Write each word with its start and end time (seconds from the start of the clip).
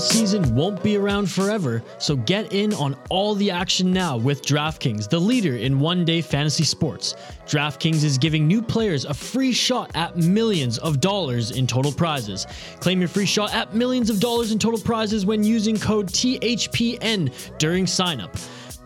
Basketball 0.00 0.26
season 0.26 0.54
won't 0.54 0.82
be 0.82 0.96
around 0.96 1.30
forever, 1.30 1.82
so 1.98 2.16
get 2.16 2.54
in 2.54 2.72
on 2.72 2.96
all 3.10 3.34
the 3.34 3.50
action 3.50 3.92
now 3.92 4.16
with 4.16 4.40
DraftKings, 4.40 5.10
the 5.10 5.18
leader 5.18 5.56
in 5.56 5.78
one 5.78 6.06
day 6.06 6.22
fantasy 6.22 6.64
sports. 6.64 7.16
DraftKings 7.46 8.02
is 8.02 8.16
giving 8.16 8.46
new 8.46 8.62
players 8.62 9.04
a 9.04 9.12
free 9.12 9.52
shot 9.52 9.90
at 9.94 10.16
millions 10.16 10.78
of 10.78 11.00
dollars 11.00 11.50
in 11.50 11.66
total 11.66 11.92
prizes. 11.92 12.46
Claim 12.80 13.00
your 13.00 13.08
free 13.08 13.26
shot 13.26 13.54
at 13.54 13.74
millions 13.74 14.08
of 14.08 14.20
dollars 14.20 14.52
in 14.52 14.58
total 14.58 14.80
prizes 14.80 15.26
when 15.26 15.44
using 15.44 15.76
code 15.76 16.06
THPN 16.06 17.30
during 17.58 17.84
signup. 17.84 18.34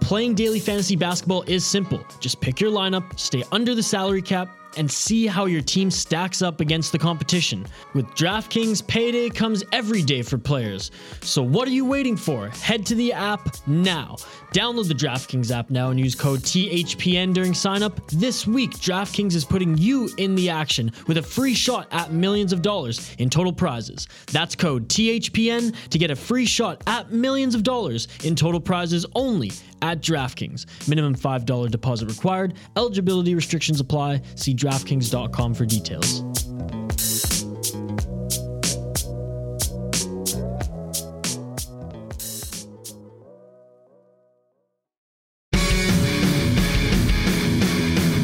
Playing 0.00 0.34
daily 0.34 0.58
fantasy 0.58 0.96
basketball 0.96 1.42
is 1.42 1.64
simple. 1.64 2.04
Just 2.18 2.40
pick 2.40 2.60
your 2.60 2.72
lineup, 2.72 3.20
stay 3.20 3.44
under 3.52 3.76
the 3.76 3.84
salary 3.84 4.20
cap, 4.20 4.63
and 4.76 4.90
see 4.90 5.26
how 5.26 5.46
your 5.46 5.62
team 5.62 5.90
stacks 5.90 6.42
up 6.42 6.60
against 6.60 6.92
the 6.92 6.98
competition. 6.98 7.66
With 7.94 8.06
DraftKings, 8.08 8.86
payday 8.86 9.30
comes 9.30 9.64
every 9.72 10.02
day 10.02 10.22
for 10.22 10.38
players. 10.38 10.90
So 11.20 11.42
what 11.42 11.68
are 11.68 11.72
you 11.72 11.84
waiting 11.84 12.16
for? 12.16 12.48
Head 12.48 12.86
to 12.86 12.94
the 12.94 13.12
app 13.12 13.56
now. 13.66 14.16
Download 14.52 14.86
the 14.86 14.94
DraftKings 14.94 15.50
app 15.50 15.70
now 15.70 15.90
and 15.90 15.98
use 15.98 16.14
code 16.14 16.40
THPN 16.40 17.34
during 17.34 17.52
signup. 17.52 18.06
This 18.10 18.46
week, 18.46 18.70
DraftKings 18.72 19.34
is 19.34 19.44
putting 19.44 19.76
you 19.76 20.08
in 20.18 20.34
the 20.34 20.50
action 20.50 20.92
with 21.06 21.18
a 21.18 21.22
free 21.22 21.54
shot 21.54 21.88
at 21.90 22.12
millions 22.12 22.52
of 22.52 22.62
dollars 22.62 23.14
in 23.18 23.28
total 23.30 23.52
prizes. 23.52 24.06
That's 24.32 24.54
code 24.54 24.88
THPN 24.88 25.74
to 25.90 25.98
get 25.98 26.10
a 26.10 26.16
free 26.16 26.46
shot 26.46 26.82
at 26.86 27.12
millions 27.12 27.54
of 27.54 27.62
dollars 27.62 28.08
in 28.22 28.36
total 28.36 28.60
prizes 28.60 29.04
only 29.14 29.52
at 29.84 30.00
DraftKings. 30.00 30.88
Minimum 30.88 31.14
$5 31.14 31.70
deposit 31.70 32.08
required. 32.08 32.54
Eligibility 32.74 33.34
restrictions 33.34 33.80
apply. 33.80 34.22
See 34.34 34.54
DraftKings.com 34.54 35.54
for 35.54 35.66
details. 35.66 36.24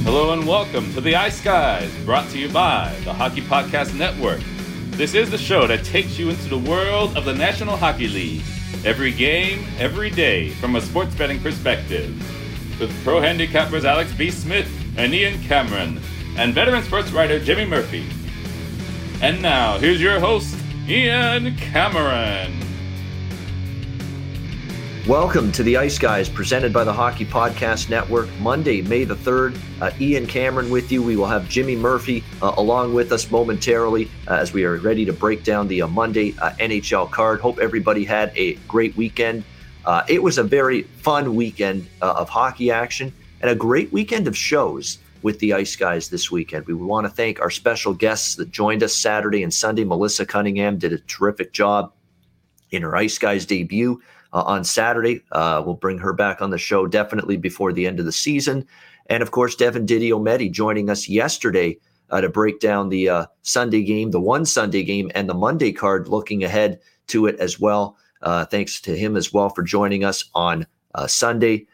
Hello 0.04 0.32
and 0.32 0.46
welcome 0.46 0.92
to 0.94 1.00
the 1.02 1.14
Ice 1.14 1.42
Guys, 1.42 1.94
brought 2.04 2.28
to 2.30 2.38
you 2.38 2.48
by 2.48 2.96
the 3.04 3.12
Hockey 3.12 3.42
Podcast 3.42 3.96
Network. 3.96 4.40
This 4.92 5.14
is 5.14 5.30
the 5.30 5.38
show 5.38 5.66
that 5.66 5.84
takes 5.84 6.18
you 6.18 6.30
into 6.30 6.48
the 6.48 6.58
world 6.58 7.16
of 7.16 7.26
the 7.26 7.34
National 7.34 7.76
Hockey 7.76 8.08
League. 8.08 8.42
Every 8.84 9.12
game, 9.12 9.64
every 9.78 10.10
day, 10.10 10.50
from 10.50 10.76
a 10.76 10.80
sports 10.80 11.14
betting 11.14 11.40
perspective. 11.40 12.08
With 12.80 12.92
pro 13.04 13.20
handicappers 13.20 13.84
Alex 13.84 14.12
B. 14.12 14.30
Smith 14.30 14.70
and 14.96 15.12
Ian 15.12 15.42
Cameron, 15.42 16.00
and 16.36 16.54
veteran 16.54 16.82
sports 16.82 17.12
writer 17.12 17.38
Jimmy 17.38 17.66
Murphy. 17.66 18.06
And 19.22 19.42
now, 19.42 19.78
here's 19.78 20.00
your 20.00 20.18
host, 20.18 20.56
Ian 20.88 21.56
Cameron. 21.56 22.69
Welcome 25.08 25.50
to 25.52 25.62
the 25.62 25.78
Ice 25.78 25.98
Guys, 25.98 26.28
presented 26.28 26.74
by 26.74 26.84
the 26.84 26.92
Hockey 26.92 27.24
Podcast 27.24 27.88
Network. 27.88 28.28
Monday, 28.38 28.82
May 28.82 29.04
the 29.04 29.16
3rd. 29.16 29.58
Uh, 29.80 29.90
Ian 29.98 30.26
Cameron 30.26 30.68
with 30.68 30.92
you. 30.92 31.02
We 31.02 31.16
will 31.16 31.26
have 31.26 31.48
Jimmy 31.48 31.74
Murphy 31.74 32.22
uh, 32.42 32.52
along 32.58 32.92
with 32.92 33.10
us 33.10 33.30
momentarily 33.30 34.10
uh, 34.28 34.34
as 34.34 34.52
we 34.52 34.62
are 34.64 34.76
ready 34.76 35.06
to 35.06 35.12
break 35.14 35.42
down 35.42 35.66
the 35.68 35.80
uh, 35.80 35.88
Monday 35.88 36.34
uh, 36.38 36.50
NHL 36.60 37.10
card. 37.10 37.40
Hope 37.40 37.58
everybody 37.58 38.04
had 38.04 38.30
a 38.36 38.56
great 38.68 38.94
weekend. 38.94 39.42
Uh, 39.86 40.02
it 40.06 40.22
was 40.22 40.36
a 40.36 40.44
very 40.44 40.82
fun 40.82 41.34
weekend 41.34 41.88
of 42.02 42.28
hockey 42.28 42.70
action 42.70 43.10
and 43.40 43.50
a 43.50 43.54
great 43.54 43.90
weekend 43.92 44.28
of 44.28 44.36
shows 44.36 44.98
with 45.22 45.38
the 45.38 45.54
Ice 45.54 45.76
Guys 45.76 46.10
this 46.10 46.30
weekend. 46.30 46.66
We 46.66 46.74
want 46.74 47.06
to 47.06 47.10
thank 47.10 47.40
our 47.40 47.50
special 47.50 47.94
guests 47.94 48.34
that 48.36 48.50
joined 48.50 48.82
us 48.82 48.94
Saturday 48.94 49.42
and 49.44 49.52
Sunday. 49.52 49.82
Melissa 49.82 50.26
Cunningham 50.26 50.76
did 50.76 50.92
a 50.92 50.98
terrific 50.98 51.54
job 51.54 51.90
in 52.70 52.82
her 52.82 52.94
Ice 52.94 53.16
Guys 53.16 53.46
debut 53.46 54.02
uh, 54.32 54.42
on 54.42 54.64
Saturday. 54.64 55.22
Uh, 55.32 55.62
we'll 55.64 55.74
bring 55.74 55.98
her 55.98 56.12
back 56.12 56.40
on 56.42 56.50
the 56.50 56.58
show 56.58 56.86
definitely 56.86 57.36
before 57.36 57.72
the 57.72 57.86
end 57.86 57.98
of 57.98 58.06
the 58.06 58.12
season. 58.12 58.66
And 59.06 59.22
of 59.22 59.30
course, 59.30 59.56
Devin 59.56 59.86
Didiometti 59.86 60.50
joining 60.50 60.88
us 60.88 61.08
yesterday 61.08 61.78
uh, 62.10 62.20
to 62.20 62.28
break 62.28 62.60
down 62.60 62.88
the 62.88 63.08
uh, 63.08 63.26
Sunday 63.42 63.82
game, 63.82 64.10
the 64.10 64.20
one 64.20 64.44
Sunday 64.44 64.82
game, 64.82 65.10
and 65.14 65.28
the 65.28 65.34
Monday 65.34 65.72
card, 65.72 66.08
looking 66.08 66.44
ahead 66.44 66.80
to 67.08 67.26
it 67.26 67.38
as 67.40 67.58
well. 67.58 67.96
Uh, 68.22 68.44
thanks 68.44 68.80
to 68.82 68.96
him 68.96 69.16
as 69.16 69.32
well 69.32 69.48
for 69.48 69.62
joining 69.62 70.04
us 70.04 70.24
on 70.34 70.66
uh, 70.94 71.06
Sunday. 71.06 71.66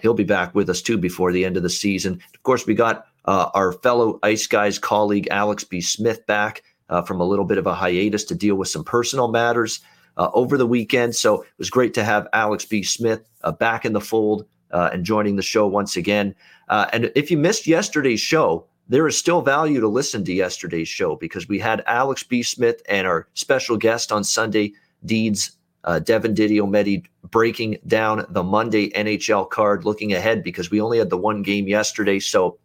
he'll 0.00 0.14
be 0.14 0.24
back 0.24 0.54
with 0.54 0.70
us 0.70 0.82
too 0.82 0.98
before 0.98 1.32
the 1.32 1.44
end 1.44 1.56
of 1.56 1.62
the 1.62 1.70
season. 1.70 2.20
Of 2.34 2.42
course, 2.42 2.66
we 2.66 2.74
got 2.74 3.06
our 3.26 3.72
fellow 3.72 4.18
Ice 4.22 4.46
Guys 4.46 4.78
colleague 4.78 5.28
Alex 5.30 5.64
B. 5.64 5.80
Smith 5.80 6.26
back 6.26 6.62
from 7.06 7.20
a 7.20 7.24
little 7.24 7.44
bit 7.44 7.58
of 7.58 7.66
a 7.66 7.74
hiatus 7.74 8.24
to 8.24 8.34
deal 8.34 8.56
with 8.56 8.68
some 8.68 8.84
personal 8.84 9.28
matters 9.28 9.80
uh, 10.16 10.30
over 10.34 10.56
the 10.56 10.66
weekend. 10.66 11.14
So 11.14 11.42
it 11.42 11.48
was 11.58 11.70
great 11.70 11.94
to 11.94 12.04
have 12.04 12.28
Alex 12.32 12.64
B. 12.64 12.82
Smith 12.82 13.28
uh, 13.42 13.52
back 13.52 13.84
in 13.84 13.92
the 13.92 14.00
fold 14.00 14.46
uh, 14.70 14.90
and 14.92 15.04
joining 15.04 15.36
the 15.36 15.42
show 15.42 15.66
once 15.66 15.96
again. 15.96 16.34
Uh, 16.68 16.86
and 16.92 17.12
if 17.14 17.30
you 17.30 17.38
missed 17.38 17.66
yesterday's 17.66 18.20
show, 18.20 18.66
there 18.88 19.06
is 19.06 19.16
still 19.16 19.42
value 19.42 19.80
to 19.80 19.88
listen 19.88 20.24
to 20.24 20.32
yesterday's 20.32 20.88
show 20.88 21.16
because 21.16 21.48
we 21.48 21.58
had 21.58 21.82
Alex 21.86 22.22
B. 22.22 22.42
Smith 22.42 22.82
and 22.88 23.06
our 23.06 23.28
special 23.34 23.76
guest 23.76 24.12
on 24.12 24.24
Sunday, 24.24 24.72
Deeds 25.04 25.56
uh, 25.84 25.98
Devin 25.98 26.34
Didiometti, 26.34 27.04
breaking 27.30 27.78
down 27.86 28.24
the 28.28 28.42
Monday 28.42 28.90
NHL 28.90 29.48
card, 29.50 29.84
looking 29.84 30.12
ahead 30.12 30.42
because 30.42 30.70
we 30.70 30.80
only 30.80 30.98
had 30.98 31.10
the 31.10 31.16
one 31.16 31.42
game 31.42 31.66
yesterday. 31.66 32.20
So 32.20 32.58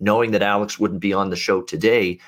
knowing 0.00 0.30
that 0.32 0.42
Alex 0.42 0.78
wouldn't 0.78 1.00
be 1.00 1.12
on 1.12 1.30
the 1.30 1.36
show 1.36 1.62
today, 1.62 2.18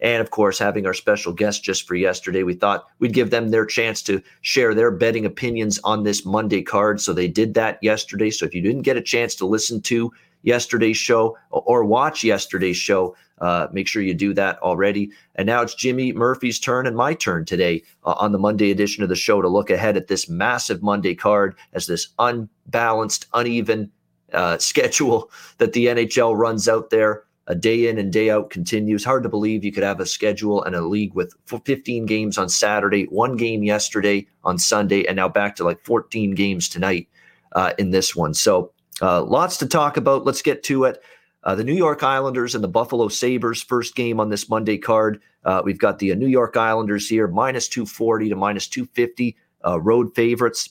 and 0.00 0.20
of 0.20 0.30
course, 0.30 0.58
having 0.58 0.86
our 0.86 0.94
special 0.94 1.32
guest 1.32 1.62
just 1.62 1.86
for 1.86 1.94
yesterday, 1.94 2.42
we 2.42 2.54
thought 2.54 2.86
we'd 2.98 3.12
give 3.14 3.30
them 3.30 3.50
their 3.50 3.64
chance 3.64 4.02
to 4.02 4.22
share 4.42 4.74
their 4.74 4.90
betting 4.90 5.24
opinions 5.24 5.78
on 5.84 6.02
this 6.02 6.26
Monday 6.26 6.62
card. 6.62 7.00
So 7.00 7.12
they 7.12 7.28
did 7.28 7.54
that 7.54 7.78
yesterday. 7.80 8.30
So 8.30 8.44
if 8.44 8.54
you 8.54 8.60
didn't 8.60 8.82
get 8.82 8.96
a 8.96 9.02
chance 9.02 9.34
to 9.36 9.46
listen 9.46 9.80
to 9.82 10.12
yesterday's 10.42 10.96
show 10.96 11.36
or 11.50 11.84
watch 11.84 12.22
yesterday's 12.22 12.76
show, 12.76 13.16
uh, 13.38 13.68
make 13.72 13.88
sure 13.88 14.02
you 14.02 14.14
do 14.14 14.34
that 14.34 14.58
already. 14.62 15.10
And 15.36 15.46
now 15.46 15.62
it's 15.62 15.74
Jimmy 15.74 16.12
Murphy's 16.12 16.60
turn 16.60 16.86
and 16.86 16.96
my 16.96 17.14
turn 17.14 17.44
today 17.44 17.82
uh, 18.04 18.14
on 18.18 18.32
the 18.32 18.38
Monday 18.38 18.70
edition 18.70 19.02
of 19.02 19.08
the 19.08 19.16
show 19.16 19.42
to 19.42 19.48
look 19.48 19.70
ahead 19.70 19.96
at 19.96 20.08
this 20.08 20.28
massive 20.28 20.82
Monday 20.82 21.14
card 21.14 21.56
as 21.72 21.86
this 21.86 22.08
unbalanced, 22.18 23.26
uneven 23.32 23.90
uh, 24.32 24.58
schedule 24.58 25.30
that 25.58 25.72
the 25.72 25.86
NHL 25.86 26.36
runs 26.36 26.68
out 26.68 26.90
there 26.90 27.24
a 27.46 27.54
day 27.54 27.88
in 27.88 27.98
and 27.98 28.12
day 28.12 28.30
out 28.30 28.50
continues. 28.50 29.04
Hard 29.04 29.22
to 29.22 29.28
believe 29.28 29.64
you 29.64 29.72
could 29.72 29.82
have 29.82 30.00
a 30.00 30.06
schedule 30.06 30.62
and 30.64 30.74
a 30.74 30.80
league 30.80 31.14
with 31.14 31.34
15 31.46 32.06
games 32.06 32.38
on 32.38 32.48
Saturday, 32.48 33.04
one 33.04 33.36
game 33.36 33.62
yesterday 33.62 34.26
on 34.44 34.58
Sunday, 34.58 35.04
and 35.06 35.16
now 35.16 35.28
back 35.28 35.56
to 35.56 35.64
like 35.64 35.84
14 35.84 36.34
games 36.34 36.68
tonight 36.68 37.08
uh, 37.52 37.72
in 37.78 37.90
this 37.90 38.16
one. 38.16 38.34
So 38.34 38.72
uh, 39.02 39.22
lots 39.22 39.58
to 39.58 39.66
talk 39.66 39.96
about. 39.96 40.24
Let's 40.24 40.42
get 40.42 40.62
to 40.64 40.84
it. 40.84 41.02
Uh, 41.42 41.54
the 41.54 41.64
New 41.64 41.74
York 41.74 42.02
Islanders 42.02 42.54
and 42.54 42.64
the 42.64 42.68
Buffalo 42.68 43.08
Sabres, 43.08 43.62
first 43.62 43.94
game 43.94 44.18
on 44.18 44.30
this 44.30 44.48
Monday 44.48 44.78
card. 44.78 45.20
Uh, 45.44 45.60
we've 45.62 45.78
got 45.78 45.98
the 45.98 46.12
uh, 46.12 46.14
New 46.14 46.26
York 46.26 46.56
Islanders 46.56 47.06
here, 47.08 47.28
minus 47.28 47.68
240 47.68 48.30
to 48.30 48.36
minus 48.36 48.66
250, 48.66 49.36
uh, 49.66 49.78
road 49.80 50.14
favorites. 50.14 50.70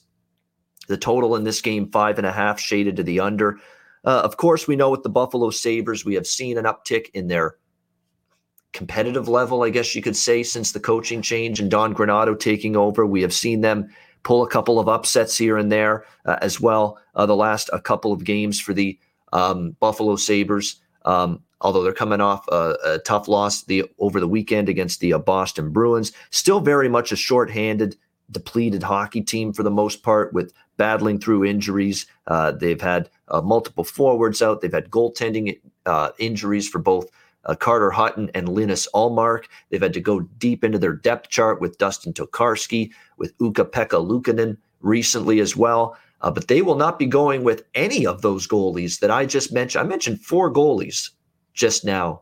The 0.88 0.98
total 0.98 1.36
in 1.36 1.44
this 1.44 1.62
game, 1.62 1.92
five 1.92 2.18
and 2.18 2.26
a 2.26 2.32
half, 2.32 2.60
shaded 2.60 2.96
to 2.96 3.04
the 3.04 3.20
under. 3.20 3.60
Uh, 4.06 4.22
of 4.24 4.38
course, 4.38 4.68
we 4.68 4.76
know 4.76 4.90
with 4.90 5.04
the 5.04 5.10
Buffalo 5.10 5.50
Sabres, 5.50 6.04
we 6.06 6.16
have 6.16 6.28
seen 6.28 6.58
an 6.58 6.66
uptick 6.66 7.10
in 7.14 7.28
their 7.28 7.58
competitive 8.74 9.28
level, 9.28 9.64
I 9.64 9.70
guess 9.70 9.96
you 9.96 10.02
could 10.02 10.18
say, 10.18 10.44
since 10.44 10.72
the 10.72 10.80
coaching 10.80 11.22
change 11.22 11.60
and 11.60 11.72
Don 11.72 11.94
Granato 11.94 12.38
taking 12.38 12.76
over. 12.76 13.06
We 13.06 13.22
have 13.22 13.34
seen 13.34 13.62
them 13.62 13.90
pull 14.24 14.44
a 14.44 14.50
couple 14.50 14.80
of 14.80 14.90
upsets 14.90 15.38
here 15.38 15.58
and 15.58 15.72
there 15.72 16.06
uh, 16.26 16.38
as 16.42 16.60
well. 16.60 16.98
Uh, 17.16 17.26
the 17.26 17.36
last 17.36 17.70
a 17.72 17.80
couple 17.80 18.12
of 18.12 18.24
games 18.24 18.60
for 18.60 18.74
the 18.74 19.00
um, 19.32 19.76
Buffalo 19.80 20.16
Sabres, 20.16 20.82
um, 21.06 21.42
although 21.62 21.84
they're 21.84 21.94
coming 21.94 22.22
off 22.22 22.48
a, 22.50 22.76
a, 22.86 23.00
tough 23.00 23.28
loss 23.28 23.64
the 23.64 23.84
over 24.00 24.20
the 24.20 24.28
weekend 24.28 24.70
against 24.70 25.00
the 25.00 25.14
uh, 25.14 25.18
Boston 25.18 25.72
Bruins, 25.72 26.12
still 26.30 26.60
very 26.60 26.88
much 26.90 27.12
a 27.12 27.16
shorthanded, 27.16 27.96
depleted 28.32 28.84
hockey 28.84 29.22
team 29.22 29.54
for 29.54 29.64
the 29.64 29.72
most 29.72 30.04
part 30.04 30.34
with 30.34 30.54
battling 30.78 31.20
through 31.20 31.46
injuries. 31.46 32.06
Uh, 32.28 32.52
they've 32.52 32.82
had 32.82 33.10
uh, 33.28 33.42
multiple 33.42 33.84
forwards 33.84 34.42
out. 34.42 34.62
They've 34.62 34.74
had 34.74 34.90
goaltending 34.90 35.60
uh, 35.86 36.10
injuries 36.20 36.68
for 36.68 36.80
both 36.80 37.10
uh, 37.46 37.56
Carter 37.56 37.92
Hutton 37.92 38.32
and 38.34 38.50
Linus 38.50 38.88
Ullmark. 38.94 39.46
They've 39.70 39.82
had 39.82 39.94
to 39.94 40.02
go 40.02 40.22
deep 40.22 40.64
into 40.64 40.80
their 40.80 40.94
depth 40.94 41.30
chart 41.30 41.60
with 41.60 41.78
Dustin 41.78 42.14
Tokarski, 42.14 42.92
with 43.18 43.34
Ukko-Pekka 43.42 44.06
Luukkonen 44.06 44.58
recently 44.82 45.40
as 45.40 45.56
well. 45.56 45.98
Uh, 46.22 46.32
but 46.32 46.48
they 46.48 46.62
will 46.62 46.76
not 46.76 46.98
be 46.98 47.06
going 47.06 47.44
with 47.44 47.66
any 47.76 48.08
of 48.08 48.22
those 48.22 48.48
goalies 48.48 49.00
that 49.00 49.12
I 49.12 49.26
just 49.26 49.52
mentioned. 49.52 49.86
I 49.86 49.90
mentioned 49.90 50.22
four 50.22 50.52
goalies 50.52 51.10
just 51.54 51.84
now 51.84 52.22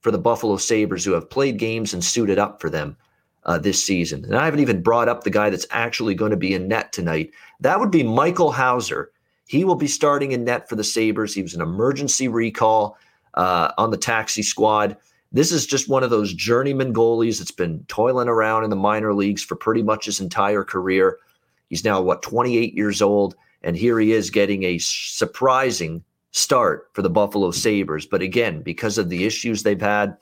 for 0.00 0.10
the 0.10 0.18
Buffalo 0.18 0.58
Sabres 0.58 1.04
who 1.04 1.12
have 1.12 1.30
played 1.30 1.58
games 1.58 1.94
and 1.94 2.04
suited 2.04 2.38
up 2.38 2.60
for 2.60 2.68
them 2.68 2.96
uh, 3.48 3.56
this 3.58 3.82
season. 3.82 4.24
And 4.26 4.36
I 4.36 4.44
haven't 4.44 4.60
even 4.60 4.82
brought 4.82 5.08
up 5.08 5.24
the 5.24 5.30
guy 5.30 5.48
that's 5.48 5.66
actually 5.70 6.14
going 6.14 6.32
to 6.32 6.36
be 6.36 6.52
in 6.52 6.68
net 6.68 6.92
tonight. 6.92 7.32
That 7.60 7.80
would 7.80 7.90
be 7.90 8.02
Michael 8.02 8.52
Houser. 8.52 9.10
He 9.46 9.64
will 9.64 9.74
be 9.74 9.88
starting 9.88 10.32
in 10.32 10.44
net 10.44 10.68
for 10.68 10.76
the 10.76 10.84
Sabres. 10.84 11.34
He 11.34 11.40
was 11.40 11.54
an 11.54 11.62
emergency 11.62 12.28
recall 12.28 12.98
uh, 13.34 13.72
on 13.78 13.90
the 13.90 13.96
taxi 13.96 14.42
squad. 14.42 14.98
This 15.32 15.50
is 15.50 15.66
just 15.66 15.88
one 15.88 16.02
of 16.02 16.10
those 16.10 16.34
journeyman 16.34 16.92
goalies 16.92 17.38
that's 17.38 17.50
been 17.50 17.84
toiling 17.88 18.28
around 18.28 18.64
in 18.64 18.70
the 18.70 18.76
minor 18.76 19.14
leagues 19.14 19.42
for 19.42 19.56
pretty 19.56 19.82
much 19.82 20.04
his 20.04 20.20
entire 20.20 20.62
career. 20.62 21.16
He's 21.70 21.84
now, 21.84 22.02
what, 22.02 22.20
28 22.20 22.74
years 22.74 23.00
old. 23.00 23.34
And 23.62 23.74
here 23.74 23.98
he 23.98 24.12
is 24.12 24.28
getting 24.28 24.64
a 24.64 24.76
surprising 24.78 26.04
start 26.32 26.90
for 26.92 27.00
the 27.00 27.10
Buffalo 27.10 27.50
Sabres. 27.50 28.04
But 28.04 28.20
again, 28.20 28.60
because 28.60 28.98
of 28.98 29.08
the 29.08 29.24
issues 29.24 29.62
they've 29.62 29.80
had 29.80 30.18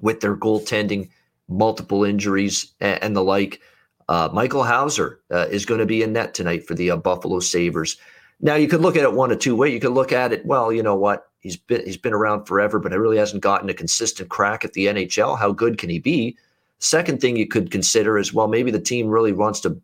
with 0.00 0.20
their 0.20 0.36
goaltending, 0.36 1.10
multiple 1.48 2.04
injuries, 2.04 2.72
and, 2.80 3.02
and 3.02 3.16
the 3.16 3.22
like, 3.22 3.60
uh, 4.08 4.28
Michael 4.32 4.62
Houser 4.62 5.20
uh, 5.32 5.46
is 5.50 5.66
going 5.66 5.80
to 5.80 5.86
be 5.86 6.02
in 6.02 6.12
net 6.12 6.34
tonight 6.34 6.66
for 6.66 6.74
the 6.74 6.90
uh, 6.92 6.96
Buffalo 6.96 7.40
Sabres. 7.40 7.96
Now 8.40 8.54
you 8.54 8.68
could 8.68 8.82
look 8.82 8.96
at 8.96 9.02
it 9.02 9.12
one 9.12 9.32
of 9.32 9.38
two 9.38 9.56
ways. 9.56 9.72
You 9.72 9.80
could 9.80 9.92
look 9.92 10.12
at 10.12 10.32
it, 10.32 10.44
well, 10.46 10.72
you 10.72 10.82
know 10.82 10.96
what? 10.96 11.28
He's 11.40 11.56
been 11.56 11.84
he's 11.84 11.96
been 11.96 12.12
around 12.12 12.46
forever, 12.46 12.78
but 12.78 12.92
it 12.92 12.98
really 12.98 13.18
hasn't 13.18 13.42
gotten 13.42 13.70
a 13.70 13.74
consistent 13.74 14.28
crack 14.28 14.64
at 14.64 14.72
the 14.72 14.86
NHL. 14.86 15.38
How 15.38 15.52
good 15.52 15.78
can 15.78 15.88
he 15.90 15.98
be? 15.98 16.36
Second 16.78 17.20
thing 17.20 17.36
you 17.36 17.46
could 17.46 17.70
consider 17.70 18.18
is 18.18 18.34
well, 18.34 18.48
maybe 18.48 18.70
the 18.70 18.80
team 18.80 19.08
really 19.08 19.32
wants 19.32 19.60
to 19.60 19.80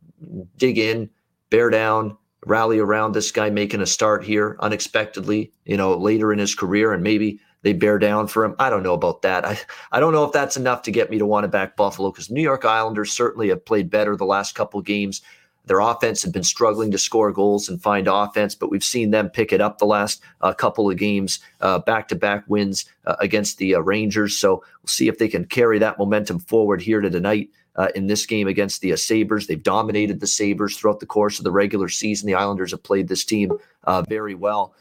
dig 0.56 0.78
in, 0.78 1.08
bear 1.50 1.70
down, 1.70 2.16
rally 2.46 2.78
around 2.78 3.12
this 3.12 3.30
guy 3.30 3.48
making 3.48 3.80
a 3.80 3.86
start 3.86 4.24
here 4.24 4.56
unexpectedly, 4.60 5.52
you 5.64 5.76
know, 5.76 5.96
later 5.96 6.32
in 6.32 6.38
his 6.38 6.54
career, 6.54 6.92
and 6.92 7.02
maybe 7.02 7.40
they 7.62 7.72
bear 7.72 7.98
down 7.98 8.26
for 8.26 8.44
him. 8.44 8.54
I 8.58 8.70
don't 8.70 8.82
know 8.82 8.94
about 8.94 9.22
that. 9.22 9.44
I, 9.44 9.58
I 9.90 10.00
don't 10.00 10.12
know 10.12 10.24
if 10.24 10.32
that's 10.32 10.56
enough 10.56 10.82
to 10.82 10.90
get 10.90 11.10
me 11.10 11.18
to 11.18 11.26
want 11.26 11.44
to 11.44 11.48
back 11.48 11.76
Buffalo 11.76 12.10
because 12.10 12.30
New 12.30 12.42
York 12.42 12.64
Islanders 12.64 13.12
certainly 13.12 13.48
have 13.48 13.64
played 13.64 13.90
better 13.90 14.16
the 14.16 14.24
last 14.24 14.54
couple 14.54 14.80
games. 14.82 15.22
Their 15.66 15.80
offense 15.80 16.22
had 16.22 16.32
been 16.32 16.42
struggling 16.42 16.90
to 16.90 16.98
score 16.98 17.30
goals 17.30 17.68
and 17.68 17.80
find 17.80 18.08
offense, 18.08 18.54
but 18.54 18.70
we've 18.70 18.82
seen 18.82 19.10
them 19.10 19.30
pick 19.30 19.52
it 19.52 19.60
up 19.60 19.78
the 19.78 19.84
last 19.84 20.20
uh, 20.40 20.52
couple 20.52 20.90
of 20.90 20.96
games, 20.96 21.38
back 21.86 22.08
to 22.08 22.16
back 22.16 22.44
wins 22.48 22.84
uh, 23.06 23.14
against 23.20 23.58
the 23.58 23.76
uh, 23.76 23.80
Rangers. 23.80 24.36
So 24.36 24.56
we'll 24.56 24.88
see 24.88 25.06
if 25.06 25.18
they 25.18 25.28
can 25.28 25.44
carry 25.44 25.78
that 25.78 25.98
momentum 25.98 26.40
forward 26.40 26.82
here 26.82 27.00
to 27.00 27.10
tonight. 27.10 27.50
Uh, 27.74 27.88
in 27.94 28.06
this 28.06 28.26
game 28.26 28.48
against 28.48 28.82
the 28.82 28.92
uh, 28.92 28.96
Sabres. 28.96 29.46
They've 29.46 29.62
dominated 29.62 30.20
the 30.20 30.26
Sabres 30.26 30.76
throughout 30.76 31.00
the 31.00 31.06
course 31.06 31.38
of 31.38 31.44
the 31.44 31.50
regular 31.50 31.88
season. 31.88 32.26
The 32.26 32.34
Islanders 32.34 32.72
have 32.72 32.82
played 32.82 33.08
this 33.08 33.24
team 33.24 33.50
uh, 33.84 34.02
very 34.10 34.34
well. 34.34 34.74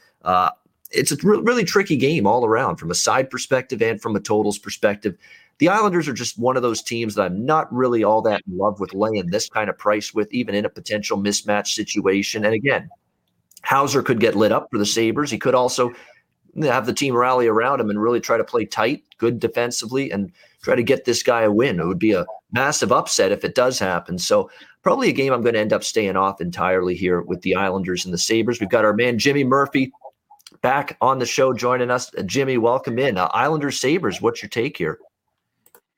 It's 0.91 1.11
a 1.11 1.17
re- 1.23 1.41
really 1.41 1.63
tricky 1.63 1.97
game 1.97 2.27
all 2.27 2.45
around 2.45 2.77
from 2.77 2.91
a 2.91 2.95
side 2.95 3.29
perspective 3.29 3.81
and 3.81 4.01
from 4.01 4.15
a 4.15 4.19
totals 4.19 4.57
perspective 4.57 5.17
the 5.61 5.69
Islanders 5.69 6.07
are 6.07 6.13
just 6.13 6.39
one 6.39 6.57
of 6.57 6.63
those 6.63 6.81
teams 6.81 7.13
that 7.13 7.27
I'm 7.27 7.45
not 7.45 7.71
really 7.71 8.03
all 8.03 8.23
that 8.23 8.41
in 8.47 8.57
love 8.57 8.79
with 8.79 8.95
laying 8.95 9.27
this 9.27 9.47
kind 9.47 9.69
of 9.69 9.77
price 9.77 10.11
with, 10.11 10.27
even 10.33 10.55
in 10.55 10.65
a 10.65 10.69
potential 10.69 11.19
mismatch 11.19 11.75
situation. 11.75 12.43
And 12.43 12.55
again, 12.55 12.89
Houser 13.61 14.01
could 14.01 14.19
get 14.19 14.35
lit 14.35 14.51
up 14.51 14.69
for 14.71 14.79
the 14.79 14.87
Sabres. 14.87 15.29
He 15.29 15.37
could 15.37 15.53
also 15.53 15.91
have 16.63 16.87
the 16.87 16.93
team 16.93 17.15
rally 17.15 17.45
around 17.45 17.79
him 17.79 17.91
and 17.91 18.01
really 18.01 18.19
try 18.19 18.37
to 18.37 18.43
play 18.43 18.65
tight, 18.65 19.03
good 19.19 19.39
defensively, 19.39 20.09
and 20.09 20.31
try 20.63 20.73
to 20.73 20.81
get 20.81 21.05
this 21.05 21.21
guy 21.21 21.43
a 21.43 21.51
win. 21.51 21.79
It 21.79 21.85
would 21.85 21.99
be 21.99 22.13
a 22.13 22.25
massive 22.51 22.91
upset 22.91 23.31
if 23.31 23.43
it 23.43 23.53
does 23.53 23.77
happen. 23.77 24.17
So, 24.17 24.49
probably 24.81 25.09
a 25.09 25.13
game 25.13 25.31
I'm 25.31 25.43
going 25.43 25.53
to 25.53 25.59
end 25.59 25.73
up 25.73 25.83
staying 25.83 26.15
off 26.15 26.41
entirely 26.41 26.95
here 26.95 27.21
with 27.21 27.43
the 27.43 27.53
Islanders 27.53 28.03
and 28.03 28.11
the 28.11 28.17
Sabres. 28.17 28.59
We've 28.59 28.67
got 28.67 28.83
our 28.83 28.95
man 28.95 29.19
Jimmy 29.19 29.43
Murphy 29.43 29.91
back 30.61 30.97
on 31.01 31.19
the 31.19 31.25
show 31.25 31.53
joining 31.53 31.91
us. 31.91 32.11
Jimmy, 32.25 32.57
welcome 32.57 32.99
in. 32.99 33.17
Uh, 33.17 33.29
Islanders 33.33 33.79
Sabres, 33.79 34.21
what's 34.21 34.41
your 34.41 34.49
take 34.49 34.77
here? 34.77 34.99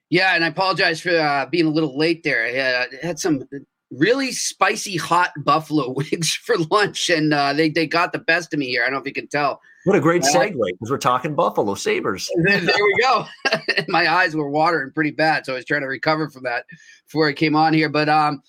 Yeah, 0.10 0.36
and 0.36 0.44
I 0.44 0.48
apologize 0.48 1.02
for 1.02 1.18
uh, 1.18 1.46
being 1.48 1.66
a 1.66 1.72
little 1.72 1.98
late 1.98 2.24
there. 2.24 2.46
I 2.46 2.60
uh, 2.60 2.86
had 3.02 3.20
some 3.20 3.44
really 3.92 4.32
spicy 4.32 4.98
hot 4.98 5.32
buffalo 5.38 5.90
wings 5.96 6.34
for 6.34 6.56
lunch, 6.70 7.10
and 7.10 7.34
uh, 7.34 7.54
they 7.54 7.70
they 7.70 7.88
got 7.88 8.12
the 8.12 8.20
best 8.20 8.54
of 8.54 8.60
me 8.60 8.68
here. 8.68 8.84
I 8.84 8.86
don't 8.86 8.94
know 8.94 9.00
if 9.00 9.08
you 9.08 9.14
can 9.14 9.28
tell. 9.28 9.62
What 9.86 9.98
a 9.98 10.00
great 10.00 10.22
segue 10.22 10.54
because 10.54 10.90
we're 10.90 10.98
talking 10.98 11.36
Buffalo 11.36 11.76
Sabres. 11.76 12.30
there 12.44 12.62
we 12.62 12.98
go. 13.02 13.26
My 13.90 14.10
eyes 14.10 14.34
were 14.34 14.50
watering 14.50 14.92
pretty 14.92 15.12
bad, 15.12 15.46
so 15.46 15.54
I 15.54 15.56
was 15.58 15.66
trying 15.66 15.82
to 15.82 15.88
recover 15.88 16.30
from 16.30 16.44
that 16.44 16.66
before 17.06 17.28
I 17.28 17.34
came 17.34 17.56
on 17.56 17.74
here. 17.74 17.90
But 17.90 18.08
um, 18.08 18.42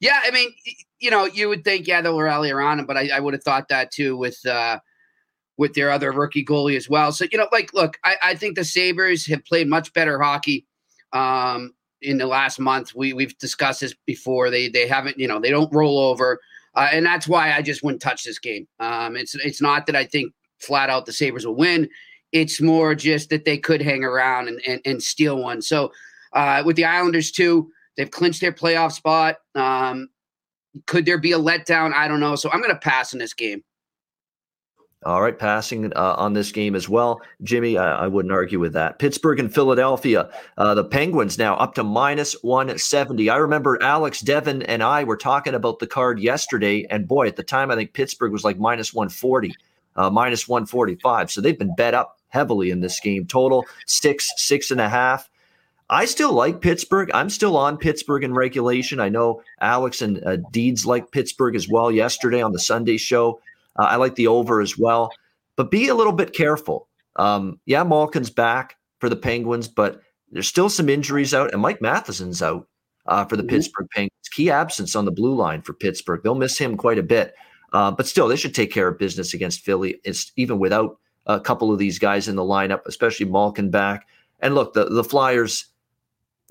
yeah, 0.00 0.20
I 0.24 0.30
mean, 0.30 0.50
you 0.98 1.10
know, 1.10 1.26
you 1.26 1.48
would 1.50 1.64
think 1.64 1.86
yeah 1.86 2.00
they'll 2.00 2.18
rally 2.18 2.50
around 2.50 2.78
him, 2.78 2.86
but 2.86 2.96
I, 2.96 3.10
I 3.12 3.20
would 3.20 3.34
have 3.34 3.42
thought 3.42 3.68
that 3.68 3.90
too 3.90 4.16
with 4.16 4.44
uh, 4.46 4.78
with 5.60 5.74
their 5.74 5.90
other 5.90 6.10
rookie 6.10 6.42
goalie 6.42 6.74
as 6.74 6.88
well. 6.88 7.12
So 7.12 7.26
you 7.30 7.36
know, 7.36 7.46
like, 7.52 7.74
look, 7.74 7.98
I, 8.02 8.16
I 8.22 8.34
think 8.34 8.56
the 8.56 8.64
Sabres 8.64 9.26
have 9.26 9.44
played 9.44 9.68
much 9.68 9.92
better 9.92 10.18
hockey 10.18 10.66
um, 11.12 11.74
in 12.00 12.16
the 12.16 12.26
last 12.26 12.58
month. 12.58 12.94
We 12.94 13.12
we've 13.12 13.36
discussed 13.36 13.82
this 13.82 13.94
before. 14.06 14.48
They 14.48 14.70
they 14.70 14.88
haven't 14.88 15.18
you 15.18 15.28
know 15.28 15.38
they 15.38 15.50
don't 15.50 15.72
roll 15.72 15.98
over, 15.98 16.40
uh, 16.74 16.88
and 16.90 17.04
that's 17.04 17.28
why 17.28 17.52
I 17.52 17.60
just 17.60 17.82
wouldn't 17.82 18.00
touch 18.00 18.24
this 18.24 18.38
game. 18.38 18.66
Um, 18.80 19.16
it's 19.16 19.34
it's 19.34 19.60
not 19.60 19.84
that 19.84 19.94
I 19.94 20.06
think 20.06 20.32
flat 20.60 20.88
out 20.88 21.04
the 21.04 21.12
Sabres 21.12 21.46
will 21.46 21.56
win. 21.56 21.90
It's 22.32 22.62
more 22.62 22.94
just 22.94 23.28
that 23.28 23.44
they 23.44 23.58
could 23.58 23.82
hang 23.82 24.02
around 24.02 24.48
and 24.48 24.62
and, 24.66 24.80
and 24.86 25.02
steal 25.02 25.36
one. 25.36 25.60
So 25.60 25.92
uh, 26.32 26.62
with 26.64 26.76
the 26.76 26.86
Islanders 26.86 27.30
too, 27.30 27.70
they've 27.98 28.10
clinched 28.10 28.40
their 28.40 28.52
playoff 28.52 28.92
spot. 28.92 29.36
Um, 29.54 30.08
could 30.86 31.04
there 31.04 31.18
be 31.18 31.32
a 31.32 31.38
letdown? 31.38 31.92
I 31.92 32.08
don't 32.08 32.20
know. 32.20 32.34
So 32.34 32.50
I'm 32.50 32.62
going 32.62 32.72
to 32.72 32.80
pass 32.80 33.12
in 33.12 33.18
this 33.18 33.34
game. 33.34 33.62
All 35.06 35.22
right, 35.22 35.38
passing 35.38 35.90
uh, 35.96 36.14
on 36.18 36.34
this 36.34 36.52
game 36.52 36.74
as 36.74 36.86
well. 36.86 37.22
Jimmy, 37.42 37.78
I, 37.78 38.04
I, 38.04 38.06
wouldn't 38.06 38.32
argue 38.32 38.58
with 38.58 38.74
that. 38.74 38.98
Pittsburgh 38.98 39.40
and 39.40 39.52
Philadelphia. 39.52 40.28
Uh, 40.58 40.74
the 40.74 40.84
Penguins 40.84 41.38
now 41.38 41.56
up 41.56 41.74
to 41.76 41.84
minus 41.84 42.34
170. 42.42 43.30
I 43.30 43.36
remember 43.38 43.82
Alex, 43.82 44.20
Devin, 44.20 44.62
and 44.64 44.82
I 44.82 45.04
were 45.04 45.16
talking 45.16 45.54
about 45.54 45.78
the 45.78 45.86
card 45.86 46.20
yesterday. 46.20 46.86
And 46.90 47.08
boy, 47.08 47.28
at 47.28 47.36
the 47.36 47.42
time, 47.42 47.70
I 47.70 47.76
think 47.76 47.94
Pittsburgh 47.94 48.30
was 48.30 48.44
like 48.44 48.58
minus 48.58 48.92
140, 48.92 49.54
uh, 49.96 50.10
minus 50.10 50.46
145. 50.46 51.30
So 51.30 51.40
they've 51.40 51.58
been 51.58 51.74
bet 51.76 51.94
up 51.94 52.18
heavily 52.28 52.70
in 52.70 52.80
this 52.80 53.00
game. 53.00 53.26
Total 53.26 53.64
six, 53.86 54.30
six 54.36 54.70
and 54.70 54.82
a 54.82 54.88
half. 54.90 55.30
I 55.88 56.04
still 56.04 56.34
like 56.34 56.60
Pittsburgh. 56.60 57.10
I'm 57.14 57.30
still 57.30 57.56
on 57.56 57.78
Pittsburgh 57.78 58.22
in 58.22 58.34
regulation. 58.34 59.00
I 59.00 59.08
know 59.08 59.42
Alex 59.62 60.02
and 60.02 60.22
uh, 60.24 60.36
Deeds 60.52 60.84
like 60.84 61.10
Pittsburgh 61.10 61.56
as 61.56 61.68
well 61.68 61.90
yesterday 61.90 62.42
on 62.42 62.52
the 62.52 62.60
Sunday 62.60 62.98
show. 62.98 63.40
Uh, 63.78 63.84
I 63.84 63.96
like 63.96 64.14
the 64.14 64.26
over 64.26 64.60
as 64.60 64.78
well, 64.78 65.10
but 65.56 65.70
be 65.70 65.88
a 65.88 65.94
little 65.94 66.12
bit 66.12 66.32
careful. 66.32 66.88
Um, 67.16 67.60
yeah, 67.66 67.82
Malkin's 67.82 68.30
back 68.30 68.76
for 68.98 69.08
the 69.08 69.16
Penguins, 69.16 69.68
but 69.68 70.00
there's 70.30 70.48
still 70.48 70.68
some 70.68 70.88
injuries 70.88 71.34
out, 71.34 71.52
and 71.52 71.62
Mike 71.62 71.80
Matheson's 71.80 72.42
out 72.42 72.68
uh, 73.06 73.24
for 73.24 73.36
the 73.36 73.42
mm-hmm. 73.42 73.56
Pittsburgh 73.56 73.88
Penguins. 73.90 74.12
Key 74.30 74.50
absence 74.50 74.94
on 74.94 75.04
the 75.04 75.10
blue 75.10 75.34
line 75.34 75.62
for 75.62 75.72
Pittsburgh. 75.72 76.20
They'll 76.22 76.36
miss 76.36 76.56
him 76.56 76.76
quite 76.76 76.98
a 76.98 77.02
bit, 77.02 77.34
uh, 77.72 77.90
but 77.90 78.06
still, 78.06 78.28
they 78.28 78.36
should 78.36 78.54
take 78.54 78.72
care 78.72 78.88
of 78.88 78.98
business 78.98 79.34
against 79.34 79.64
Philly. 79.64 80.00
It's 80.04 80.30
even 80.36 80.58
without 80.58 80.98
a 81.26 81.40
couple 81.40 81.72
of 81.72 81.78
these 81.78 81.98
guys 81.98 82.28
in 82.28 82.36
the 82.36 82.42
lineup, 82.42 82.82
especially 82.86 83.26
Malkin 83.26 83.70
back. 83.70 84.06
And 84.40 84.54
look, 84.54 84.74
the 84.74 84.84
the 84.84 85.04
Flyers. 85.04 85.66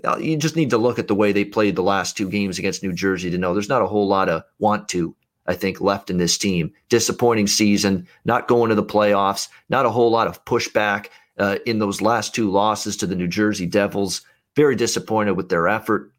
Uh, 0.01 0.17
you 0.17 0.37
just 0.37 0.55
need 0.55 0.69
to 0.69 0.77
look 0.77 0.97
at 0.97 1.09
the 1.09 1.15
way 1.15 1.33
they 1.33 1.43
played 1.43 1.75
the 1.75 1.83
last 1.83 2.15
two 2.15 2.29
games 2.29 2.57
against 2.57 2.81
New 2.81 2.93
Jersey 2.93 3.29
to 3.31 3.37
know 3.37 3.53
there's 3.53 3.67
not 3.67 3.81
a 3.81 3.87
whole 3.87 4.07
lot 4.07 4.29
of 4.29 4.43
want 4.57 4.87
to 4.89 5.13
I 5.49 5.55
think, 5.55 5.81
left 5.81 6.11
in 6.11 6.17
this 6.17 6.37
team. 6.37 6.71
Disappointing 6.89 7.47
season, 7.47 8.07
not 8.23 8.47
going 8.47 8.69
to 8.69 8.75
the 8.75 8.83
playoffs, 8.83 9.49
not 9.67 9.87
a 9.87 9.89
whole 9.89 10.11
lot 10.11 10.27
of 10.27 10.45
pushback 10.45 11.07
uh, 11.39 11.57
in 11.65 11.79
those 11.79 12.03
last 12.03 12.35
two 12.35 12.51
losses 12.51 12.95
to 12.97 13.07
the 13.07 13.15
New 13.15 13.27
Jersey 13.27 13.65
Devils. 13.65 14.21
Very 14.55 14.75
disappointed 14.75 15.31
with 15.31 15.49
their 15.49 15.67
effort. 15.67 16.13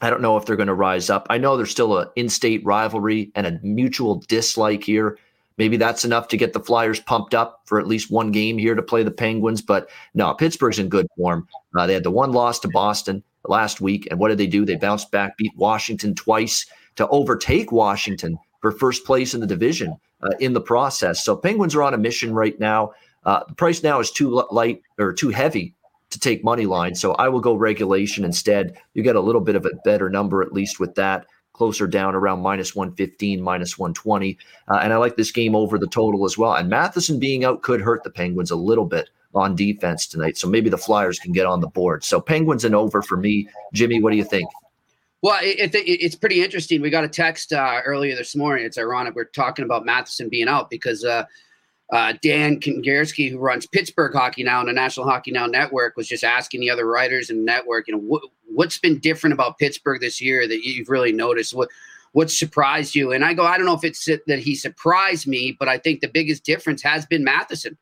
I 0.00 0.08
don't 0.08 0.22
know 0.22 0.36
if 0.36 0.46
they're 0.46 0.54
going 0.54 0.68
to 0.68 0.74
rise 0.74 1.10
up. 1.10 1.26
I 1.30 1.36
know 1.36 1.56
there's 1.56 1.72
still 1.72 1.98
an 1.98 2.08
in 2.14 2.28
state 2.28 2.64
rivalry 2.64 3.32
and 3.34 3.44
a 3.44 3.58
mutual 3.64 4.22
dislike 4.28 4.84
here. 4.84 5.18
Maybe 5.58 5.76
that's 5.76 6.04
enough 6.04 6.28
to 6.28 6.36
get 6.36 6.52
the 6.52 6.60
Flyers 6.60 7.00
pumped 7.00 7.34
up 7.34 7.62
for 7.64 7.80
at 7.80 7.88
least 7.88 8.08
one 8.08 8.30
game 8.30 8.56
here 8.56 8.76
to 8.76 8.82
play 8.82 9.02
the 9.02 9.10
Penguins. 9.10 9.62
But 9.62 9.90
no, 10.14 10.32
Pittsburgh's 10.32 10.78
in 10.78 10.88
good 10.88 11.08
form. 11.16 11.48
Uh, 11.76 11.88
they 11.88 11.94
had 11.94 12.04
the 12.04 12.10
one 12.12 12.30
loss 12.30 12.60
to 12.60 12.68
Boston 12.68 13.24
last 13.48 13.80
week. 13.80 14.06
And 14.12 14.20
what 14.20 14.28
did 14.28 14.38
they 14.38 14.46
do? 14.46 14.64
They 14.64 14.76
bounced 14.76 15.10
back, 15.10 15.36
beat 15.36 15.56
Washington 15.56 16.14
twice 16.14 16.66
to 16.94 17.08
overtake 17.08 17.72
Washington 17.72 18.38
for 18.60 18.72
first 18.72 19.04
place 19.04 19.34
in 19.34 19.40
the 19.40 19.46
division 19.46 19.96
uh, 20.22 20.30
in 20.40 20.52
the 20.52 20.60
process. 20.60 21.24
So 21.24 21.36
Penguins 21.36 21.74
are 21.74 21.82
on 21.82 21.94
a 21.94 21.98
mission 21.98 22.34
right 22.34 22.58
now. 22.60 22.92
Uh, 23.24 23.44
the 23.46 23.54
price 23.54 23.82
now 23.82 24.00
is 24.00 24.10
too 24.10 24.42
light 24.50 24.82
or 24.98 25.12
too 25.12 25.30
heavy 25.30 25.74
to 26.10 26.18
take 26.18 26.42
money 26.44 26.66
line. 26.66 26.94
So 26.94 27.12
I 27.14 27.28
will 27.28 27.40
go 27.40 27.54
regulation 27.54 28.24
instead. 28.24 28.76
You 28.94 29.02
get 29.02 29.16
a 29.16 29.20
little 29.20 29.40
bit 29.40 29.56
of 29.56 29.64
a 29.64 29.70
better 29.84 30.10
number 30.10 30.42
at 30.42 30.52
least 30.52 30.80
with 30.80 30.94
that. 30.96 31.26
Closer 31.52 31.86
down 31.86 32.14
around 32.14 32.40
minus 32.40 32.74
115, 32.74 33.42
minus 33.42 33.78
120. 33.78 34.38
Uh, 34.68 34.78
and 34.82 34.92
I 34.92 34.96
like 34.96 35.16
this 35.16 35.30
game 35.30 35.54
over 35.54 35.78
the 35.78 35.86
total 35.86 36.24
as 36.24 36.38
well. 36.38 36.54
And 36.54 36.70
Matheson 36.70 37.18
being 37.18 37.44
out 37.44 37.62
could 37.62 37.82
hurt 37.82 38.02
the 38.02 38.10
Penguins 38.10 38.50
a 38.50 38.56
little 38.56 38.86
bit 38.86 39.10
on 39.34 39.54
defense 39.54 40.06
tonight. 40.06 40.38
So 40.38 40.48
maybe 40.48 40.70
the 40.70 40.78
Flyers 40.78 41.18
can 41.18 41.32
get 41.32 41.46
on 41.46 41.60
the 41.60 41.68
board. 41.68 42.02
So 42.02 42.20
Penguins 42.20 42.64
and 42.64 42.74
over 42.74 43.02
for 43.02 43.16
me. 43.16 43.48
Jimmy, 43.72 44.00
what 44.00 44.10
do 44.10 44.16
you 44.16 44.24
think? 44.24 44.48
Well, 45.22 45.38
it, 45.42 45.74
it, 45.74 45.86
it's 45.86 46.16
pretty 46.16 46.42
interesting. 46.42 46.80
We 46.80 46.90
got 46.90 47.04
a 47.04 47.08
text 47.08 47.52
uh, 47.52 47.80
earlier 47.84 48.16
this 48.16 48.34
morning. 48.34 48.64
It's 48.64 48.78
ironic 48.78 49.14
we're 49.14 49.24
talking 49.24 49.64
about 49.64 49.84
Matheson 49.84 50.28
being 50.30 50.48
out 50.48 50.70
because 50.70 51.04
uh, 51.04 51.24
uh, 51.92 52.14
Dan 52.22 52.58
Kingerski, 52.58 53.30
who 53.30 53.38
runs 53.38 53.66
Pittsburgh 53.66 54.14
Hockey 54.14 54.44
Now 54.44 54.60
on 54.60 54.66
the 54.66 54.72
National 54.72 55.06
Hockey 55.06 55.30
Now 55.30 55.46
Network, 55.46 55.96
was 55.96 56.08
just 56.08 56.24
asking 56.24 56.60
the 56.60 56.70
other 56.70 56.86
writers 56.86 57.28
in 57.28 57.38
the 57.38 57.44
network, 57.44 57.86
you 57.86 57.96
know, 57.96 58.18
wh- 58.18 58.50
what's 58.50 58.78
been 58.78 58.98
different 58.98 59.34
about 59.34 59.58
Pittsburgh 59.58 60.00
this 60.00 60.20
year 60.20 60.48
that 60.48 60.64
you've 60.64 60.88
really 60.88 61.12
noticed? 61.12 61.54
What 61.54 61.68
what 62.12 62.30
surprised 62.30 62.96
you? 62.96 63.12
And 63.12 63.24
I 63.24 63.34
go, 63.34 63.44
I 63.44 63.56
don't 63.56 63.66
know 63.66 63.74
if 63.74 63.84
it's 63.84 64.04
that 64.04 64.38
he 64.40 64.56
surprised 64.56 65.28
me, 65.28 65.56
but 65.56 65.68
I 65.68 65.78
think 65.78 66.00
the 66.00 66.08
biggest 66.08 66.44
difference 66.44 66.82
has 66.82 67.06
been 67.06 67.22
Matheson. 67.22 67.78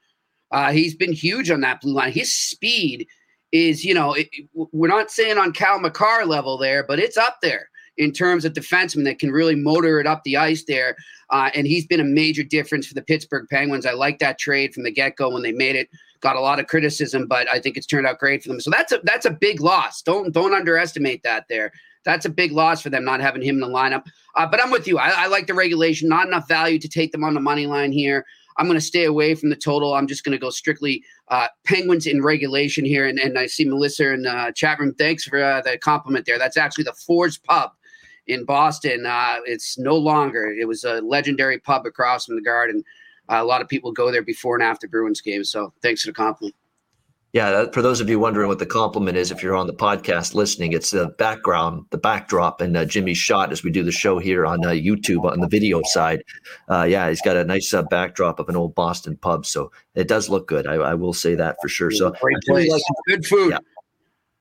Uh, 0.50 0.70
he's 0.70 0.94
been 0.94 1.12
huge 1.12 1.50
on 1.50 1.62
that 1.62 1.80
blue 1.80 1.94
line. 1.94 2.12
His 2.12 2.32
speed 2.34 3.06
is, 3.52 3.84
you 3.84 3.94
know, 3.94 4.12
it, 4.14 4.28
we're 4.54 4.88
not 4.88 5.10
saying 5.10 5.38
on 5.38 5.52
Cal 5.52 5.80
Makar 5.80 6.26
level 6.26 6.58
there, 6.58 6.84
but 6.84 6.98
it's 6.98 7.16
up 7.16 7.38
there 7.42 7.68
in 7.98 8.12
terms 8.12 8.44
of 8.44 8.52
defensemen 8.52 9.04
that 9.04 9.18
can 9.18 9.30
really 9.30 9.56
motor 9.56 10.00
it 10.00 10.06
up 10.06 10.22
the 10.24 10.36
ice 10.36 10.64
there. 10.64 10.96
Uh, 11.30 11.50
and 11.54 11.66
he's 11.66 11.86
been 11.86 12.00
a 12.00 12.04
major 12.04 12.42
difference 12.42 12.86
for 12.86 12.94
the 12.94 13.02
Pittsburgh 13.02 13.46
Penguins. 13.50 13.84
I 13.84 13.92
like 13.92 14.18
that 14.20 14.38
trade 14.38 14.72
from 14.72 14.84
the 14.84 14.90
get 14.90 15.16
go 15.16 15.30
when 15.30 15.42
they 15.42 15.52
made 15.52 15.76
it. 15.76 15.88
Got 16.20 16.36
a 16.36 16.40
lot 16.40 16.58
of 16.58 16.66
criticism, 16.66 17.26
but 17.26 17.48
I 17.48 17.60
think 17.60 17.76
it's 17.76 17.86
turned 17.86 18.06
out 18.06 18.18
great 18.18 18.42
for 18.42 18.48
them. 18.48 18.60
So 18.60 18.70
that's 18.70 18.92
a 18.92 19.00
that's 19.04 19.26
a 19.26 19.30
big 19.30 19.60
loss. 19.60 20.02
Don't 20.02 20.32
don't 20.32 20.54
underestimate 20.54 21.22
that 21.22 21.44
there. 21.48 21.72
That's 22.04 22.24
a 22.24 22.30
big 22.30 22.52
loss 22.52 22.80
for 22.80 22.90
them 22.90 23.04
not 23.04 23.20
having 23.20 23.42
him 23.42 23.56
in 23.56 23.60
the 23.60 23.68
lineup. 23.68 24.04
Uh, 24.34 24.46
but 24.46 24.62
I'm 24.62 24.70
with 24.70 24.86
you. 24.86 24.98
I, 24.98 25.24
I 25.24 25.26
like 25.26 25.46
the 25.46 25.54
regulation. 25.54 26.08
Not 26.08 26.26
enough 26.26 26.48
value 26.48 26.78
to 26.78 26.88
take 26.88 27.12
them 27.12 27.24
on 27.24 27.34
the 27.34 27.40
money 27.40 27.66
line 27.66 27.92
here. 27.92 28.24
I'm 28.58 28.66
going 28.66 28.78
to 28.78 28.84
stay 28.84 29.04
away 29.04 29.34
from 29.36 29.50
the 29.50 29.56
total. 29.56 29.94
I'm 29.94 30.08
just 30.08 30.24
going 30.24 30.32
to 30.32 30.38
go 30.38 30.50
strictly 30.50 31.04
uh, 31.28 31.46
Penguins 31.64 32.06
in 32.06 32.22
regulation 32.22 32.84
here. 32.84 33.06
And, 33.06 33.18
and 33.18 33.38
I 33.38 33.46
see 33.46 33.64
Melissa 33.64 34.12
in 34.12 34.22
the 34.22 34.32
uh, 34.32 34.52
chat 34.52 34.80
room. 34.80 34.94
Thanks 34.94 35.24
for 35.24 35.42
uh, 35.42 35.62
the 35.62 35.78
compliment 35.78 36.26
there. 36.26 36.38
That's 36.38 36.56
actually 36.56 36.84
the 36.84 36.94
Fours 36.94 37.38
Pub 37.38 37.70
in 38.26 38.44
Boston. 38.44 39.06
Uh, 39.06 39.36
it's 39.46 39.78
no 39.78 39.96
longer. 39.96 40.46
It 40.46 40.66
was 40.66 40.84
a 40.84 41.00
legendary 41.00 41.58
pub 41.58 41.86
across 41.86 42.26
from 42.26 42.34
the 42.34 42.42
Garden. 42.42 42.84
Uh, 43.30 43.36
a 43.40 43.44
lot 43.44 43.62
of 43.62 43.68
people 43.68 43.92
go 43.92 44.10
there 44.10 44.22
before 44.22 44.56
and 44.56 44.64
after 44.64 44.88
Bruins 44.88 45.20
games. 45.20 45.50
So 45.50 45.72
thanks 45.80 46.02
for 46.02 46.08
the 46.08 46.14
compliment. 46.14 46.54
Yeah, 47.34 47.50
that, 47.50 47.74
for 47.74 47.82
those 47.82 48.00
of 48.00 48.08
you 48.08 48.18
wondering 48.18 48.48
what 48.48 48.58
the 48.58 48.64
compliment 48.64 49.18
is, 49.18 49.30
if 49.30 49.42
you're 49.42 49.54
on 49.54 49.66
the 49.66 49.74
podcast 49.74 50.32
listening, 50.34 50.72
it's 50.72 50.92
the 50.92 51.08
background, 51.18 51.84
the 51.90 51.98
backdrop, 51.98 52.62
and 52.62 52.74
uh, 52.74 52.86
Jimmy's 52.86 53.18
shot 53.18 53.52
as 53.52 53.62
we 53.62 53.70
do 53.70 53.82
the 53.82 53.92
show 53.92 54.18
here 54.18 54.46
on 54.46 54.64
uh, 54.64 54.70
YouTube 54.70 55.30
on 55.30 55.40
the 55.40 55.46
video 55.46 55.82
side. 55.84 56.24
Uh, 56.70 56.84
yeah, 56.84 57.06
he's 57.10 57.20
got 57.20 57.36
a 57.36 57.44
nice 57.44 57.74
uh, 57.74 57.82
backdrop 57.82 58.38
of 58.38 58.48
an 58.48 58.56
old 58.56 58.74
Boston 58.74 59.14
pub, 59.14 59.44
so 59.44 59.70
it 59.94 60.08
does 60.08 60.30
look 60.30 60.48
good. 60.48 60.66
I, 60.66 60.74
I 60.76 60.94
will 60.94 61.12
say 61.12 61.34
that 61.34 61.56
for 61.60 61.68
sure. 61.68 61.90
So 61.90 62.12
great 62.12 62.38
place, 62.46 62.70
like, 62.70 62.82
good 63.06 63.26
food. 63.26 63.50
Yeah, 63.50 63.58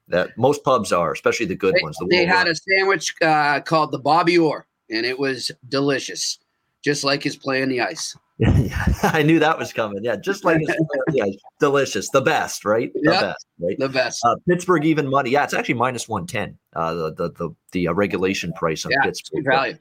that 0.08 0.38
most 0.38 0.64
pubs 0.64 0.94
are, 0.94 1.12
especially 1.12 1.48
the 1.48 1.56
good 1.56 1.76
they, 1.76 1.84
ones. 1.84 1.98
The 1.98 2.08
they 2.10 2.26
had 2.26 2.48
a 2.48 2.56
sandwich 2.56 3.14
uh, 3.22 3.60
called 3.60 3.92
the 3.92 4.00
Bobby 4.00 4.38
Orr, 4.38 4.66
and 4.90 5.06
it 5.06 5.20
was 5.20 5.52
delicious, 5.68 6.40
just 6.86 7.04
like 7.04 7.22
his 7.22 7.36
play 7.36 7.62
on 7.62 7.68
the 7.68 7.82
ice. 7.82 8.16
Yeah, 8.48 8.86
I 9.02 9.24
knew 9.24 9.40
that 9.40 9.58
was 9.58 9.74
coming. 9.74 10.04
Yeah, 10.04 10.16
just 10.16 10.46
like 10.46 10.62
yeah, 11.12 11.26
delicious, 11.60 12.10
the 12.10 12.22
best, 12.22 12.66
right? 12.66 12.94
The 12.94 13.12
yep, 13.12 13.22
best, 13.22 13.48
right? 13.60 13.80
The 13.80 13.90
best. 13.90 14.24
Uh, 14.24 14.36
Pittsburgh 14.48 14.86
even 14.86 15.10
money. 15.10 15.32
Yeah, 15.32 15.44
it's 15.44 15.56
actually 15.56 15.74
minus 15.74 16.08
one 16.08 16.28
ten. 16.28 16.56
Uh, 16.76 16.94
the 16.94 17.14
the 17.14 17.32
the, 17.32 17.50
the 17.72 17.88
uh, 17.88 17.94
regulation 17.94 18.54
price 18.54 18.86
on 18.86 18.92
yeah, 18.92 19.02
Pittsburgh. 19.02 19.44
value. 19.44 19.76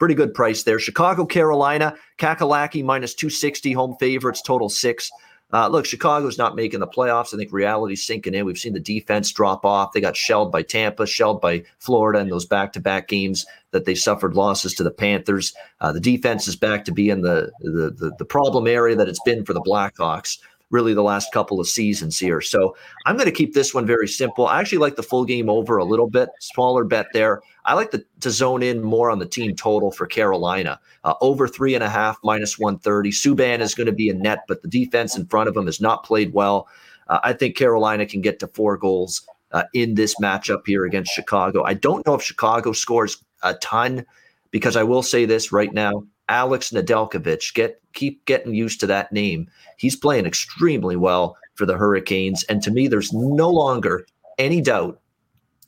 Pretty 0.00 0.14
good 0.14 0.34
price 0.34 0.64
there. 0.64 0.80
Chicago, 0.80 1.24
Carolina, 1.24 1.94
Kakalaki 2.18 2.82
minus 2.82 3.14
two 3.14 3.30
sixty. 3.30 3.72
Home 3.72 3.94
favorites, 4.00 4.42
total 4.42 4.68
six. 4.68 5.08
Uh, 5.52 5.68
look, 5.68 5.84
Chicago's 5.84 6.38
not 6.38 6.54
making 6.54 6.80
the 6.80 6.86
playoffs. 6.86 7.34
I 7.34 7.36
think 7.36 7.52
reality's 7.52 8.06
sinking 8.06 8.34
in. 8.34 8.44
We've 8.44 8.58
seen 8.58 8.72
the 8.72 8.80
defense 8.80 9.32
drop 9.32 9.64
off. 9.64 9.92
They 9.92 10.00
got 10.00 10.16
shelled 10.16 10.52
by 10.52 10.62
Tampa, 10.62 11.06
shelled 11.06 11.40
by 11.40 11.64
Florida 11.78 12.20
in 12.20 12.28
those 12.28 12.46
back-to-back 12.46 13.08
games 13.08 13.46
that 13.72 13.84
they 13.84 13.94
suffered 13.94 14.34
losses 14.34 14.74
to 14.74 14.84
the 14.84 14.90
Panthers. 14.90 15.54
Uh, 15.80 15.92
the 15.92 16.00
defense 16.00 16.46
is 16.48 16.56
back 16.56 16.84
to 16.84 16.92
being 16.92 17.22
the, 17.22 17.50
the 17.60 17.90
the 17.90 18.12
the 18.18 18.24
problem 18.24 18.66
area 18.66 18.96
that 18.96 19.08
it's 19.08 19.22
been 19.24 19.44
for 19.44 19.52
the 19.52 19.62
Blackhawks 19.62 20.38
really 20.70 20.94
the 20.94 21.02
last 21.02 21.32
couple 21.32 21.60
of 21.60 21.68
seasons 21.68 22.18
here. 22.18 22.40
So 22.40 22.76
I'm 23.06 23.16
going 23.16 23.26
to 23.26 23.32
keep 23.32 23.54
this 23.54 23.74
one 23.74 23.86
very 23.86 24.08
simple. 24.08 24.46
I 24.46 24.60
actually 24.60 24.78
like 24.78 24.96
the 24.96 25.02
full 25.02 25.24
game 25.24 25.50
over 25.50 25.76
a 25.76 25.84
little 25.84 26.08
bit, 26.08 26.30
smaller 26.40 26.84
bet 26.84 27.06
there. 27.12 27.42
I 27.64 27.74
like 27.74 27.90
the, 27.90 28.04
to 28.20 28.30
zone 28.30 28.62
in 28.62 28.82
more 28.82 29.10
on 29.10 29.18
the 29.18 29.26
team 29.26 29.54
total 29.56 29.90
for 29.90 30.06
Carolina. 30.06 30.80
Uh, 31.04 31.14
over 31.20 31.48
three 31.48 31.74
and 31.74 31.84
a 31.84 31.88
half, 31.88 32.18
minus 32.22 32.58
130. 32.58 33.10
Subban 33.10 33.60
is 33.60 33.74
going 33.74 33.86
to 33.86 33.92
be 33.92 34.08
a 34.08 34.14
net, 34.14 34.44
but 34.48 34.62
the 34.62 34.68
defense 34.68 35.16
in 35.16 35.26
front 35.26 35.48
of 35.48 35.56
him 35.56 35.66
has 35.66 35.80
not 35.80 36.04
played 36.04 36.32
well. 36.32 36.68
Uh, 37.08 37.18
I 37.22 37.32
think 37.32 37.56
Carolina 37.56 38.06
can 38.06 38.20
get 38.20 38.38
to 38.40 38.46
four 38.46 38.76
goals 38.76 39.26
uh, 39.52 39.64
in 39.74 39.94
this 39.94 40.14
matchup 40.20 40.62
here 40.66 40.84
against 40.84 41.12
Chicago. 41.12 41.64
I 41.64 41.74
don't 41.74 42.06
know 42.06 42.14
if 42.14 42.22
Chicago 42.22 42.72
scores 42.72 43.22
a 43.42 43.54
ton 43.54 44.06
because 44.50 44.76
I 44.76 44.84
will 44.84 45.02
say 45.02 45.24
this 45.24 45.52
right 45.52 45.72
now 45.72 46.04
Alex 46.30 46.70
Nedeljkovic. 46.70 47.52
Get 47.54 47.80
keep 47.92 48.24
getting 48.24 48.54
used 48.54 48.80
to 48.80 48.86
that 48.86 49.12
name. 49.12 49.48
He's 49.76 49.96
playing 49.96 50.26
extremely 50.26 50.96
well 50.96 51.36
for 51.56 51.66
the 51.66 51.76
Hurricanes, 51.76 52.44
and 52.44 52.62
to 52.62 52.70
me, 52.70 52.88
there's 52.88 53.12
no 53.12 53.50
longer 53.50 54.06
any 54.38 54.62
doubt 54.62 55.00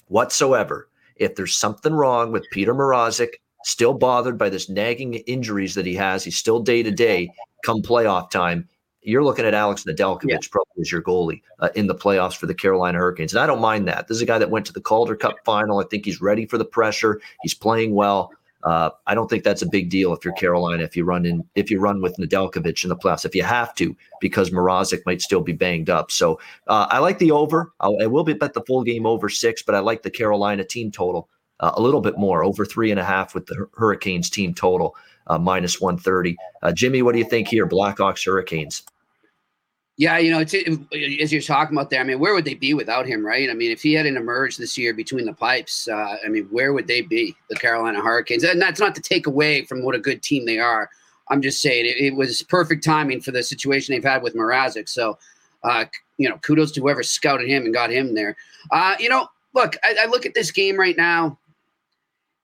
whatsoever 0.09 0.89
if 1.17 1.35
there's 1.35 1.55
something 1.55 1.93
wrong 1.93 2.33
with 2.33 2.49
Peter 2.51 2.75
Mrazek. 2.75 3.35
Still 3.65 3.95
bothered 3.95 4.39
by 4.39 4.49
this 4.49 4.69
nagging 4.69 5.15
injuries 5.15 5.75
that 5.77 5.87
he 5.87 5.95
has. 5.95 6.25
He's 6.25 6.37
still 6.37 6.61
day 6.61 6.83
to 6.83 6.91
day. 6.91 7.31
Come 7.65 7.81
playoff 7.81 8.29
time, 8.29 8.69
you're 9.03 9.25
looking 9.25 9.45
at 9.45 9.55
Alex 9.55 9.85
Nedeljkovic 9.85 10.29
yeah. 10.29 10.39
probably 10.51 10.81
as 10.81 10.91
your 10.91 11.03
goalie 11.03 11.43
uh, 11.59 11.69
in 11.75 11.87
the 11.87 11.95
playoffs 11.95 12.37
for 12.37 12.47
the 12.47 12.55
Carolina 12.55 12.99
Hurricanes. 12.99 13.33
And 13.33 13.41
I 13.41 13.47
don't 13.47 13.61
mind 13.61 13.89
that. 13.89 14.09
This 14.09 14.17
is 14.17 14.23
a 14.23 14.27
guy 14.27 14.39
that 14.39 14.51
went 14.51 14.67
to 14.67 14.73
the 14.73 14.81
Calder 14.81 15.17
Cup 15.17 15.37
final. 15.45 15.81
I 15.81 15.85
think 15.85 16.05
he's 16.05 16.21
ready 16.21 16.47
for 16.47 16.59
the 16.59 16.65
pressure. 16.65 17.21
He's 17.43 17.55
playing 17.55 17.95
well. 17.95 18.33
Uh, 18.65 18.91
I 19.07 19.15
don't 19.15 19.29
think 19.29 19.43
that's 19.43 19.63
a 19.63 19.69
big 19.69 19.91
deal 19.91 20.13
if 20.13 20.25
you're 20.25 20.35
Carolina 20.35 20.85
if 20.85 20.97
you 20.97 21.05
run 21.05 21.27
in 21.27 21.45
if 21.55 21.71
you 21.71 21.81
run 21.81 22.01
with 22.01 22.17
Nedeljkovic 22.17 22.85
in 22.85 22.91
the 22.91 22.97
playoffs 22.97 23.25
if 23.25 23.35
you 23.35 23.43
have 23.43 23.75
to 23.75 23.97
because 24.21 24.51
Mrazek 24.51 25.05
might 25.05 25.21
still 25.21 25.41
be 25.41 25.53
banged 25.53 25.91
up. 25.91 26.11
So 26.11 26.39
uh, 26.69 26.87
I 26.91 26.99
like 26.99 27.19
the 27.19 27.33
over. 27.33 27.73
I'll, 27.81 27.97
I 28.01 28.07
will 28.07 28.25
be 28.25 28.35
bet 28.35 28.55
the 28.55 28.63
full 28.63 28.85
game 28.85 29.05
over 29.05 29.29
six, 29.29 29.63
but 29.63 29.75
I 29.75 29.81
like 29.81 30.03
the 30.03 30.11
Carolina 30.11 30.65
team 30.65 30.93
total 30.93 31.29
uh, 31.61 31.73
a 31.75 31.83
little 31.83 32.01
bit 32.01 32.19
more 32.19 32.45
over 32.45 32.65
three 32.65 32.91
and 32.91 33.01
a 33.01 33.05
half 33.05 33.35
with 33.35 33.47
the 33.47 33.67
Hurricanes 33.77 34.31
team 34.31 34.55
total 34.55 34.95
uh, 35.27 35.39
minus 35.39 35.81
one 35.81 35.99
thirty. 35.99 36.37
Uh, 36.63 36.73
Jimmy, 36.73 37.03
what 37.03 37.13
do 37.13 37.19
you 37.19 37.29
think 37.29 37.49
here? 37.49 37.67
Blackhawks 37.67 38.25
Hurricanes. 38.25 38.85
Yeah, 40.03 40.19
you 40.19 40.33
know, 40.33 40.41
it's 40.41 40.53
as 41.23 41.33
you're 41.33 41.41
talking 41.41 41.77
about 41.77 41.89
there. 41.89 42.01
I 42.01 42.03
mean, 42.03 42.19
where 42.19 42.35
would 42.35 42.45
they 42.45 42.55
be 42.55 42.75
without 42.75 43.07
him, 43.07 43.25
right? 43.25 43.49
I 43.49 43.55
mean, 43.55 43.71
if 43.71 43.83
he 43.83 43.93
hadn't 43.93 44.17
emerged 44.17 44.59
this 44.59 44.77
year 44.77 44.93
between 44.93 45.27
the 45.27 45.33
pipes, 45.33 45.87
uh, 45.87 46.17
I 46.25 46.29
mean, 46.29 46.49
where 46.51 46.73
would 46.73 46.89
they 46.89 47.03
be, 47.03 47.37
the 47.49 47.55
Carolina 47.55 48.01
Hurricanes? 48.01 48.43
And 48.43 48.61
that's 48.61 48.81
not 48.81 48.97
to 48.97 49.01
take 49.01 49.29
away 49.29 49.65
from 49.65 49.85
what 49.85 49.95
a 49.95 50.01
good 50.01 50.21
team 50.21 50.45
they 50.45 50.59
are. 50.59 50.91
I'm 51.31 51.41
just 51.41 51.63
saying 51.63 51.87
it, 51.87 51.99
it 52.05 52.17
was 52.17 52.43
perfect 52.43 52.83
timing 52.83 53.21
for 53.21 53.31
the 53.31 53.45
situation 53.45 53.95
they've 53.95 54.03
had 54.03 54.25
with 54.25 54.35
Mrazek. 54.35 54.89
So, 54.89 55.19
uh, 55.63 55.85
you 56.17 56.29
know, 56.29 56.37
kudos 56.39 56.73
to 56.73 56.81
whoever 56.81 57.05
scouted 57.05 57.49
him 57.49 57.65
and 57.65 57.73
got 57.73 57.93
him 57.93 58.17
there. 58.17 58.37
Uh, 58.73 58.97
you 58.99 59.09
know, 59.09 59.29
look, 59.55 59.77
I, 59.85 59.95
I 60.01 60.07
look 60.07 60.27
at 60.27 60.35
this 60.35 60.51
game 60.51 60.77
right 60.77 60.97
now, 60.97 61.39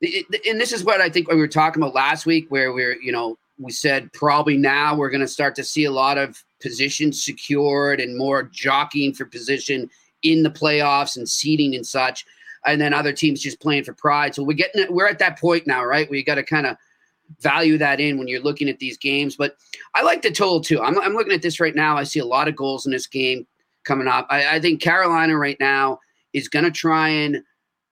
and 0.00 0.60
this 0.60 0.72
is 0.72 0.84
what 0.84 1.00
I 1.00 1.08
think 1.08 1.28
we 1.28 1.34
were 1.34 1.48
talking 1.48 1.82
about 1.82 1.92
last 1.92 2.24
week, 2.24 2.46
where 2.50 2.72
we're, 2.72 3.02
you 3.02 3.10
know, 3.10 3.36
we 3.58 3.72
said 3.72 4.12
probably 4.12 4.56
now 4.56 4.94
we're 4.94 5.10
going 5.10 5.22
to 5.22 5.26
start 5.26 5.56
to 5.56 5.64
see 5.64 5.86
a 5.86 5.90
lot 5.90 6.18
of 6.18 6.40
positions 6.60 7.24
secured 7.24 8.00
and 8.00 8.16
more 8.16 8.44
jockeying 8.44 9.14
for 9.14 9.24
position 9.24 9.90
in 10.22 10.42
the 10.42 10.50
playoffs 10.50 11.16
and 11.16 11.28
seeding 11.28 11.74
and 11.74 11.86
such. 11.86 12.24
And 12.66 12.80
then 12.80 12.92
other 12.92 13.12
teams 13.12 13.40
just 13.40 13.60
playing 13.60 13.84
for 13.84 13.92
pride. 13.92 14.34
So 14.34 14.42
we're 14.42 14.54
getting 14.54 14.92
we're 14.92 15.06
at 15.06 15.20
that 15.20 15.38
point 15.38 15.66
now, 15.66 15.84
right? 15.84 16.08
Where 16.08 16.18
you 16.18 16.24
got 16.24 16.36
to 16.36 16.42
kind 16.42 16.66
of 16.66 16.76
value 17.40 17.78
that 17.78 18.00
in 18.00 18.18
when 18.18 18.28
you're 18.28 18.42
looking 18.42 18.68
at 18.68 18.78
these 18.78 18.98
games. 18.98 19.36
But 19.36 19.56
I 19.94 20.02
like 20.02 20.22
the 20.22 20.30
total 20.30 20.60
too. 20.60 20.80
I'm, 20.80 20.98
I'm 21.00 21.14
looking 21.14 21.32
at 21.32 21.42
this 21.42 21.60
right 21.60 21.74
now. 21.74 21.96
I 21.96 22.04
see 22.04 22.20
a 22.20 22.26
lot 22.26 22.48
of 22.48 22.56
goals 22.56 22.86
in 22.86 22.92
this 22.92 23.06
game 23.06 23.46
coming 23.84 24.08
up. 24.08 24.26
I, 24.30 24.56
I 24.56 24.60
think 24.60 24.80
Carolina 24.80 25.36
right 25.36 25.58
now 25.60 26.00
is 26.32 26.48
going 26.48 26.64
to 26.64 26.70
try 26.70 27.08
and 27.08 27.42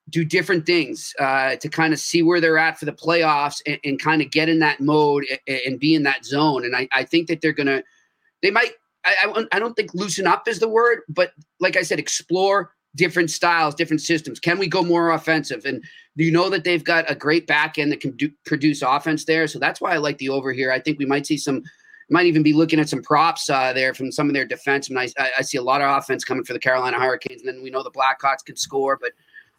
do 0.09 0.25
different 0.25 0.67
things 0.67 1.13
uh, 1.19 1.57
to 1.57 1.69
kind 1.69 1.93
of 1.93 1.99
see 1.99 2.23
where 2.23 2.41
they're 2.41 2.59
at 2.59 2.79
for 2.79 2.85
the 2.85 2.93
playoffs 2.93 3.61
and, 3.67 3.79
and 3.85 4.01
kind 4.01 4.23
of 4.23 4.31
get 4.31 4.49
in 4.49 4.61
that 4.61 4.81
mode 4.81 5.25
and, 5.49 5.61
and, 5.67 5.81
be 5.81 5.95
in 5.95 6.05
that 6.05 6.25
zone. 6.25 6.65
And 6.65 6.77
I, 6.77 6.87
I 6.93 7.03
think 7.03 7.27
that 7.27 7.41
they're 7.41 7.53
going 7.53 7.67
to, 7.67 7.83
they 8.43 8.50
might, 8.50 8.73
I, 9.05 9.47
I, 9.52 9.59
don't 9.59 9.75
think 9.75 9.95
loosen 9.95 10.26
up 10.26 10.49
is 10.49 10.59
the 10.59 10.69
word, 10.69 11.02
but 11.09 11.33
like 11.61 11.76
I 11.76 11.83
said, 11.83 11.99
explore 11.99 12.73
different 12.97 13.31
styles, 13.31 13.75
different 13.75 14.00
systems. 14.00 14.40
Can 14.40 14.59
we 14.59 14.66
go 14.66 14.83
more 14.83 15.11
offensive? 15.11 15.64
And 15.64 15.85
you 16.16 16.33
know 16.33 16.50
that 16.50 16.64
they've 16.64 16.83
got 16.83 17.11
a 17.11 17.14
great 17.14 17.47
back 17.47 17.78
end 17.78 17.93
that 17.93 18.00
can 18.00 18.12
do, 18.12 18.31
produce 18.45 18.83
offense 18.83 19.25
there? 19.25 19.47
So 19.47 19.59
that's 19.59 19.81
why 19.81 19.93
I 19.93 19.99
like 19.99 20.19
the 20.19 20.31
over 20.31 20.52
here. 20.52 20.73
I 20.73 20.81
think 20.81 20.99
we 20.99 21.07
might 21.07 21.26
see 21.26 21.37
some, 21.37 21.62
might 22.11 22.26
even 22.26 22.43
be 22.43 22.52
looking 22.52 22.81
at 22.81 22.88
some 22.88 23.02
props 23.02 23.49
uh, 23.50 23.73
there 23.73 23.95
from 23.95 24.11
some 24.11 24.28
of 24.28 24.35
their 24.35 24.47
defense. 24.47 24.88
And 24.88 24.99
I, 24.99 25.09
I 25.38 25.43
see 25.43 25.59
a 25.59 25.62
lot 25.62 25.83
of 25.83 25.97
offense 25.97 26.25
coming 26.25 26.45
for 26.45 26.52
the 26.52 26.59
Carolina 26.59 26.99
Hurricanes. 26.99 27.43
And 27.43 27.49
then 27.49 27.62
we 27.62 27.71
know 27.71 27.83
the 27.83 27.90
Blackhawks 27.90 28.45
can 28.45 28.57
score, 28.57 28.99
but 29.00 29.12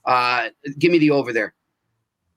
uh, 0.06 0.50
give 0.80 0.92
me 0.92 0.98
the 0.98 1.12
over 1.12 1.32
there. 1.32 1.54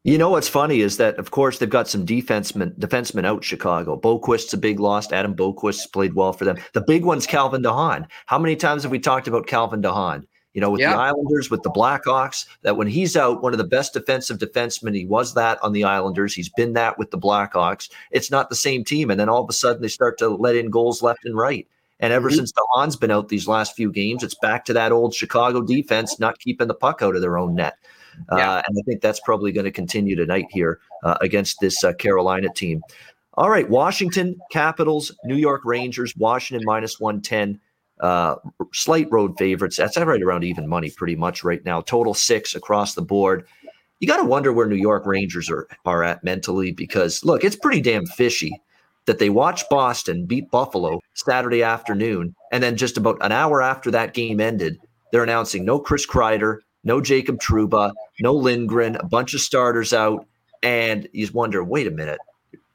You 0.02 0.16
know 0.16 0.30
what's 0.30 0.49
funny 0.49 0.80
is 0.80 0.97
that, 0.97 1.19
of 1.19 1.30
course, 1.30 1.59
they've 1.59 1.69
got 1.69 1.87
some 1.87 2.07
defensemen 2.07 2.75
defensemen 2.78 3.26
out 3.26 3.45
Chicago. 3.45 4.00
Boqvist's 4.00 4.54
a 4.54 4.57
big 4.57 4.80
loss. 4.80 5.12
Adam 5.12 5.35
Boqvist 5.35 5.92
played 5.92 6.14
well 6.14 6.33
for 6.33 6.47
them. 6.47 6.57
The 6.73 6.80
big 6.80 7.04
one's 7.04 7.26
Calvin 7.26 7.61
de 7.61 7.71
Haan. 7.71 8.07
How 8.25 8.38
many 8.38 8.57
times 8.57 8.83
have 8.83 8.92
we 8.92 8.99
talked 8.99 9.28
about 9.28 9.47
Calvin 9.47 9.83
de 9.83 9.92
Haan? 9.92 10.26
You 10.54 10.62
know, 10.62 10.71
with 10.71 10.80
Yeah. 10.80 10.95
the 10.95 11.00
Islanders, 11.00 11.50
with 11.50 11.62
the 11.62 11.71
Blackhawks, 11.71 12.47
that 12.62 12.78
when 12.78 12.87
he's 12.88 13.14
out, 13.14 13.42
one 13.42 13.52
of 13.52 13.59
the 13.59 13.64
best 13.64 13.92
defensive 13.92 14.38
defensemen, 14.38 14.97
he 14.97 15.04
was 15.04 15.35
that 15.35 15.62
on 15.62 15.73
the 15.73 15.85
Islanders. 15.85 16.35
He's 16.35 16.49
been 16.49 16.73
that 16.73 16.99
with 16.99 17.11
the 17.11 17.19
Blackhawks. 17.19 17.90
It's 18.11 18.30
not 18.30 18.49
the 18.49 18.57
same 18.57 18.85
team. 18.85 19.11
And 19.11 19.21
then 19.21 19.28
all 19.28 19.42
of 19.42 19.50
a 19.50 19.52
sudden 19.52 19.83
they 19.83 19.88
start 19.88 20.19
to 20.19 20.28
let 20.30 20.57
in 20.57 20.71
goals 20.71 21.02
left 21.02 21.26
and 21.26 21.37
right. 21.37 21.69
And 22.00 22.12
ever 22.12 22.30
Mhm. 22.30 22.37
since 22.37 22.52
de 22.52 22.61
Haan's 22.71 22.97
been 22.97 23.11
out 23.11 23.28
these 23.28 23.47
last 23.47 23.76
few 23.76 23.92
games, 23.92 24.23
it's 24.23 24.35
back 24.35 24.64
to 24.66 24.73
that 24.73 24.90
old 24.92 25.14
Chicago 25.14 25.61
defense 25.62 26.19
not 26.19 26.38
keeping 26.38 26.66
the 26.69 26.75
puck 26.75 27.02
out 27.02 27.14
of 27.14 27.21
their 27.21 27.38
own 27.38 27.54
net. 27.54 27.75
Yeah. 28.37 28.52
Uh, 28.54 28.62
and 28.66 28.78
I 28.78 28.83
think 28.87 29.00
that's 29.00 29.21
probably 29.21 29.52
going 29.52 29.64
to 29.64 29.71
continue 29.71 30.16
tonight 30.16 30.47
here 30.50 30.80
uh, 31.04 31.16
against 31.21 31.61
this 31.61 31.83
uh, 31.85 31.92
Carolina 31.95 32.49
team. 32.54 32.83
All 33.35 33.49
right, 33.49 33.69
Washington 33.71 34.37
Capitals, 34.50 35.12
New 35.25 35.37
York 35.37 35.62
Rangers, 35.64 36.14
Washington 36.16 36.64
minus 36.66 36.99
110. 37.00 37.61
Uh, 38.00 38.37
slight 38.73 39.07
road 39.11 39.37
favorites. 39.38 39.76
That's 39.76 39.97
right 39.99 40.23
around 40.23 40.42
even 40.42 40.66
money 40.66 40.90
pretty 40.90 41.16
much 41.16 41.45
right 41.45 41.64
now. 41.64 41.83
Total 41.83 42.14
six 42.14 42.54
across 42.54 42.95
the 42.95 43.02
board. 43.02 43.47
You 44.00 44.09
got 44.09 44.16
to 44.16 44.25
wonder 44.25 44.52
where 44.54 44.66
New 44.66 44.76
York 44.76 45.04
Rangers 45.04 45.50
are, 45.50 45.69
are 45.85 46.02
at 46.02 46.25
mentally 46.25 46.73
because, 46.73 47.23
look, 47.25 47.45
it's 47.45 47.57
pretty 47.57 47.83
damn 47.83 48.07
fishy 48.07 48.59
that 49.07 49.19
they 49.19 49.30
watched 49.30 49.71
Boston 49.71 50.26
beat 50.26 50.50
Buffalo 50.50 51.00
Saturday 51.14 51.62
afternoon. 51.62 52.35
And 52.52 52.62
then 52.62 52.76
just 52.76 52.97
about 52.97 53.19
an 53.21 53.33
hour 53.33 53.62
after 53.62 53.90
that 53.90 54.14
game 54.14 54.40
ended, 54.40 54.78
they're 55.12 55.23
announcing 55.23 55.64
no 55.64 55.78
Chris 55.78 56.07
Kreider, 56.07 56.59
no 56.85 57.00
Jacob 57.00 57.38
Trouba, 57.40 57.92
no 58.21 58.35
Lindgren, 58.35 58.97
a 58.97 59.07
bunch 59.07 59.35
of 59.35 59.40
starters 59.40 59.92
out. 59.92 60.26
And 60.62 61.09
you 61.12 61.28
wonder, 61.33 61.64
wait 61.64 61.87
a 61.87 61.90
minute, 61.90 62.19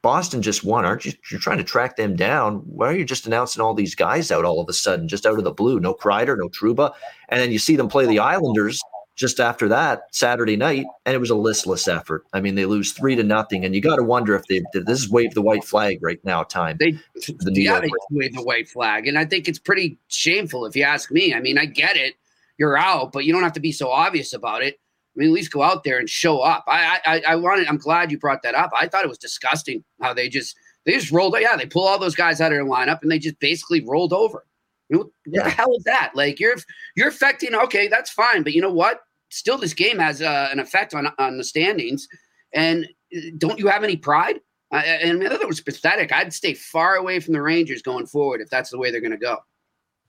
Boston 0.01 0.41
just 0.41 0.63
won. 0.63 0.85
Aren't 0.85 1.05
you? 1.05 1.13
You're 1.31 1.39
trying 1.39 1.57
to 1.57 1.63
track 1.63 1.95
them 1.95 2.15
down. 2.15 2.57
Why 2.65 2.89
are 2.89 2.95
you 2.95 3.05
just 3.05 3.25
announcing 3.25 3.61
all 3.61 3.73
these 3.73 3.95
guys 3.95 4.31
out 4.31 4.45
all 4.45 4.59
of 4.59 4.69
a 4.69 4.73
sudden, 4.73 5.07
just 5.07 5.25
out 5.25 5.37
of 5.37 5.43
the 5.43 5.51
blue? 5.51 5.79
No 5.79 5.93
Kreider, 5.93 6.37
no 6.37 6.49
Truba. 6.49 6.91
And 7.29 7.39
then 7.39 7.51
you 7.51 7.59
see 7.59 7.75
them 7.75 7.87
play 7.87 8.05
the 8.05 8.19
Islanders 8.19 8.79
just 9.15 9.39
after 9.39 9.67
that 9.69 10.03
Saturday 10.11 10.55
night, 10.57 10.85
and 11.05 11.15
it 11.15 11.19
was 11.19 11.29
a 11.29 11.35
listless 11.35 11.87
effort. 11.87 12.25
I 12.33 12.41
mean, 12.41 12.55
they 12.55 12.65
lose 12.65 12.91
three 12.91 13.15
to 13.15 13.23
nothing, 13.23 13.63
and 13.63 13.73
you 13.73 13.81
got 13.81 13.95
to 13.95 14.03
wonder 14.03 14.35
if 14.35 14.45
they 14.47 14.61
this 14.73 14.99
is 14.99 15.09
wave 15.09 15.33
the 15.33 15.41
white 15.41 15.63
flag 15.63 15.99
right 16.01 16.19
now. 16.23 16.43
Time 16.43 16.77
They, 16.79 16.91
the 17.39 17.51
New 17.51 17.61
yeah, 17.61 17.79
York 17.81 17.91
wave 18.11 18.33
the 18.33 18.43
white 18.43 18.67
flag, 18.67 19.07
and 19.07 19.17
I 19.17 19.25
think 19.25 19.47
it's 19.47 19.59
pretty 19.59 19.97
shameful 20.07 20.65
if 20.65 20.75
you 20.75 20.83
ask 20.83 21.11
me. 21.11 21.33
I 21.33 21.39
mean, 21.39 21.57
I 21.57 21.65
get 21.65 21.95
it, 21.95 22.15
you're 22.57 22.77
out, 22.77 23.11
but 23.11 23.25
you 23.25 23.33
don't 23.33 23.43
have 23.43 23.53
to 23.53 23.59
be 23.59 23.71
so 23.71 23.89
obvious 23.89 24.33
about 24.33 24.61
it. 24.63 24.79
I 25.15 25.19
mean, 25.19 25.29
at 25.29 25.33
least 25.33 25.51
go 25.51 25.61
out 25.61 25.85
there 25.85 25.97
and 25.97 26.09
show 26.09 26.39
up. 26.41 26.65
I, 26.67 26.99
I, 27.05 27.21
I 27.29 27.35
wanted. 27.37 27.67
I'm 27.67 27.77
glad 27.77 28.11
you 28.11 28.19
brought 28.19 28.43
that 28.43 28.53
up. 28.53 28.71
I 28.77 28.87
thought 28.87 29.05
it 29.05 29.09
was 29.09 29.17
disgusting 29.17 29.81
how 30.01 30.13
they 30.13 30.27
just 30.27 30.57
they 30.85 30.91
just 30.91 31.09
rolled. 31.11 31.37
Yeah, 31.39 31.55
they 31.55 31.65
pull 31.65 31.87
all 31.87 31.97
those 31.97 32.15
guys 32.15 32.41
out 32.41 32.51
of 32.51 32.57
their 32.57 32.65
lineup 32.65 33.01
and 33.01 33.09
they 33.09 33.19
just 33.19 33.39
basically 33.39 33.81
rolled 33.87 34.11
over. 34.11 34.45
What 34.89 35.07
Yeah. 35.25 35.43
the 35.43 35.49
hell 35.49 35.73
is 35.77 35.83
that? 35.85 36.11
Like 36.15 36.39
you're 36.41 36.55
you're 36.97 37.07
affecting. 37.07 37.55
Okay, 37.55 37.87
that's 37.87 38.09
fine, 38.09 38.43
but 38.43 38.51
you 38.51 38.61
know 38.61 38.73
what? 38.73 38.99
Still, 39.29 39.57
this 39.57 39.73
game 39.73 39.99
has 39.99 40.21
uh, 40.21 40.49
an 40.51 40.59
effect 40.59 40.93
on 40.93 41.07
on 41.19 41.37
the 41.37 41.43
standings. 41.43 42.07
And 42.53 42.87
uh, 43.15 43.19
don't 43.37 43.59
you 43.59 43.67
have 43.67 43.83
any 43.83 43.97
pride? 43.97 44.39
I, 44.71 44.77
I- 44.77 44.81
and 44.81 45.23
I 45.23 45.29
thought 45.29 45.41
it 45.41 45.47
was 45.47 45.61
pathetic. 45.61 46.11
I'd 46.11 46.33
stay 46.33 46.53
far 46.53 46.95
away 46.95 47.19
from 47.19 47.33
the 47.33 47.41
Rangers 47.41 47.81
going 47.81 48.07
forward 48.07 48.41
if 48.41 48.49
that's 48.49 48.69
the 48.69 48.77
way 48.77 48.91
they're 48.91 49.01
going 49.01 49.11
to 49.11 49.17
go. 49.17 49.37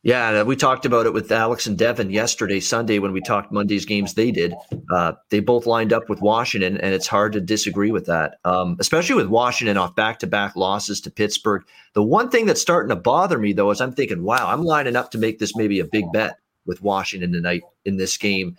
Yeah, 0.02 0.44
we 0.44 0.54
talked 0.54 0.86
about 0.86 1.06
it 1.06 1.12
with 1.12 1.32
Alex 1.32 1.66
and 1.66 1.76
Devin 1.76 2.10
yesterday, 2.10 2.60
Sunday, 2.60 3.00
when 3.00 3.10
we 3.12 3.20
talked 3.20 3.50
Monday's 3.50 3.84
games. 3.84 4.14
They 4.14 4.30
did. 4.30 4.54
Uh, 4.94 5.14
they 5.30 5.40
both 5.40 5.66
lined 5.66 5.92
up 5.92 6.08
with 6.08 6.20
Washington, 6.20 6.76
and 6.76 6.94
it's 6.94 7.08
hard 7.08 7.32
to 7.32 7.40
disagree 7.40 7.90
with 7.90 8.06
that, 8.06 8.36
um, 8.44 8.76
especially 8.78 9.16
with 9.16 9.26
Washington 9.26 9.76
off 9.76 9.96
back 9.96 10.20
to 10.20 10.28
back 10.28 10.54
losses 10.54 11.00
to 11.00 11.10
Pittsburgh. 11.10 11.64
The 11.94 12.04
one 12.04 12.30
thing 12.30 12.46
that's 12.46 12.60
starting 12.60 12.90
to 12.90 12.94
bother 12.96 13.36
me, 13.36 13.52
though, 13.52 13.72
is 13.72 13.80
I'm 13.80 13.92
thinking, 13.92 14.22
wow, 14.22 14.46
I'm 14.48 14.62
lining 14.62 14.94
up 14.94 15.10
to 15.10 15.18
make 15.18 15.40
this 15.40 15.56
maybe 15.56 15.80
a 15.80 15.84
big 15.84 16.04
bet 16.12 16.38
with 16.66 16.82
Washington 16.82 17.32
tonight 17.32 17.62
in 17.84 17.96
this 17.96 18.16
game. 18.16 18.56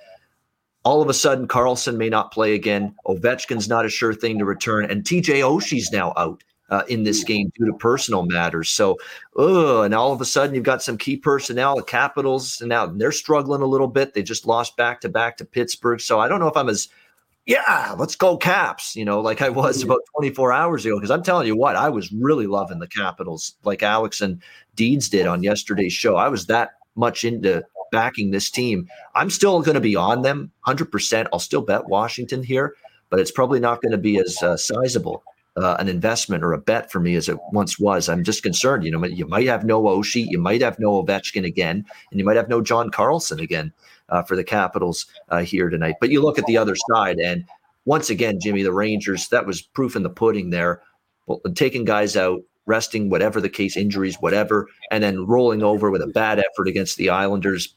All 0.83 1.01
of 1.01 1.09
a 1.09 1.13
sudden, 1.13 1.47
Carlson 1.47 1.97
may 1.97 2.09
not 2.09 2.31
play 2.31 2.53
again. 2.53 2.95
Ovechkin's 3.05 3.67
not 3.67 3.85
a 3.85 3.89
sure 3.89 4.13
thing 4.13 4.39
to 4.39 4.45
return, 4.45 4.89
and 4.89 5.03
TJ 5.03 5.41
Oshie's 5.41 5.91
now 5.91 6.13
out 6.15 6.43
uh, 6.69 6.83
in 6.87 7.03
this 7.03 7.23
game 7.23 7.51
due 7.57 7.65
to 7.65 7.73
personal 7.73 8.25
matters. 8.25 8.69
So, 8.69 8.97
oh, 9.35 9.81
and 9.83 9.93
all 9.93 10.11
of 10.11 10.21
a 10.21 10.25
sudden 10.25 10.55
you've 10.55 10.63
got 10.63 10.83
some 10.83 10.97
key 10.97 11.17
personnel, 11.17 11.75
the 11.75 11.83
Capitals, 11.83 12.61
and 12.61 12.69
now 12.69 12.85
they're 12.85 13.11
struggling 13.11 13.61
a 13.61 13.65
little 13.67 13.87
bit. 13.87 14.13
They 14.13 14.23
just 14.23 14.45
lost 14.45 14.75
back 14.77 15.01
to 15.01 15.09
back 15.09 15.37
to 15.37 15.45
Pittsburgh. 15.45 16.01
So 16.01 16.19
I 16.19 16.27
don't 16.27 16.39
know 16.39 16.47
if 16.47 16.57
I'm 16.57 16.69
as 16.69 16.89
yeah, 17.45 17.95
let's 17.97 18.15
go 18.17 18.35
Caps, 18.35 18.93
you 18.95 19.05
know, 19.05 19.21
like 19.21 19.41
I 19.41 19.47
was 19.49 19.81
about 19.81 20.01
24 20.17 20.51
hours 20.51 20.85
ago. 20.85 20.97
Because 20.97 21.11
I'm 21.11 21.23
telling 21.23 21.47
you 21.47 21.55
what, 21.55 21.77
I 21.77 21.89
was 21.89 22.11
really 22.11 22.45
loving 22.45 22.79
the 22.79 22.87
Capitals, 22.87 23.55
like 23.63 23.81
Alex 23.81 24.21
and 24.21 24.41
Deeds 24.75 25.07
did 25.09 25.25
on 25.25 25.43
yesterday's 25.43 25.93
show. 25.93 26.17
I 26.17 26.27
was 26.27 26.47
that 26.47 26.71
much 26.95 27.23
into 27.23 27.63
backing 27.91 28.31
this 28.31 28.49
team. 28.49 28.87
I'm 29.15 29.29
still 29.29 29.61
going 29.61 29.75
to 29.75 29.81
be 29.81 29.95
on 29.95 30.21
them 30.21 30.51
100%. 30.67 31.27
I'll 31.31 31.39
still 31.39 31.61
bet 31.61 31.87
Washington 31.87 32.43
here, 32.43 32.75
but 33.09 33.19
it's 33.19 33.31
probably 33.31 33.59
not 33.59 33.81
going 33.81 33.91
to 33.91 33.97
be 33.97 34.19
as 34.19 34.41
uh, 34.41 34.57
sizable 34.57 35.23
uh, 35.57 35.75
an 35.79 35.89
investment 35.89 36.43
or 36.43 36.53
a 36.53 36.57
bet 36.57 36.91
for 36.91 36.99
me 36.99 37.15
as 37.15 37.27
it 37.27 37.37
once 37.51 37.79
was. 37.79 38.07
I'm 38.07 38.23
just 38.23 38.43
concerned. 38.43 38.83
You 38.83 38.91
know, 38.91 39.03
you 39.05 39.25
might 39.25 39.47
have 39.47 39.65
no 39.65 39.81
Oshie, 39.83 40.27
you 40.29 40.37
might 40.37 40.61
have 40.61 40.79
no 40.79 41.03
Ovechkin 41.03 41.45
again, 41.45 41.83
and 42.11 42.19
you 42.19 42.25
might 42.25 42.37
have 42.37 42.49
no 42.49 42.61
John 42.61 42.91
Carlson 42.91 43.39
again 43.39 43.73
uh, 44.09 44.21
for 44.21 44.35
the 44.35 44.43
Capitals 44.43 45.07
uh, 45.29 45.39
here 45.39 45.69
tonight. 45.69 45.95
But 45.99 46.11
you 46.11 46.21
look 46.21 46.37
at 46.37 46.45
the 46.45 46.57
other 46.57 46.75
side, 46.91 47.17
and 47.17 47.43
once 47.85 48.09
again, 48.09 48.39
Jimmy, 48.39 48.61
the 48.61 48.71
Rangers, 48.71 49.29
that 49.29 49.47
was 49.47 49.61
proof 49.61 49.95
in 49.95 50.03
the 50.03 50.09
pudding 50.09 50.51
there. 50.51 50.81
Well, 51.25 51.41
taking 51.55 51.85
guys 51.85 52.15
out, 52.15 52.41
resting, 52.67 53.09
whatever 53.09 53.41
the 53.41 53.49
case, 53.49 53.75
injuries, 53.75 54.17
whatever, 54.19 54.67
and 54.91 55.03
then 55.03 55.25
rolling 55.25 55.63
over 55.63 55.89
with 55.89 56.01
a 56.01 56.07
bad 56.07 56.37
effort 56.37 56.67
against 56.67 56.97
the 56.97 57.09
Islanders. 57.09 57.73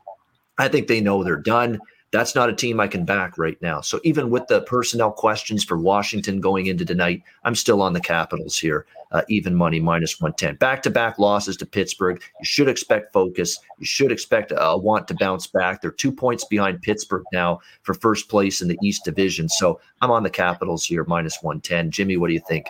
I 0.60 0.68
think 0.68 0.88
they 0.88 1.00
know 1.00 1.24
they're 1.24 1.36
done. 1.36 1.80
That's 2.12 2.34
not 2.34 2.50
a 2.50 2.54
team 2.54 2.80
I 2.80 2.88
can 2.88 3.04
back 3.04 3.38
right 3.38 3.60
now. 3.62 3.80
So 3.80 3.98
even 4.02 4.30
with 4.30 4.46
the 4.48 4.62
personnel 4.62 5.12
questions 5.12 5.64
for 5.64 5.78
Washington 5.78 6.40
going 6.40 6.66
into 6.66 6.84
tonight, 6.84 7.22
I'm 7.44 7.54
still 7.54 7.80
on 7.80 7.92
the 7.92 8.00
Capitals 8.00 8.58
here. 8.58 8.84
Uh, 9.12 9.22
even 9.28 9.54
money 9.54 9.80
minus 9.80 10.20
110. 10.20 10.56
Back 10.56 10.82
to 10.82 10.90
back 10.90 11.18
losses 11.18 11.56
to 11.56 11.66
Pittsburgh. 11.66 12.22
You 12.38 12.44
should 12.44 12.68
expect 12.68 13.12
focus. 13.12 13.58
You 13.78 13.86
should 13.86 14.12
expect 14.12 14.52
a 14.54 14.76
want 14.76 15.08
to 15.08 15.14
bounce 15.14 15.46
back. 15.46 15.80
They're 15.80 15.90
two 15.90 16.12
points 16.12 16.44
behind 16.44 16.82
Pittsburgh 16.82 17.24
now 17.32 17.60
for 17.82 17.94
first 17.94 18.28
place 18.28 18.60
in 18.60 18.68
the 18.68 18.78
East 18.82 19.04
Division. 19.04 19.48
So 19.48 19.80
I'm 20.02 20.10
on 20.10 20.22
the 20.22 20.30
Capitals 20.30 20.84
here 20.84 21.04
minus 21.04 21.42
110. 21.42 21.90
Jimmy, 21.90 22.18
what 22.18 22.26
do 22.26 22.34
you 22.34 22.42
think? 22.46 22.66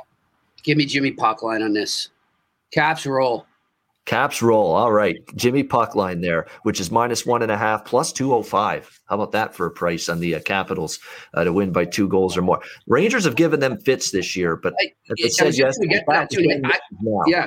Give 0.63 0.79
me 0.79 0.87
Jimmy 0.87 1.13
Puckline 1.13 1.65
on 1.65 1.73
this. 1.73 2.11
Caps 2.73 3.05
roll. 3.05 3.47
Caps 4.11 4.43
roll. 4.43 4.73
All 4.73 4.91
right. 4.91 5.17
Jimmy 5.37 5.63
puck 5.63 5.95
line 5.95 6.21
there, 6.21 6.49
which 6.65 6.81
is 6.81 6.91
minus 6.91 7.25
one 7.25 7.43
and 7.43 7.53
a 7.53 7.57
half 7.57 7.85
plus 7.85 8.13
205. 8.13 9.01
How 9.09 9.15
about 9.15 9.31
that 9.31 9.55
for 9.55 9.67
a 9.67 9.71
price 9.71 10.09
on 10.09 10.19
the 10.19 10.35
uh, 10.35 10.41
Capitals 10.41 10.99
uh, 11.35 11.45
to 11.45 11.53
win 11.53 11.71
by 11.71 11.85
two 11.85 12.09
goals 12.09 12.37
or 12.37 12.43
more? 12.43 12.61
Rangers 12.89 13.25
have 13.25 13.37
given 13.37 13.61
them 13.61 13.79
fits 13.79 14.11
this 14.11 14.35
year, 14.35 14.57
but 14.57 14.75
I- 14.81 14.87
as 15.13 15.17
I 15.23 15.27
I 15.27 15.29
said 15.29 15.47
was 15.47 15.57
just 15.57 15.79
yesterday, 15.79 15.87
gonna 15.87 15.95
get 15.95 16.29
to 16.31 16.37
that 16.37 16.43
too. 16.43 16.69
I- 16.75 16.79
now. 17.03 17.23
Yeah. 17.29 17.47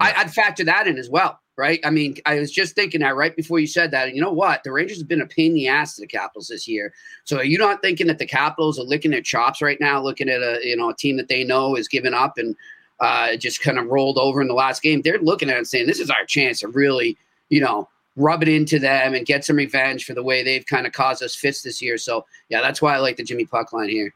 I, 0.00 0.14
I'd 0.16 0.32
factor 0.32 0.64
that 0.64 0.86
in 0.86 0.96
as 0.96 1.10
well, 1.10 1.38
right? 1.58 1.78
I 1.84 1.90
mean, 1.90 2.16
I 2.24 2.36
was 2.36 2.50
just 2.50 2.74
thinking 2.74 3.02
that 3.02 3.14
right 3.14 3.36
before 3.36 3.58
you 3.58 3.66
said 3.66 3.90
that. 3.90 4.06
And 4.06 4.16
you 4.16 4.22
know 4.22 4.32
what? 4.32 4.62
The 4.64 4.72
Rangers 4.72 4.96
have 4.98 5.08
been 5.08 5.20
a 5.20 5.26
pain 5.26 5.48
in 5.50 5.54
the 5.56 5.68
ass 5.68 5.96
to 5.96 6.00
the 6.00 6.06
Capitals 6.06 6.48
this 6.48 6.66
year. 6.66 6.94
So 7.24 7.36
are 7.36 7.44
you 7.44 7.58
not 7.58 7.82
thinking 7.82 8.06
that 8.06 8.18
the 8.18 8.24
Capitals 8.24 8.78
are 8.78 8.84
licking 8.84 9.10
their 9.10 9.20
chops 9.20 9.60
right 9.60 9.78
now, 9.78 10.00
looking 10.00 10.30
at 10.30 10.40
a 10.40 10.60
you 10.64 10.74
know 10.74 10.88
a 10.88 10.96
team 10.96 11.18
that 11.18 11.28
they 11.28 11.44
know 11.44 11.76
is 11.76 11.86
giving 11.88 12.14
up 12.14 12.38
and 12.38 12.56
uh, 13.02 13.36
just 13.36 13.60
kind 13.60 13.78
of 13.78 13.88
rolled 13.88 14.16
over 14.16 14.40
in 14.40 14.48
the 14.48 14.54
last 14.54 14.80
game? 14.80 15.02
They're 15.02 15.18
looking 15.18 15.50
at 15.50 15.56
it 15.56 15.58
and 15.58 15.68
saying, 15.68 15.86
"This 15.86 16.00
is 16.00 16.08
our 16.08 16.24
chance 16.26 16.60
to 16.60 16.68
really, 16.68 17.18
you 17.50 17.60
know." 17.60 17.88
Rub 18.14 18.42
it 18.42 18.48
into 18.50 18.78
them 18.78 19.14
and 19.14 19.24
get 19.24 19.42
some 19.42 19.56
revenge 19.56 20.04
for 20.04 20.12
the 20.12 20.22
way 20.22 20.42
they've 20.42 20.66
kind 20.66 20.86
of 20.86 20.92
caused 20.92 21.22
us 21.22 21.34
fits 21.34 21.62
this 21.62 21.80
year. 21.80 21.96
So, 21.96 22.26
yeah, 22.50 22.60
that's 22.60 22.82
why 22.82 22.94
I 22.94 22.98
like 22.98 23.16
the 23.16 23.22
Jimmy 23.22 23.46
Puck 23.46 23.72
line 23.72 23.88
here. 23.88 24.12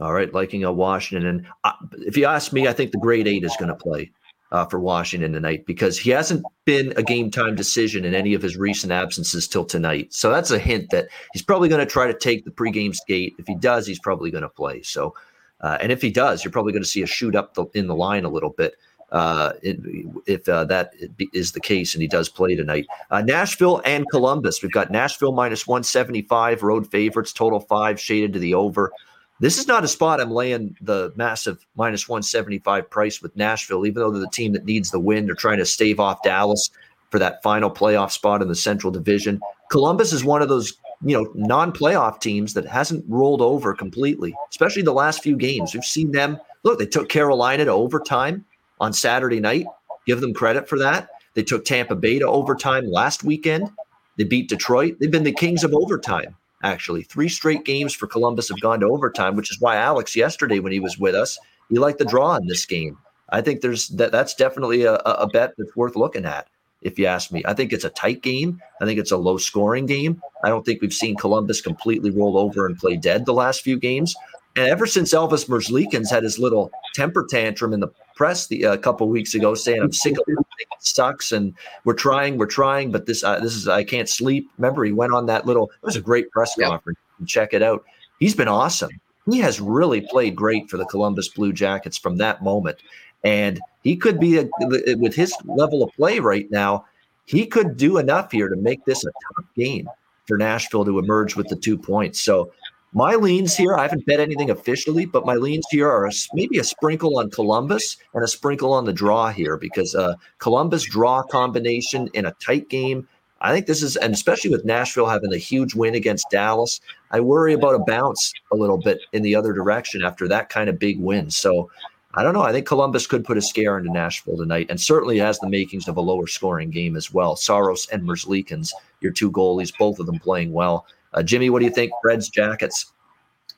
All 0.00 0.14
right, 0.14 0.32
liking 0.32 0.64
a 0.64 0.72
Washington, 0.72 1.28
and 1.28 1.46
uh, 1.62 1.72
if 2.06 2.16
you 2.16 2.24
ask 2.24 2.54
me, 2.54 2.68
I 2.68 2.72
think 2.72 2.92
the 2.92 2.98
Great 2.98 3.26
Eight 3.26 3.44
is 3.44 3.54
going 3.58 3.68
to 3.68 3.74
play 3.74 4.10
uh, 4.52 4.64
for 4.66 4.78
Washington 4.78 5.32
tonight 5.32 5.66
because 5.66 5.98
he 5.98 6.10
hasn't 6.10 6.44
been 6.64 6.92
a 6.96 7.02
game 7.02 7.30
time 7.30 7.54
decision 7.54 8.04
in 8.04 8.14
any 8.14 8.34
of 8.34 8.42
his 8.42 8.56
recent 8.56 8.92
absences 8.92 9.46
till 9.46 9.64
tonight. 9.64 10.12
So 10.14 10.30
that's 10.30 10.50
a 10.50 10.58
hint 10.58 10.90
that 10.90 11.08
he's 11.32 11.42
probably 11.42 11.68
going 11.68 11.84
to 11.84 11.92
try 11.92 12.06
to 12.06 12.14
take 12.14 12.44
the 12.44 12.50
pregame 12.50 12.94
skate. 12.94 13.34
If 13.38 13.46
he 13.46 13.54
does, 13.56 13.86
he's 13.86 13.98
probably 13.98 14.30
going 14.30 14.42
to 14.42 14.48
play. 14.48 14.82
So, 14.82 15.14
uh, 15.60 15.78
and 15.80 15.92
if 15.92 16.00
he 16.00 16.10
does, 16.10 16.44
you're 16.44 16.52
probably 16.52 16.72
going 16.72 16.82
to 16.82 16.88
see 16.88 17.02
a 17.02 17.06
shoot 17.06 17.34
up 17.34 17.54
the, 17.54 17.66
in 17.74 17.86
the 17.86 17.94
line 17.94 18.24
a 18.24 18.28
little 18.28 18.50
bit. 18.50 18.74
Uh, 19.10 19.54
if 19.62 20.46
uh, 20.50 20.64
that 20.64 20.92
is 21.32 21.52
the 21.52 21.60
case 21.60 21.94
and 21.94 22.02
he 22.02 22.08
does 22.08 22.28
play 22.28 22.54
tonight, 22.54 22.86
uh, 23.10 23.22
Nashville 23.22 23.80
and 23.84 24.04
Columbus. 24.10 24.62
We've 24.62 24.70
got 24.70 24.90
Nashville 24.90 25.32
minus 25.32 25.66
175, 25.66 26.62
road 26.62 26.90
favorites, 26.90 27.32
total 27.32 27.60
five, 27.60 27.98
shaded 27.98 28.34
to 28.34 28.38
the 28.38 28.52
over. 28.52 28.92
This 29.40 29.56
is 29.56 29.68
not 29.68 29.84
a 29.84 29.88
spot 29.88 30.20
I'm 30.20 30.30
laying 30.30 30.76
the 30.80 31.12
massive 31.16 31.64
minus 31.76 32.08
175 32.08 32.90
price 32.90 33.22
with 33.22 33.36
Nashville, 33.36 33.86
even 33.86 34.02
though 34.02 34.10
they're 34.10 34.20
the 34.20 34.28
team 34.30 34.52
that 34.52 34.64
needs 34.64 34.90
the 34.90 35.00
win. 35.00 35.26
They're 35.26 35.34
trying 35.34 35.58
to 35.58 35.66
stave 35.66 36.00
off 36.00 36.22
Dallas 36.22 36.70
for 37.10 37.18
that 37.18 37.42
final 37.42 37.70
playoff 37.70 38.10
spot 38.10 38.42
in 38.42 38.48
the 38.48 38.56
Central 38.56 38.90
Division. 38.90 39.40
Columbus 39.70 40.12
is 40.12 40.24
one 40.24 40.42
of 40.42 40.48
those, 40.48 40.74
you 41.04 41.16
know, 41.16 41.30
non-playoff 41.34 42.20
teams 42.20 42.54
that 42.54 42.66
hasn't 42.66 43.04
rolled 43.08 43.40
over 43.40 43.74
completely, 43.74 44.34
especially 44.50 44.82
the 44.82 44.92
last 44.92 45.22
few 45.22 45.36
games. 45.36 45.74
We've 45.74 45.84
seen 45.84 46.12
them. 46.12 46.38
Look, 46.64 46.78
they 46.78 46.86
took 46.86 47.08
Carolina 47.08 47.64
to 47.66 47.70
overtime 47.70 48.44
on 48.80 48.92
Saturday 48.92 49.40
night. 49.40 49.66
Give 50.06 50.20
them 50.20 50.34
credit 50.34 50.68
for 50.68 50.78
that. 50.78 51.10
They 51.34 51.42
took 51.42 51.64
Tampa 51.64 51.94
Bay 51.94 52.18
to 52.18 52.26
overtime 52.26 52.86
last 52.86 53.22
weekend. 53.22 53.70
They 54.16 54.24
beat 54.24 54.48
Detroit. 54.48 54.96
They've 54.98 55.10
been 55.10 55.22
the 55.22 55.32
kings 55.32 55.62
of 55.62 55.72
overtime, 55.72 56.34
actually. 56.64 57.02
Three 57.04 57.28
straight 57.28 57.64
games 57.64 57.94
for 57.94 58.08
Columbus 58.08 58.48
have 58.48 58.60
gone 58.60 58.80
to 58.80 58.86
overtime, 58.86 59.36
which 59.36 59.50
is 59.50 59.60
why 59.60 59.76
Alex 59.76 60.16
yesterday 60.16 60.58
when 60.58 60.72
he 60.72 60.80
was 60.80 60.98
with 60.98 61.14
us, 61.14 61.38
he 61.68 61.78
liked 61.78 61.98
the 61.98 62.04
draw 62.04 62.34
in 62.34 62.46
this 62.48 62.66
game. 62.66 62.98
I 63.28 63.42
think 63.42 63.60
there's 63.60 63.88
that 63.90 64.10
that's 64.10 64.34
definitely 64.34 64.84
a, 64.84 64.94
a 64.94 65.28
bet 65.28 65.52
that's 65.56 65.76
worth 65.76 65.94
looking 65.94 66.24
at 66.24 66.48
if 66.82 66.98
you 66.98 67.06
ask 67.06 67.32
me. 67.32 67.42
I 67.44 67.54
think 67.54 67.72
it's 67.72 67.84
a 67.84 67.90
tight 67.90 68.22
game. 68.22 68.60
I 68.80 68.84
think 68.84 68.98
it's 68.98 69.10
a 69.10 69.16
low 69.16 69.36
scoring 69.36 69.86
game. 69.86 70.22
I 70.44 70.48
don't 70.48 70.64
think 70.64 70.80
we've 70.80 70.92
seen 70.92 71.16
Columbus 71.16 71.60
completely 71.60 72.10
roll 72.10 72.38
over 72.38 72.66
and 72.66 72.78
play 72.78 72.96
dead 72.96 73.26
the 73.26 73.32
last 73.32 73.62
few 73.62 73.78
games. 73.78 74.14
And 74.56 74.66
ever 74.66 74.86
since 74.86 75.14
Elvis 75.14 75.48
Merzlikins 75.48 76.10
had 76.10 76.22
his 76.22 76.38
little 76.38 76.70
temper 76.94 77.26
tantrum 77.28 77.72
in 77.72 77.80
the 77.80 77.88
press 78.16 78.48
the, 78.48 78.64
a 78.64 78.72
uh, 78.72 78.76
couple 78.76 79.08
weeks 79.08 79.34
ago, 79.34 79.54
saying 79.54 79.80
I'm 79.80 79.92
sick 79.92 80.14
of 80.14 80.24
it, 80.26 80.36
it 80.58 80.68
sucks, 80.80 81.30
and 81.30 81.54
we're 81.84 81.94
trying, 81.94 82.38
we're 82.38 82.46
trying, 82.46 82.90
but 82.90 83.06
this 83.06 83.22
uh, 83.22 83.38
this 83.38 83.54
is 83.54 83.68
I 83.68 83.84
can't 83.84 84.08
sleep. 84.08 84.50
Remember, 84.58 84.84
he 84.84 84.92
went 84.92 85.12
on 85.12 85.26
that 85.26 85.46
little. 85.46 85.70
It 85.82 85.86
was 85.86 85.96
a 85.96 86.00
great 86.00 86.30
press 86.30 86.54
yep. 86.58 86.70
conference. 86.70 86.98
Check 87.26 87.54
it 87.54 87.62
out. 87.62 87.84
He's 88.18 88.34
been 88.34 88.48
awesome. 88.48 88.90
He 89.30 89.38
has 89.40 89.60
really 89.60 90.00
played 90.00 90.34
great 90.34 90.68
for 90.70 90.76
the 90.76 90.86
Columbus 90.86 91.28
Blue 91.28 91.52
Jackets 91.52 91.98
from 91.98 92.16
that 92.16 92.42
moment. 92.42 92.78
And 93.24 93.60
he 93.82 93.96
could 93.96 94.20
be 94.20 94.38
a, 94.38 94.48
with 94.96 95.14
his 95.14 95.34
level 95.44 95.82
of 95.82 95.92
play 95.94 96.18
right 96.18 96.50
now. 96.50 96.84
He 97.24 97.46
could 97.46 97.76
do 97.76 97.98
enough 97.98 98.32
here 98.32 98.48
to 98.48 98.56
make 98.56 98.84
this 98.84 99.04
a 99.04 99.10
tough 99.10 99.46
game 99.54 99.88
for 100.26 100.38
Nashville 100.38 100.84
to 100.84 100.98
emerge 100.98 101.36
with 101.36 101.48
the 101.48 101.56
two 101.56 101.76
points. 101.76 102.20
So 102.20 102.52
my 102.92 103.16
leans 103.16 103.54
here, 103.54 103.74
I 103.74 103.82
haven't 103.82 104.06
bet 104.06 104.18
anything 104.18 104.50
officially, 104.50 105.04
but 105.04 105.26
my 105.26 105.34
leans 105.34 105.66
here 105.70 105.90
are 105.90 106.10
maybe 106.32 106.58
a 106.58 106.64
sprinkle 106.64 107.18
on 107.18 107.30
Columbus 107.30 107.98
and 108.14 108.24
a 108.24 108.28
sprinkle 108.28 108.72
on 108.72 108.86
the 108.86 108.92
draw 108.92 109.30
here 109.30 109.58
because 109.58 109.94
uh, 109.94 110.14
Columbus 110.38 110.84
draw 110.84 111.22
combination 111.22 112.08
in 112.14 112.24
a 112.24 112.34
tight 112.42 112.68
game. 112.70 113.06
I 113.40 113.52
think 113.52 113.66
this 113.66 113.82
is, 113.82 113.96
and 113.96 114.14
especially 114.14 114.50
with 114.50 114.64
Nashville 114.64 115.06
having 115.06 115.32
a 115.32 115.38
huge 115.38 115.74
win 115.74 115.94
against 115.94 116.30
Dallas, 116.30 116.80
I 117.10 117.20
worry 117.20 117.52
about 117.52 117.74
a 117.74 117.78
bounce 117.78 118.32
a 118.50 118.56
little 118.56 118.78
bit 118.78 119.00
in 119.12 119.22
the 119.22 119.34
other 119.34 119.52
direction 119.52 120.02
after 120.02 120.26
that 120.28 120.48
kind 120.48 120.68
of 120.68 120.78
big 120.78 120.98
win. 120.98 121.30
So 121.30 121.70
I 122.14 122.22
don't 122.22 122.32
know. 122.32 122.42
I 122.42 122.52
think 122.52 122.66
Columbus 122.66 123.06
could 123.06 123.24
put 123.24 123.36
a 123.36 123.42
scare 123.42 123.78
into 123.78 123.92
Nashville 123.92 124.38
tonight, 124.38 124.66
and 124.70 124.80
certainly 124.80 125.18
has 125.18 125.38
the 125.38 125.48
makings 125.48 125.88
of 125.88 125.96
a 125.96 126.00
lower 126.00 126.26
scoring 126.26 126.70
game 126.70 126.96
as 126.96 127.12
well. 127.12 127.36
Saros 127.36 127.86
and 127.88 128.02
Merzlikins, 128.02 128.72
your 129.00 129.12
two 129.12 129.30
goalies, 129.30 129.76
both 129.78 129.98
of 129.98 130.06
them 130.06 130.18
playing 130.18 130.52
well. 130.52 130.86
Uh, 131.12 131.22
Jimmy, 131.22 131.50
what 131.50 131.58
do 131.58 131.66
you 131.66 131.70
think? 131.70 131.92
Preds, 132.04 132.30
Jackets. 132.30 132.92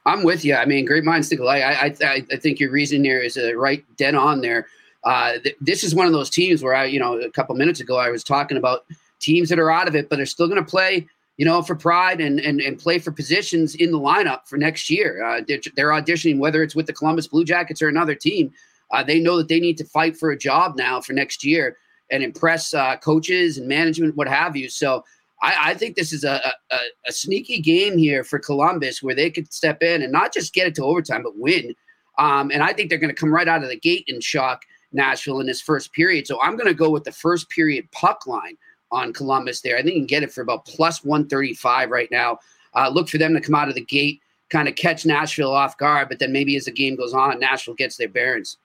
I'm 0.06 0.24
with 0.24 0.44
you. 0.44 0.54
I 0.54 0.64
mean, 0.64 0.84
great 0.84 1.04
minds 1.04 1.28
think 1.28 1.40
alike. 1.40 1.62
I, 1.62 1.94
I, 2.02 2.26
I 2.30 2.36
think 2.36 2.58
your 2.58 2.70
reason 2.70 3.02
there 3.02 3.20
is 3.20 3.36
uh, 3.36 3.54
right 3.54 3.84
dead 3.96 4.14
on 4.14 4.40
there. 4.40 4.66
Uh, 5.04 5.38
th- 5.38 5.56
this 5.60 5.84
is 5.84 5.94
one 5.94 6.06
of 6.06 6.12
those 6.12 6.30
teams 6.30 6.62
where 6.62 6.74
I, 6.74 6.86
you 6.86 6.98
know, 6.98 7.18
a 7.18 7.30
couple 7.30 7.54
minutes 7.54 7.80
ago 7.80 7.98
I 7.98 8.10
was 8.10 8.24
talking 8.24 8.56
about 8.56 8.84
teams 9.20 9.48
that 9.50 9.58
are 9.58 9.70
out 9.70 9.88
of 9.88 9.94
it, 9.94 10.08
but 10.08 10.16
they're 10.16 10.26
still 10.26 10.48
going 10.48 10.62
to 10.62 10.68
play 10.68 11.06
you 11.40 11.46
know, 11.46 11.62
for 11.62 11.74
pride 11.74 12.20
and 12.20 12.38
and, 12.38 12.61
and 12.61 12.79
play 12.79 12.98
for 12.98 13.11
positions 13.11 13.74
in 13.74 13.90
the 13.90 13.98
lineup 13.98 14.46
for 14.46 14.59
next 14.59 14.90
year. 14.90 15.24
Uh, 15.24 15.40
they're, 15.48 15.59
they're, 15.74 15.88
auditioning, 15.88 16.38
whether 16.38 16.62
it's 16.62 16.74
with 16.74 16.87
the 16.87 16.92
Columbus 16.92 17.29
Blue 17.29 17.46
Jackets 17.46 17.81
or 17.81 17.88
another 17.88 18.14
team. 18.14 18.53
Uh, 18.90 19.03
they 19.03 19.18
know 19.18 19.38
that 19.38 19.48
they 19.48 19.59
need 19.59 19.79
to 19.79 19.85
fight 19.87 20.18
for 20.18 20.33
a 20.33 20.38
job 20.38 20.76
now 20.76 21.00
for 21.00 21.14
next 21.14 21.42
year 21.42 21.79
and 22.11 22.22
impress 22.22 22.74
uh, 22.74 22.94
coaches 22.98 23.57
and 23.57 23.66
management, 23.66 24.16
what 24.16 24.29
have 24.29 24.55
you. 24.55 24.68
So 24.68 25.03
I, 25.40 25.70
I 25.70 25.74
think 25.74 25.96
this 25.96 26.12
is 26.12 26.24
a, 26.24 26.42
a, 26.70 26.76
a, 27.09 27.12
sneaky 27.12 27.62
game 27.62 27.96
here 27.96 28.22
for 28.22 28.38
Columbus 28.38 29.03
where 29.03 29.14
they 29.14 29.31
could 29.31 29.50
step 29.50 29.83
in 29.83 30.03
and 30.03 30.12
not 30.12 30.35
just 30.35 30.53
get 30.53 30.66
it 30.66 30.74
to 30.74 30.85
overtime, 30.85 31.22
but 31.22 31.38
win. 31.38 31.74
Um, 32.18 32.50
and 32.50 32.62
I 32.62 32.74
think 32.74 32.90
they're 32.90 32.98
going 32.98 33.14
to 33.14 33.18
come 33.18 33.33
right 33.33 33.48
out 33.48 33.62
of 33.62 33.70
the 33.70 33.79
gate 33.79 34.05
and 34.09 34.22
shock 34.22 34.64
Nashville 34.92 35.40
in 35.40 35.46
this 35.46 35.62
first 35.62 35.94
period. 35.94 36.26
So 36.26 36.38
I'm 36.42 36.57
going 36.57 36.66
to 36.66 36.74
go 36.74 36.90
with 36.90 37.05
the 37.05 37.12
first 37.12 37.48
period 37.48 37.90
puck 37.92 38.26
line 38.26 38.59
on 38.92 39.12
Columbus 39.12 39.61
there. 39.61 39.76
I 39.76 39.83
think 39.83 39.94
you 39.94 40.00
can 40.00 40.07
get 40.07 40.22
it 40.22 40.33
for 40.33 40.42
about 40.42 40.64
plus 40.64 41.05
135 41.05 41.90
right 41.90 42.11
now. 42.11 42.38
Uh, 42.74 42.88
look 42.88 43.09
for 43.09 43.18
them 43.18 43.35
to 43.35 43.40
come 43.40 43.55
out 43.55 43.68
of 43.68 43.74
the 43.74 43.85
gate, 43.85 44.20
kind 44.48 44.68
of 44.68 44.74
catch 44.76 45.05
Nashville 45.05 45.53
off 45.53 45.76
guard, 45.79 46.09
but 46.09 46.18
then 46.18 46.33
maybe 46.33 46.57
as 46.57 46.64
the 46.66 46.72
game 46.72 46.96
goes 46.96 47.14
on, 47.14 47.38
Nashville 47.40 47.74
gets 47.74 47.96
their 47.96 48.09
bearings. 48.09 48.59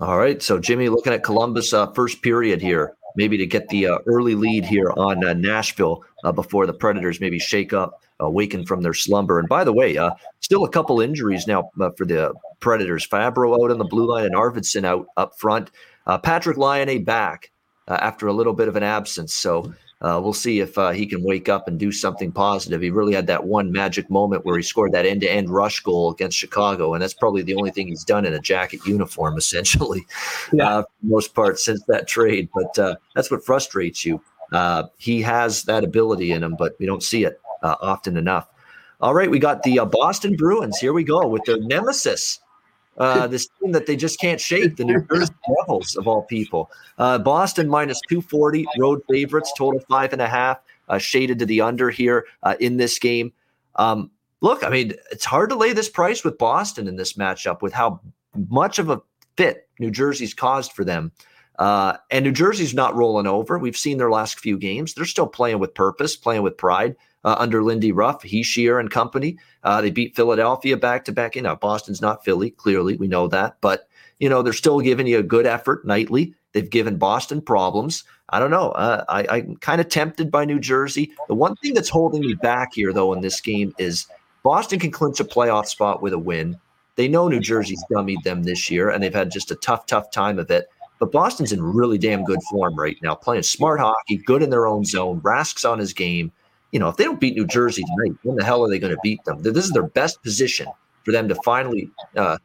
All 0.00 0.18
right. 0.18 0.42
So, 0.42 0.58
Jimmy, 0.58 0.88
looking 0.88 1.12
at 1.12 1.22
Columbus 1.22 1.72
uh, 1.72 1.92
first 1.92 2.20
period 2.22 2.60
here, 2.60 2.96
maybe 3.16 3.36
to 3.38 3.46
get 3.46 3.68
the 3.68 3.86
uh, 3.86 3.98
early 4.06 4.34
lead 4.34 4.64
here 4.64 4.92
on 4.96 5.24
uh, 5.24 5.34
Nashville 5.34 6.02
uh, 6.24 6.32
before 6.32 6.66
the 6.66 6.72
Predators 6.72 7.20
maybe 7.20 7.38
shake 7.38 7.72
up, 7.72 8.02
awaken 8.18 8.66
from 8.66 8.82
their 8.82 8.94
slumber. 8.94 9.38
And 9.38 9.48
by 9.48 9.62
the 9.62 9.72
way, 9.72 9.96
uh, 9.96 10.10
still 10.40 10.64
a 10.64 10.68
couple 10.68 11.00
injuries 11.00 11.46
now 11.46 11.70
uh, 11.80 11.90
for 11.96 12.06
the 12.06 12.34
Predators. 12.58 13.06
Fabbro 13.06 13.54
out 13.54 13.70
on 13.70 13.78
the 13.78 13.84
blue 13.84 14.06
line 14.06 14.24
and 14.24 14.34
Arvidsson 14.34 14.84
out 14.84 15.06
up 15.16 15.38
front. 15.38 15.70
Patrik 16.06 16.56
Laine 16.56 17.04
back 17.04 17.50
uh, 17.88 17.98
after 18.00 18.26
a 18.26 18.32
little 18.32 18.52
bit 18.52 18.68
of 18.68 18.76
an 18.76 18.82
absence. 18.82 19.34
So 19.34 19.74
uh, 20.00 20.20
we'll 20.22 20.34
see 20.34 20.60
if 20.60 20.76
uh, 20.76 20.90
he 20.90 21.06
can 21.06 21.22
wake 21.22 21.48
up 21.48 21.66
and 21.66 21.78
do 21.78 21.90
something 21.90 22.30
positive. 22.30 22.82
He 22.82 22.90
really 22.90 23.14
had 23.14 23.26
that 23.28 23.44
one 23.44 23.72
magic 23.72 24.10
moment 24.10 24.44
where 24.44 24.56
he 24.56 24.62
scored 24.62 24.92
that 24.92 25.06
end 25.06 25.22
to 25.22 25.30
end 25.30 25.48
rush 25.48 25.80
goal 25.80 26.10
against 26.10 26.36
Chicago. 26.36 26.92
And 26.92 27.02
that's 27.02 27.14
probably 27.14 27.42
the 27.42 27.54
only 27.54 27.70
thing 27.70 27.88
he's 27.88 28.04
done 28.04 28.26
in 28.26 28.34
a 28.34 28.38
jacket 28.38 28.80
uniform, 28.86 29.36
essentially, 29.38 30.06
yeah. 30.52 30.68
Uh, 30.68 30.82
for 30.82 30.88
the 31.02 31.08
most 31.08 31.34
part 31.34 31.58
since 31.58 31.82
that 31.84 32.06
trade. 32.06 32.50
But 32.54 32.78
uh, 32.78 32.96
that's 33.14 33.30
what 33.30 33.44
frustrates 33.44 34.04
you. 34.04 34.20
Uh, 34.52 34.84
he 34.98 35.22
has 35.22 35.62
that 35.64 35.84
ability 35.84 36.32
in 36.32 36.42
him, 36.42 36.54
but 36.58 36.76
we 36.78 36.86
don't 36.86 37.02
see 37.02 37.24
it 37.24 37.40
often 37.62 38.18
enough. 38.18 38.46
All 39.00 39.14
right, 39.14 39.30
we 39.30 39.38
got 39.38 39.62
the 39.62 39.80
Boston 39.90 40.36
Bruins. 40.36 40.78
Here 40.78 40.92
we 40.92 41.02
go 41.02 41.26
with 41.26 41.44
their 41.44 41.58
nemesis, 41.58 42.40
uh, 42.98 43.26
this 43.26 43.48
team 43.60 43.72
that 43.72 43.86
they 43.86 43.96
just 43.96 44.20
can't 44.20 44.40
shake, 44.40 44.76
the 44.76 44.84
New 44.84 45.04
Jersey 45.10 45.32
Devils 45.58 45.96
of 45.96 46.06
all 46.06 46.22
people. 46.22 46.70
Uh, 46.98 47.18
Boston 47.18 47.68
minus 47.68 48.00
240, 48.08 48.66
road 48.78 49.02
favorites, 49.10 49.52
total 49.56 49.80
five 49.88 50.12
and 50.12 50.22
a 50.22 50.28
half, 50.28 50.58
uh, 50.88 50.98
shaded 50.98 51.38
to 51.40 51.46
the 51.46 51.60
under 51.60 51.90
here 51.90 52.26
uh, 52.42 52.54
in 52.60 52.76
this 52.76 52.98
game. 52.98 53.32
Um, 53.76 54.10
look, 54.40 54.62
I 54.64 54.68
mean, 54.68 54.92
it's 55.10 55.24
hard 55.24 55.50
to 55.50 55.56
lay 55.56 55.72
this 55.72 55.88
price 55.88 56.24
with 56.24 56.38
Boston 56.38 56.86
in 56.86 56.96
this 56.96 57.14
matchup 57.14 57.62
with 57.62 57.72
how 57.72 58.00
much 58.48 58.78
of 58.78 58.90
a 58.90 59.00
fit 59.36 59.68
New 59.78 59.90
Jersey's 59.90 60.34
caused 60.34 60.72
for 60.72 60.84
them. 60.84 61.12
Uh, 61.58 61.96
and 62.10 62.24
New 62.24 62.32
Jersey's 62.32 62.74
not 62.74 62.96
rolling 62.96 63.26
over. 63.26 63.58
We've 63.58 63.76
seen 63.76 63.98
their 63.98 64.10
last 64.10 64.40
few 64.40 64.58
games. 64.58 64.94
They're 64.94 65.04
still 65.04 65.26
playing 65.26 65.60
with 65.60 65.74
purpose, 65.74 66.16
playing 66.16 66.42
with 66.42 66.56
pride 66.56 66.96
uh, 67.24 67.36
under 67.38 67.62
Lindy 67.62 67.92
Ruff, 67.92 68.22
Hischier 68.22 68.78
and 68.78 68.90
company. 68.90 69.38
Uh, 69.62 69.80
they 69.80 69.90
beat 69.90 70.14
Philadelphia 70.14 70.76
back 70.76 71.04
to 71.06 71.12
back. 71.12 71.36
Know, 71.36 71.56
Boston's 71.56 72.00
not 72.02 72.24
Philly, 72.24 72.50
clearly, 72.50 72.96
we 72.96 73.08
know 73.08 73.28
that. 73.28 73.56
But, 73.60 73.88
you 74.18 74.28
know, 74.28 74.42
they're 74.42 74.52
still 74.52 74.80
giving 74.80 75.06
you 75.06 75.18
a 75.18 75.22
good 75.22 75.46
effort 75.46 75.86
nightly. 75.86 76.34
They've 76.52 76.70
given 76.70 76.96
Boston 76.96 77.40
problems. 77.40 78.04
I 78.28 78.38
don't 78.38 78.50
know. 78.50 78.70
Uh, 78.70 79.04
I, 79.08 79.26
I'm 79.28 79.56
kind 79.56 79.80
of 79.80 79.88
tempted 79.88 80.30
by 80.30 80.44
New 80.44 80.60
Jersey. 80.60 81.12
The 81.28 81.34
one 81.34 81.56
thing 81.56 81.74
that's 81.74 81.88
holding 81.88 82.20
me 82.20 82.34
back 82.34 82.74
here, 82.74 82.92
though, 82.92 83.12
in 83.12 83.20
this 83.20 83.40
game 83.40 83.74
is 83.78 84.06
Boston 84.42 84.78
can 84.78 84.90
clinch 84.90 85.18
a 85.20 85.24
playoff 85.24 85.66
spot 85.66 86.02
with 86.02 86.12
a 86.12 86.18
win. 86.18 86.58
They 86.96 87.08
know 87.08 87.26
New 87.26 87.40
Jersey's 87.40 87.84
dummied 87.90 88.22
them 88.22 88.44
this 88.44 88.70
year, 88.70 88.88
and 88.88 89.02
they've 89.02 89.12
had 89.12 89.32
just 89.32 89.50
a 89.50 89.56
tough, 89.56 89.86
tough 89.86 90.10
time 90.12 90.38
of 90.38 90.50
it. 90.50 90.68
But 91.00 91.10
Boston's 91.10 91.52
in 91.52 91.60
really 91.60 91.98
damn 91.98 92.24
good 92.24 92.40
form 92.50 92.76
right 92.76 92.96
now, 93.02 93.16
playing 93.16 93.42
smart 93.42 93.80
hockey, 93.80 94.18
good 94.18 94.42
in 94.42 94.50
their 94.50 94.66
own 94.66 94.84
zone. 94.84 95.20
Rask's 95.24 95.64
on 95.64 95.80
his 95.80 95.92
game 95.92 96.30
you 96.74 96.80
know, 96.80 96.88
if 96.88 96.96
they 96.96 97.04
don't 97.04 97.20
beat 97.20 97.36
New 97.36 97.46
Jersey 97.46 97.84
tonight, 97.84 98.18
when 98.24 98.34
the 98.34 98.44
hell 98.44 98.64
are 98.64 98.68
they 98.68 98.80
going 98.80 98.92
to 98.92 99.00
beat 99.00 99.24
them? 99.24 99.40
This 99.40 99.64
is 99.64 99.70
their 99.70 99.86
best 99.86 100.20
position 100.24 100.66
for 101.04 101.12
them 101.12 101.28
to 101.28 101.36
finally 101.36 101.88
uh, 102.16 102.38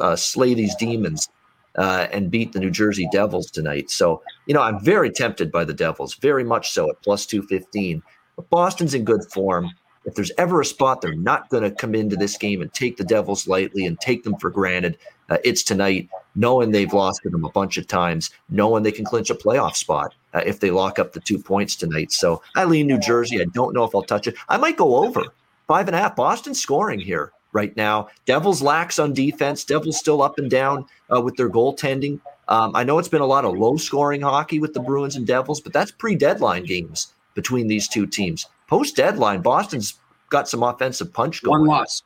uh, 0.00 0.16
slay 0.16 0.54
these 0.54 0.74
demons 0.76 1.28
uh, 1.76 2.06
and 2.10 2.30
beat 2.30 2.54
the 2.54 2.58
New 2.58 2.70
Jersey 2.70 3.06
Devils 3.12 3.50
tonight. 3.50 3.90
So, 3.90 4.22
you 4.46 4.54
know, 4.54 4.62
I'm 4.62 4.82
very 4.82 5.10
tempted 5.10 5.52
by 5.52 5.64
the 5.64 5.74
Devils, 5.74 6.14
very 6.14 6.42
much 6.42 6.70
so 6.70 6.88
at 6.88 7.02
plus 7.02 7.26
215. 7.26 8.02
But 8.36 8.48
Boston's 8.48 8.94
in 8.94 9.04
good 9.04 9.30
form. 9.30 9.68
If 10.06 10.14
there's 10.14 10.32
ever 10.38 10.62
a 10.62 10.64
spot 10.64 11.02
they're 11.02 11.14
not 11.14 11.50
going 11.50 11.64
to 11.64 11.70
come 11.70 11.94
into 11.94 12.16
this 12.16 12.38
game 12.38 12.62
and 12.62 12.72
take 12.72 12.96
the 12.96 13.04
Devils 13.04 13.46
lightly 13.46 13.84
and 13.84 14.00
take 14.00 14.24
them 14.24 14.38
for 14.38 14.48
granted, 14.48 14.96
uh, 15.28 15.36
it's 15.44 15.62
tonight, 15.62 16.08
knowing 16.34 16.70
they've 16.70 16.94
lost 16.94 17.20
to 17.24 17.28
them 17.28 17.44
a 17.44 17.50
bunch 17.50 17.76
of 17.76 17.86
times, 17.86 18.30
knowing 18.48 18.84
they 18.84 18.92
can 18.92 19.04
clinch 19.04 19.28
a 19.28 19.34
playoff 19.34 19.74
spot 19.74 20.14
uh, 20.36 20.42
if 20.44 20.60
they 20.60 20.70
lock 20.70 20.98
up 20.98 21.12
the 21.12 21.20
two 21.20 21.38
points 21.38 21.74
tonight. 21.74 22.12
So 22.12 22.42
I 22.54 22.64
lean 22.64 22.86
New 22.86 22.98
Jersey. 22.98 23.40
I 23.40 23.46
don't 23.46 23.74
know 23.74 23.84
if 23.84 23.94
I'll 23.94 24.02
touch 24.02 24.26
it. 24.26 24.36
I 24.48 24.58
might 24.58 24.76
go 24.76 24.96
over 24.96 25.24
five 25.66 25.88
and 25.88 25.96
a 25.96 25.98
half. 25.98 26.14
Boston 26.14 26.54
scoring 26.54 27.00
here 27.00 27.32
right 27.52 27.74
now. 27.76 28.08
Devils 28.26 28.60
lax 28.60 28.98
on 28.98 29.14
defense. 29.14 29.64
Devils 29.64 29.98
still 29.98 30.20
up 30.22 30.38
and 30.38 30.50
down 30.50 30.84
uh, 31.14 31.20
with 31.20 31.36
their 31.36 31.48
goaltending. 31.48 32.20
Um, 32.48 32.76
I 32.76 32.84
know 32.84 32.98
it's 32.98 33.08
been 33.08 33.22
a 33.22 33.26
lot 33.26 33.44
of 33.44 33.56
low 33.56 33.76
scoring 33.76 34.20
hockey 34.20 34.60
with 34.60 34.74
the 34.74 34.80
Bruins 34.80 35.16
and 35.16 35.26
Devils, 35.26 35.60
but 35.60 35.72
that's 35.72 35.90
pre 35.90 36.14
deadline 36.14 36.64
games 36.64 37.14
between 37.34 37.66
these 37.66 37.88
two 37.88 38.06
teams. 38.06 38.46
Post 38.68 38.96
deadline, 38.96 39.40
Boston's 39.40 39.94
got 40.28 40.48
some 40.48 40.62
offensive 40.62 41.12
punch 41.12 41.42
going. 41.42 41.62
One 41.62 41.68
loss. 41.68 42.02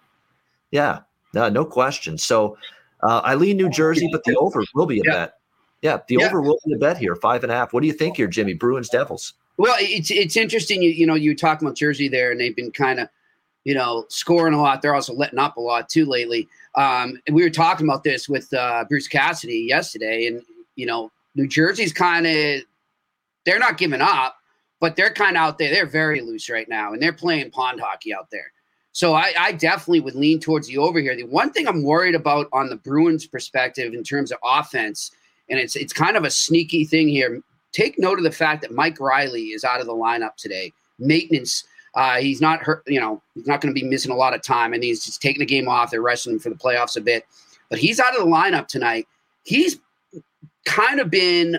Yeah, 0.71 1.01
no, 1.35 1.49
no 1.49 1.65
question. 1.65 2.17
So 2.17 2.57
uh, 3.03 3.21
I 3.25 3.35
lean 3.35 3.57
New 3.57 3.71
Jersey, 3.71 4.09
but 4.13 4.23
the 4.25 4.37
over 4.37 4.63
will 4.75 4.87
be 4.87 5.01
a 5.01 5.03
yeah. 5.05 5.13
bet. 5.13 5.35
Yeah, 5.83 5.99
the 6.09 6.17
yeah. 6.21 6.27
over 6.27 6.41
will 6.41 6.59
be 6.67 6.75
a 6.75 6.79
bet 6.79 6.99
here, 6.99 7.17
five 7.17 7.43
and 7.43 7.51
a 7.51 7.55
half. 7.55 7.73
What 7.73 7.81
do 7.81 7.87
you 7.87 7.93
think 7.93 8.17
here, 8.17 8.27
Jimmy? 8.27 8.55
Bruins 8.55 8.89
Devils. 8.89 9.35
Well, 9.57 9.77
it's 9.79 10.11
it's 10.11 10.37
interesting. 10.37 10.83
You 10.83 10.91
you 10.91 11.07
know 11.07 11.15
you 11.15 11.35
talk 11.35 11.61
about 11.61 11.77
Jersey 11.77 12.09
there, 12.09 12.31
and 12.31 12.41
they've 12.41 12.55
been 12.55 12.71
kind 12.71 13.01
of 13.01 13.09
you 13.65 13.75
know 13.75 14.05
scoring 14.09 14.55
a 14.55 14.61
lot. 14.61 14.83
They're 14.83 14.95
also 14.95 15.15
letting 15.15 15.39
up 15.39 15.57
a 15.57 15.61
lot 15.61 15.89
too 15.89 16.05
lately. 16.05 16.49
Um, 16.77 17.21
and 17.27 17.35
we 17.35 17.43
were 17.43 17.51
talking 17.51 17.87
about 17.87 18.05
this 18.05 18.29
with 18.29 18.53
uh, 18.53 18.85
Bruce 18.89 19.09
Cassidy 19.09 19.67
yesterday, 19.69 20.27
and 20.27 20.43
you 20.77 20.87
know 20.87 21.11
New 21.35 21.47
Jersey's 21.47 21.93
kind 21.93 22.27
of 22.27 22.61
they're 23.45 23.59
not 23.59 23.79
giving 23.79 24.03
up, 24.03 24.37
but 24.81 24.97
they're 24.97 25.13
kind 25.13 25.37
of 25.37 25.43
out 25.43 25.59
there. 25.59 25.71
They're 25.71 25.87
very 25.87 26.21
loose 26.21 26.51
right 26.51 26.69
now, 26.69 26.93
and 26.93 27.03
they're 27.03 27.13
playing 27.13 27.51
pond 27.51 27.81
hockey 27.81 28.15
out 28.15 28.31
there. 28.31 28.53
So 28.93 29.15
I, 29.15 29.33
I, 29.39 29.53
definitely 29.53 30.01
would 30.01 30.17
lean 30.17 30.41
towards 30.41 30.67
the 30.67 30.79
over 30.79 30.99
here. 30.99 31.15
The 31.15 31.23
one 31.23 31.53
thing 31.53 31.69
I'm 31.69 31.85
worried 31.85 32.17
about 32.17 32.49
on 32.53 32.69
the 32.69 32.77
Bruins' 32.77 33.25
perspective 33.25 33.95
in 33.95 34.03
terms 34.03 34.33
of 34.33 34.39
offense, 34.45 35.13
and 35.51 35.59
it's 35.59 35.77
it's 35.77 35.93
kind 35.93 36.17
of 36.17 36.25
a 36.25 36.31
sneaky 36.31 36.85
thing 36.85 37.09
here. 37.09 37.43
Take 37.73 37.99
note 37.99 38.19
of 38.19 38.25
the 38.25 38.33
fact 38.33 38.63
that 38.63 38.73
Mike 38.73 38.99
Reilly 39.01 39.47
is 39.47 39.65
out 39.65 39.81
of 39.81 39.87
the 39.87 39.95
lineup 39.95 40.37
today. 40.37 40.73
Maintenance. 40.99 41.65
Uh, 41.95 42.17
he's 42.19 42.41
not 42.41 42.63
hurt. 42.63 42.83
You 42.87 43.01
know, 43.01 43.21
he's 43.35 43.47
not 43.47 43.61
going 43.61 43.75
to 43.75 43.81
be 43.81 43.87
missing 43.87 44.13
a 44.13 44.17
lot 44.17 44.35
of 44.35 44.43
time, 44.43 44.73
and 44.73 44.83
he's 44.83 45.05
just 45.05 45.21
taking 45.21 45.41
the 45.41 45.47
game 45.47 45.69
off. 45.69 45.91
They're 45.91 46.03
resting 46.03 46.35
him 46.35 46.39
for 46.39 46.49
the 46.51 46.55
playoffs 46.55 46.97
a 46.97 47.01
bit, 47.01 47.27
but 47.69 47.79
he's 47.79 47.99
out 47.99 48.15
of 48.15 48.21
the 48.21 48.31
lineup 48.31 48.69
tonight. 48.69 49.07
He's 49.45 49.79
kind 50.65 51.01
of 51.01 51.11
been 51.11 51.59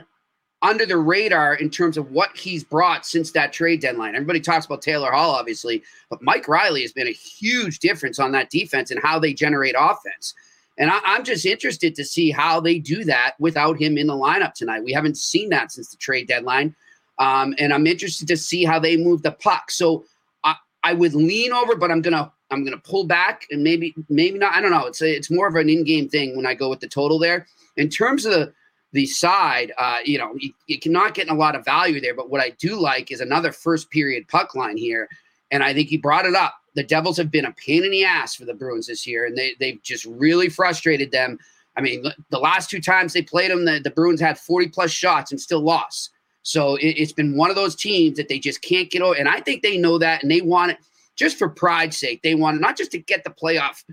under 0.62 0.86
the 0.86 0.98
radar 0.98 1.56
in 1.56 1.70
terms 1.70 1.98
of 1.98 2.12
what 2.12 2.36
he's 2.38 2.64
brought 2.64 3.06
since 3.06 3.32
that 3.32 3.52
trade 3.52 3.82
deadline. 3.82 4.16
Everybody 4.16 4.40
talks 4.40 4.66
about 4.66 4.82
Taylor 4.82 5.12
Hall, 5.12 5.32
obviously, 5.32 5.82
but 6.10 6.22
Mike 6.22 6.48
Reilly 6.48 6.84
has 6.84 6.92
been 6.92 7.08
a 7.08 7.12
huge 7.12 7.80
difference 7.80 8.20
on 8.20 8.32
that 8.34 8.52
defense 8.52 8.92
and 8.92 9.00
how 9.02 9.18
they 9.18 9.34
generate 9.34 9.76
offense. 9.78 10.36
And 10.82 10.90
I, 10.90 11.16
am 11.16 11.24
just 11.24 11.46
interested 11.46 11.94
to 11.94 12.04
see 12.04 12.32
how 12.32 12.60
they 12.60 12.80
do 12.80 13.04
that 13.04 13.36
without 13.38 13.80
him 13.80 14.00
in 14.00 14.08
the 14.08 14.16
lineup 14.16 14.56
tonight. 14.56 14.84
We 14.84 14.92
haven't 14.92 15.16
seen 15.16 15.50
that 15.50 15.72
since 15.72 15.92
the 15.92 15.98
trade 15.98 16.28
deadline. 16.28 16.76
Um, 17.20 17.54
and 17.60 17.72
I'm 17.72 17.86
interested 17.86 18.28
to 18.30 18.36
see 18.36 18.66
how 18.66 18.80
they 18.80 18.98
move 18.98 19.22
the 19.22 19.32
puck. 19.32 19.70
So 19.70 20.06
I, 20.44 20.56
I 20.84 20.94
would 20.94 21.14
lean 21.14 21.54
over, 21.54 21.76
but 21.76 21.92
I'm 21.92 22.02
gonna 22.02 22.32
I'm 22.50 22.66
gonna 22.66 22.80
pull 22.80 23.04
back 23.04 23.46
and 23.52 23.64
maybe 23.64 23.94
maybe 24.10 24.40
not. 24.40 24.56
I 24.56 24.62
don't 24.62 24.72
know. 24.72 24.88
It's 24.88 25.04
a, 25.04 25.16
it's 25.16 25.30
more 25.30 25.48
of 25.48 25.56
an 25.56 25.70
in-game 25.70 26.10
thing 26.10 26.36
when 26.36 26.48
I 26.48 26.56
go 26.56 26.68
with 26.68 26.80
the 26.80 26.88
total 26.88 27.20
there. 27.20 27.46
In 27.78 27.88
terms 27.88 28.26
of 28.26 28.32
the 28.32 28.54
the 28.92 29.06
side, 29.06 29.72
uh, 29.78 30.00
you 30.04 30.18
know, 30.18 30.34
you, 30.36 30.52
you 30.66 30.80
cannot 30.80 31.14
get 31.14 31.30
a 31.30 31.34
lot 31.34 31.56
of 31.56 31.64
value 31.64 32.02
there. 32.02 32.16
But 32.16 32.32
what 32.32 32.42
I 32.42 32.50
do 32.58 32.80
like 32.80 33.12
is 33.12 33.22
another 33.22 33.52
first 33.52 33.92
period 33.92 34.28
puck 34.28 34.56
line 34.56 34.78
here. 34.78 35.08
And 35.52 35.64
I 35.64 35.74
think 35.74 35.90
he 35.90 35.98
brought 35.98 36.26
it 36.26 36.36
up. 36.36 36.56
The 36.76 36.84
Devils 36.84 37.18
have 37.18 37.32
been 37.32 37.46
a 37.46 37.52
pain 37.54 37.84
in 37.84 37.92
the 37.92 38.06
ass 38.06 38.36
for 38.36 38.46
the 38.46 38.54
Bruins 38.54 38.88
this 38.88 39.06
year, 39.06 39.26
and 39.26 39.38
they, 39.38 39.54
they've 39.60 39.82
just 39.84 40.06
really 40.06 40.50
frustrated 40.50 41.12
them. 41.12 41.38
I 41.76 41.82
mean, 41.82 42.06
the 42.30 42.40
last 42.40 42.70
two 42.70 42.82
times 42.82 43.14
they 43.14 43.22
played 43.22 43.52
them, 43.52 43.66
the, 43.66 43.80
the 43.84 43.92
Bruins 43.92 44.22
had 44.22 44.40
40 44.40 44.70
plus 44.70 44.92
shots 44.92 45.32
and 45.32 45.40
still 45.40 45.62
lost. 45.62 46.12
So 46.44 46.76
it, 46.76 46.96
it's 46.98 47.12
been 47.12 47.36
one 47.36 47.50
of 47.50 47.56
those 47.56 47.76
teams 47.76 48.18
that 48.18 48.30
they 48.30 48.40
just 48.40 48.62
can't 48.62 48.90
get 48.90 49.02
over. 49.02 49.18
And 49.18 49.28
I 49.28 49.42
think 49.42 49.62
they 49.62 49.78
know 49.78 49.98
that, 49.98 50.22
and 50.22 50.32
they 50.32 50.42
want 50.42 50.72
it 50.72 50.78
just 51.16 51.38
for 51.38 51.50
pride's 51.50 51.98
sake. 51.98 52.22
They 52.24 52.36
want 52.36 52.58
it 52.58 52.62
not 52.62 52.78
just 52.78 52.92
to 52.92 52.98
get 52.98 53.24
the 53.24 53.30
playoff 53.30 53.84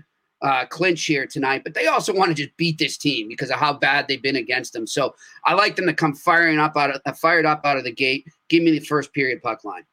uh, 0.41 0.65
clinch 0.65 1.05
here 1.05 1.27
tonight, 1.27 1.63
but 1.63 1.73
they 1.73 1.87
also 1.87 2.13
want 2.13 2.29
to 2.29 2.35
just 2.35 2.55
beat 2.57 2.77
this 2.77 2.97
team 2.97 3.27
because 3.27 3.51
of 3.51 3.59
how 3.59 3.73
bad 3.73 4.07
they've 4.07 4.21
been 4.21 4.37
against 4.37 4.73
them. 4.73 4.87
So 4.87 5.13
I 5.45 5.53
like 5.53 5.75
them 5.75 5.85
to 5.87 5.93
come 5.93 6.15
firing 6.15 6.59
up 6.59 6.77
out 6.77 6.91
of 6.91 7.01
uh, 7.05 7.13
fired 7.13 7.45
up 7.45 7.61
out 7.65 7.77
of 7.77 7.83
the 7.83 7.91
gate. 7.91 8.25
Give 8.47 8.63
me 8.63 8.71
the 8.71 8.79
first 8.79 9.13
period 9.13 9.41
puck 9.41 9.63
line. 9.63 9.83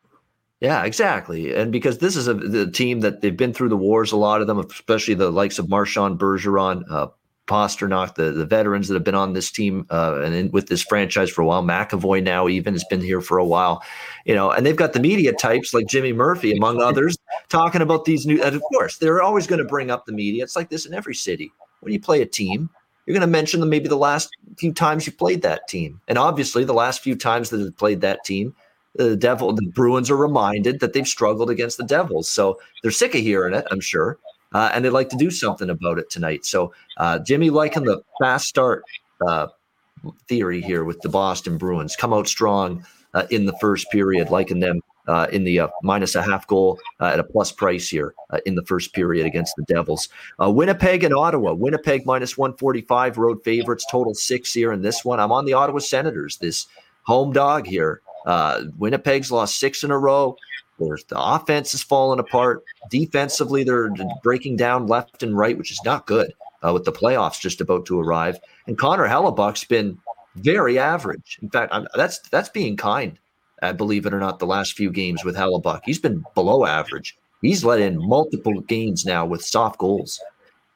Yeah, 0.60 0.84
exactly. 0.84 1.54
And 1.54 1.70
because 1.70 1.98
this 1.98 2.16
is 2.16 2.28
a 2.28 2.34
the 2.34 2.70
team 2.70 3.00
that 3.00 3.20
they've 3.20 3.36
been 3.36 3.52
through 3.52 3.68
the 3.68 3.76
wars, 3.76 4.12
a 4.12 4.16
lot 4.16 4.40
of 4.40 4.46
them, 4.46 4.58
especially 4.58 5.14
the 5.14 5.30
likes 5.30 5.58
of 5.58 5.68
Marchand 5.68 6.18
Bergeron, 6.18 6.82
uh, 6.90 7.08
Pastrnak, 7.46 8.14
the, 8.14 8.32
the 8.32 8.46
veterans 8.46 8.88
that 8.88 8.94
have 8.94 9.04
been 9.04 9.14
on 9.14 9.34
this 9.34 9.50
team 9.50 9.86
uh, 9.90 10.20
and 10.22 10.34
in, 10.34 10.50
with 10.50 10.68
this 10.68 10.82
franchise 10.82 11.30
for 11.30 11.42
a 11.42 11.46
while. 11.46 11.62
McAvoy 11.62 12.22
now 12.22 12.48
even 12.48 12.74
has 12.74 12.84
been 12.88 13.02
here 13.02 13.20
for 13.20 13.38
a 13.38 13.44
while, 13.44 13.82
you 14.24 14.34
know, 14.34 14.50
and 14.50 14.64
they've 14.64 14.74
got 14.76 14.94
the 14.94 15.00
media 15.00 15.32
types 15.32 15.72
like 15.74 15.86
Jimmy 15.86 16.12
Murphy, 16.12 16.56
among 16.56 16.80
others, 16.80 17.16
talking 17.48 17.82
about 17.82 18.04
these 18.04 18.26
new. 18.26 18.42
And 18.42 18.56
of 18.56 18.62
course, 18.62 18.96
they're 18.96 19.22
always 19.22 19.46
going 19.46 19.60
to 19.60 19.64
bring 19.64 19.90
up 19.90 20.06
the 20.06 20.12
media. 20.12 20.42
It's 20.42 20.56
like 20.56 20.70
this 20.70 20.86
in 20.86 20.94
every 20.94 21.14
city. 21.14 21.52
When 21.80 21.92
you 21.92 22.00
play 22.00 22.22
a 22.22 22.26
team, 22.26 22.70
you're 23.04 23.14
going 23.14 23.20
to 23.20 23.26
mention 23.28 23.60
them 23.60 23.68
maybe 23.68 23.88
the 23.88 23.96
last 23.96 24.30
few 24.56 24.72
times 24.72 25.06
you 25.06 25.12
played 25.12 25.42
that 25.42 25.68
team, 25.68 26.00
and 26.08 26.18
obviously 26.18 26.64
the 26.64 26.74
last 26.74 27.02
few 27.02 27.14
times 27.14 27.50
that 27.50 27.60
have 27.60 27.76
played 27.76 28.00
that 28.00 28.24
team. 28.24 28.54
The 28.98 29.16
devil, 29.16 29.52
the 29.52 29.66
Bruins 29.66 30.10
are 30.10 30.16
reminded 30.16 30.80
that 30.80 30.92
they've 30.92 31.06
struggled 31.06 31.50
against 31.50 31.76
the 31.76 31.84
Devils, 31.84 32.28
so 32.28 32.58
they're 32.82 32.90
sick 32.90 33.14
of 33.14 33.20
hearing 33.20 33.54
it. 33.54 33.66
I'm 33.70 33.80
sure 33.80 34.18
uh, 34.52 34.70
and 34.72 34.84
they'd 34.84 34.90
like 34.90 35.10
to 35.10 35.16
do 35.16 35.30
something 35.30 35.70
about 35.70 35.98
it 35.98 36.08
tonight. 36.10 36.46
So, 36.46 36.72
uh, 36.96 37.18
Jimmy 37.18 37.50
liking 37.50 37.84
the 37.84 38.02
fast 38.20 38.48
start 38.48 38.84
uh, 39.26 39.48
theory 40.28 40.60
here 40.60 40.84
with 40.84 41.00
the 41.00 41.08
Boston 41.08 41.58
Bruins. 41.58 41.96
Come 41.96 42.12
out 42.12 42.28
strong 42.28 42.84
uh, 43.12 43.26
in 43.30 43.46
the 43.46 43.56
first 43.60 43.90
period, 43.90 44.30
liking 44.30 44.60
them 44.60 44.80
uh, 45.08 45.26
in 45.30 45.44
the 45.44 45.60
uh, 45.60 45.68
minus 45.82 46.14
a 46.14 46.22
half 46.22 46.46
goal 46.46 46.78
at 47.00 47.20
a 47.20 47.24
plus 47.24 47.52
price 47.52 47.88
here 47.88 48.14
in 48.44 48.54
the 48.54 48.64
first 48.64 48.94
period 48.94 49.26
against 49.26 49.54
the 49.56 49.64
Devils. 49.64 50.08
Winnipeg 50.38 51.04
and 51.04 51.14
Ottawa. 51.14 51.52
Winnipeg 51.52 52.06
minus 52.06 52.38
145, 52.38 53.18
road 53.18 53.44
favorites, 53.44 53.86
total 53.90 54.14
six 54.14 54.54
here 54.54 54.72
in 54.72 54.82
this 54.82 55.04
one. 55.04 55.20
I'm 55.20 55.32
on 55.32 55.44
the 55.44 55.52
Ottawa 55.52 55.80
Senators, 55.80 56.38
this 56.38 56.66
home 57.02 57.32
dog 57.32 57.66
here. 57.66 58.00
Winnipeg's 58.78 59.32
lost 59.32 59.58
six 59.58 59.82
in 59.84 59.90
a 59.90 59.98
row. 59.98 60.36
Where 60.78 60.98
the 61.08 61.18
offense 61.18 61.72
is 61.72 61.82
falling 61.82 62.20
apart. 62.20 62.62
Defensively, 62.90 63.64
they're 63.64 63.90
breaking 64.22 64.56
down 64.56 64.86
left 64.86 65.22
and 65.22 65.34
right, 65.34 65.56
which 65.56 65.70
is 65.70 65.80
not 65.86 66.06
good 66.06 66.34
uh, 66.62 66.70
with 66.74 66.84
the 66.84 66.92
playoffs 66.92 67.40
just 67.40 67.62
about 67.62 67.86
to 67.86 67.98
arrive. 67.98 68.38
And 68.66 68.76
Connor 68.76 69.08
Hellebuyck's 69.08 69.64
been 69.64 69.98
very 70.34 70.78
average. 70.78 71.38
In 71.40 71.48
fact, 71.48 71.72
I'm, 71.72 71.86
that's 71.94 72.18
that's 72.28 72.50
being 72.50 72.76
kind. 72.76 73.18
Uh, 73.62 73.72
believe 73.72 74.04
it 74.04 74.12
or 74.12 74.18
not, 74.18 74.38
the 74.38 74.46
last 74.46 74.74
few 74.74 74.90
games 74.90 75.24
with 75.24 75.34
Hellebuyck, 75.34 75.80
he's 75.86 75.98
been 75.98 76.22
below 76.34 76.66
average. 76.66 77.16
He's 77.40 77.64
let 77.64 77.80
in 77.80 77.96
multiple 78.06 78.60
gains 78.60 79.06
now 79.06 79.24
with 79.24 79.42
soft 79.42 79.78
goals, 79.78 80.20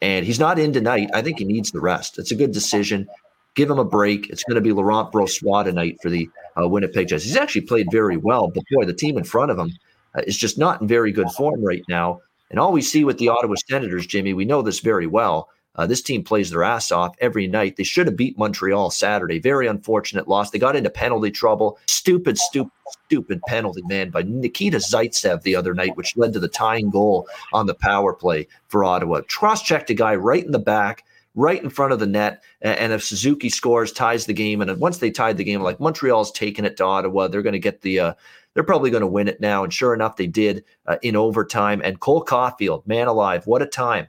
and 0.01 0.25
he's 0.25 0.41
not 0.41 0.59
in 0.59 0.73
tonight. 0.73 1.11
I 1.13 1.21
think 1.21 1.39
he 1.39 1.45
needs 1.45 1.73
the 1.73 1.81
rest. 1.81 2.19
It's 2.19 2.31
a 2.31 2.37
good 2.37 2.53
decision. 2.53 3.07
Give 3.55 3.69
him 3.69 3.79
a 3.79 3.85
break. 3.85 4.31
It's 4.31 4.45
going 4.45 4.55
to 4.55 4.61
be 4.63 4.73
Laurent 4.73 5.13
Brossoit 5.13 5.65
tonight 5.65 5.99
for 6.01 6.09
the 6.09 6.31
uh, 6.61 6.69
Winnipeg 6.69 7.09
Jets. 7.09 7.25
He's 7.25 7.37
actually 7.37 7.63
played 7.63 7.91
very 7.91 8.17
well, 8.17 8.49
but 8.49 8.65
boy, 8.71 8.85
the 8.85 8.95
team 8.95 9.19
in 9.19 9.25
front 9.25 9.51
of 9.51 9.59
him 9.59 9.73
uh, 10.15 10.23
is 10.27 10.37
just 10.37 10.59
not 10.59 10.81
in 10.81 10.89
very 10.89 11.13
good 11.13 11.31
form 11.31 11.65
right 11.65 11.85
now. 11.89 12.21
And 12.51 12.59
all 12.59 12.73
we 12.73 12.83
see 12.83 13.05
with 13.05 13.19
the 13.19 13.29
Ottawa 13.29 13.55
Senators, 13.69 14.07
Jimmy, 14.07 14.35
we 14.35 14.45
know 14.45 14.63
this 14.63 14.81
very 14.81 15.07
well. 15.07 15.49
Uh, 15.77 15.87
this 15.87 16.03
team 16.03 16.25
plays 16.25 16.51
their 16.51 16.65
ass 16.65 16.91
off 16.91 17.15
every 17.21 17.47
night. 17.47 17.77
They 17.77 17.85
should 17.85 18.09
have 18.09 18.17
beat 18.17 18.37
Montreal 18.37 18.91
Saturday. 18.91 19.39
Very 19.39 19.69
unfortunate 19.69 20.27
loss. 20.27 20.51
They 20.51 20.59
got 20.59 20.75
into 20.75 20.91
penalty 20.91 21.31
trouble. 21.31 21.79
Stupid, 21.87 22.37
stupid, 22.39 22.73
stupid 23.05 23.41
penalty, 23.47 23.83
man, 23.87 24.11
by 24.11 24.23
Nikita 24.23 24.79
Zaitsev 24.79 25.43
the 25.43 25.55
other 25.55 25.73
night, 25.73 25.97
which 25.97 26.17
led 26.17 26.33
to 26.33 26.41
the 26.41 26.49
tying 26.49 26.91
goal 26.91 27.29
on 27.53 27.67
the 27.67 27.75
power 27.75 28.13
play 28.13 28.49
for 28.67 28.85
Ottawa. 28.85 29.21
Cross 29.29 29.63
checked 29.63 29.91
a 29.91 29.95
guy 29.95 30.17
right 30.17 30.45
in 30.45 30.51
the 30.51 30.59
back, 30.59 31.05
right 31.41 31.63
in 31.63 31.71
front 31.71 31.93
of 31.93 31.99
the 31.99 32.07
net. 32.07 32.43
And 32.61 32.93
if 32.93 33.03
Suzuki 33.03 33.49
scores, 33.49 33.93
ties 33.93 34.27
the 34.27 34.35
game. 34.35 34.61
And 34.61 34.79
once 34.79 34.99
they 34.99 35.11
tied 35.11 35.39
the 35.39 35.45
game, 35.45 35.63
like 35.63 35.81
Montreal's 35.81 36.31
taking 36.31 36.65
it 36.65 36.77
to 36.77 36.85
Ottawa, 36.85 37.29
they're 37.29 37.43
going 37.43 37.55
to 37.55 37.59
get 37.59 37.81
the 37.81 38.01
uh, 38.01 38.15
they're 38.55 38.65
probably 38.65 38.91
going 38.91 39.03
to 39.03 39.07
win 39.07 39.29
it 39.29 39.41
now. 39.41 39.65
And 39.65 39.73
sure 39.73 39.95
enough, 39.95 40.17
they 40.17 40.27
did 40.27 40.65
uh, 40.87 40.99
in 41.03 41.17
overtime. 41.17 41.81
And 41.83 42.01
Cole 42.01 42.25
Caufield, 42.25 42.87
man 42.87 43.07
alive, 43.07 43.47
what 43.47 43.63
a 43.63 43.67
time 43.67 44.09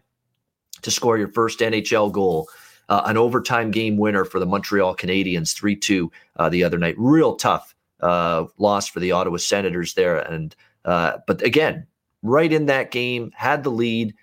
to 0.81 0.91
score 0.91 1.17
your 1.17 1.29
first 1.29 1.59
NHL 1.59 2.11
goal. 2.11 2.49
Uh, 2.89 3.03
an 3.05 3.15
overtime 3.15 3.71
game 3.71 3.97
winner 3.97 4.25
for 4.25 4.39
the 4.39 4.45
Montreal 4.45 4.95
Canadiens, 4.95 5.55
3 5.55 5.75
2 5.77 6.11
uh, 6.35 6.49
the 6.49 6.63
other 6.63 6.77
night. 6.77 6.95
Real 6.97 7.35
tough 7.35 7.73
uh, 8.01 8.45
loss 8.57 8.87
for 8.87 8.99
the 8.99 9.13
Ottawa 9.13 9.37
Senators 9.37 9.93
there. 9.93 10.17
And 10.17 10.53
uh, 10.83 11.19
But 11.25 11.41
again, 11.41 11.87
right 12.21 12.51
in 12.51 12.65
that 12.65 12.91
game, 12.91 13.31
had 13.33 13.63
the 13.63 13.69
lead, 13.69 14.13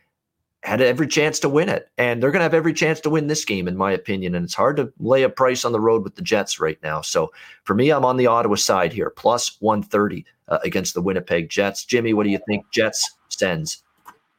had 0.62 0.80
every 0.80 1.06
chance 1.06 1.38
to 1.40 1.48
win 1.48 1.68
it. 1.68 1.88
And 1.98 2.22
they're 2.22 2.30
going 2.30 2.40
to 2.40 2.44
have 2.44 2.54
every 2.54 2.72
chance 2.72 3.00
to 3.00 3.10
win 3.10 3.28
this 3.28 3.44
game, 3.44 3.68
in 3.68 3.76
my 3.76 3.92
opinion. 3.92 4.34
And 4.34 4.44
it's 4.44 4.54
hard 4.54 4.76
to 4.76 4.92
lay 4.98 5.22
a 5.22 5.28
price 5.28 5.64
on 5.64 5.72
the 5.72 5.80
road 5.80 6.02
with 6.02 6.16
the 6.16 6.22
Jets 6.22 6.58
right 6.58 6.78
now. 6.82 7.00
So 7.00 7.32
for 7.64 7.74
me, 7.74 7.90
I'm 7.90 8.04
on 8.04 8.16
the 8.16 8.26
Ottawa 8.26 8.56
side 8.56 8.92
here, 8.92 9.10
plus 9.10 9.60
130 9.60 10.24
uh, 10.48 10.58
against 10.64 10.94
the 10.94 11.02
Winnipeg 11.02 11.48
Jets. 11.48 11.84
Jimmy, 11.84 12.12
what 12.12 12.24
do 12.24 12.30
you 12.30 12.40
think? 12.48 12.64
Jets, 12.72 13.16
Sens. 13.28 13.82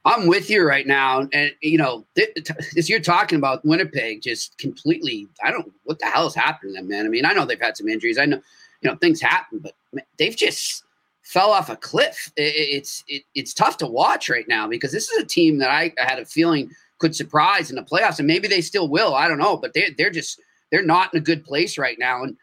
I'm 0.05 0.27
with 0.27 0.49
you 0.49 0.65
right 0.65 0.87
now. 0.87 1.27
And, 1.33 1.51
you 1.61 1.77
know, 1.77 2.05
th- 2.15 2.49
as 2.77 2.89
you're 2.89 2.99
talking 2.99 3.37
about 3.37 3.63
Winnipeg, 3.65 4.21
just 4.21 4.57
completely, 4.57 5.27
I 5.43 5.51
don't 5.51 5.71
what 5.83 5.99
the 5.99 6.05
hell 6.05 6.27
is 6.27 6.35
happening 6.35 6.73
to 6.73 6.81
them, 6.81 6.89
man. 6.89 7.05
I 7.05 7.09
mean, 7.09 7.25
I 7.25 7.33
know 7.33 7.45
they've 7.45 7.59
had 7.59 7.77
some 7.77 7.89
injuries. 7.89 8.17
I 8.17 8.25
know, 8.25 8.41
you 8.81 8.89
know, 8.89 8.95
things 8.95 9.21
happen, 9.21 9.59
but 9.59 9.73
they've 10.17 10.35
just 10.35 10.83
fell 11.29 11.51
off 11.51 11.69
a 11.69 11.75
cliff. 11.75 12.31
it's 12.37 13.03
it, 13.07 13.23
it's 13.35 13.53
tough 13.53 13.77
to 13.77 13.85
watch 13.85 14.29
right 14.29 14.47
now 14.47 14.67
because 14.67 14.91
this 14.91 15.09
is 15.09 15.23
a 15.23 15.27
team 15.27 15.59
that 15.59 15.69
I, 15.69 15.93
I 16.01 16.09
had 16.09 16.17
a 16.17 16.25
feeling 16.25 16.71
could 16.97 17.15
surprise 17.15 17.69
in 17.69 17.75
the 17.75 17.83
playoffs, 17.83 18.17
and 18.17 18.27
maybe 18.27 18.47
they 18.47 18.61
still 18.61 18.89
will. 18.89 19.13
I 19.13 19.27
don't 19.27 19.37
know, 19.37 19.55
but 19.55 19.73
they 19.73 19.93
they're 19.95 20.09
just 20.09 20.41
they're 20.71 20.83
not 20.83 21.13
in 21.13 21.19
a 21.19 21.23
good 21.23 21.45
place 21.45 21.77
right 21.77 21.97
now. 21.99 22.23
And 22.23 22.35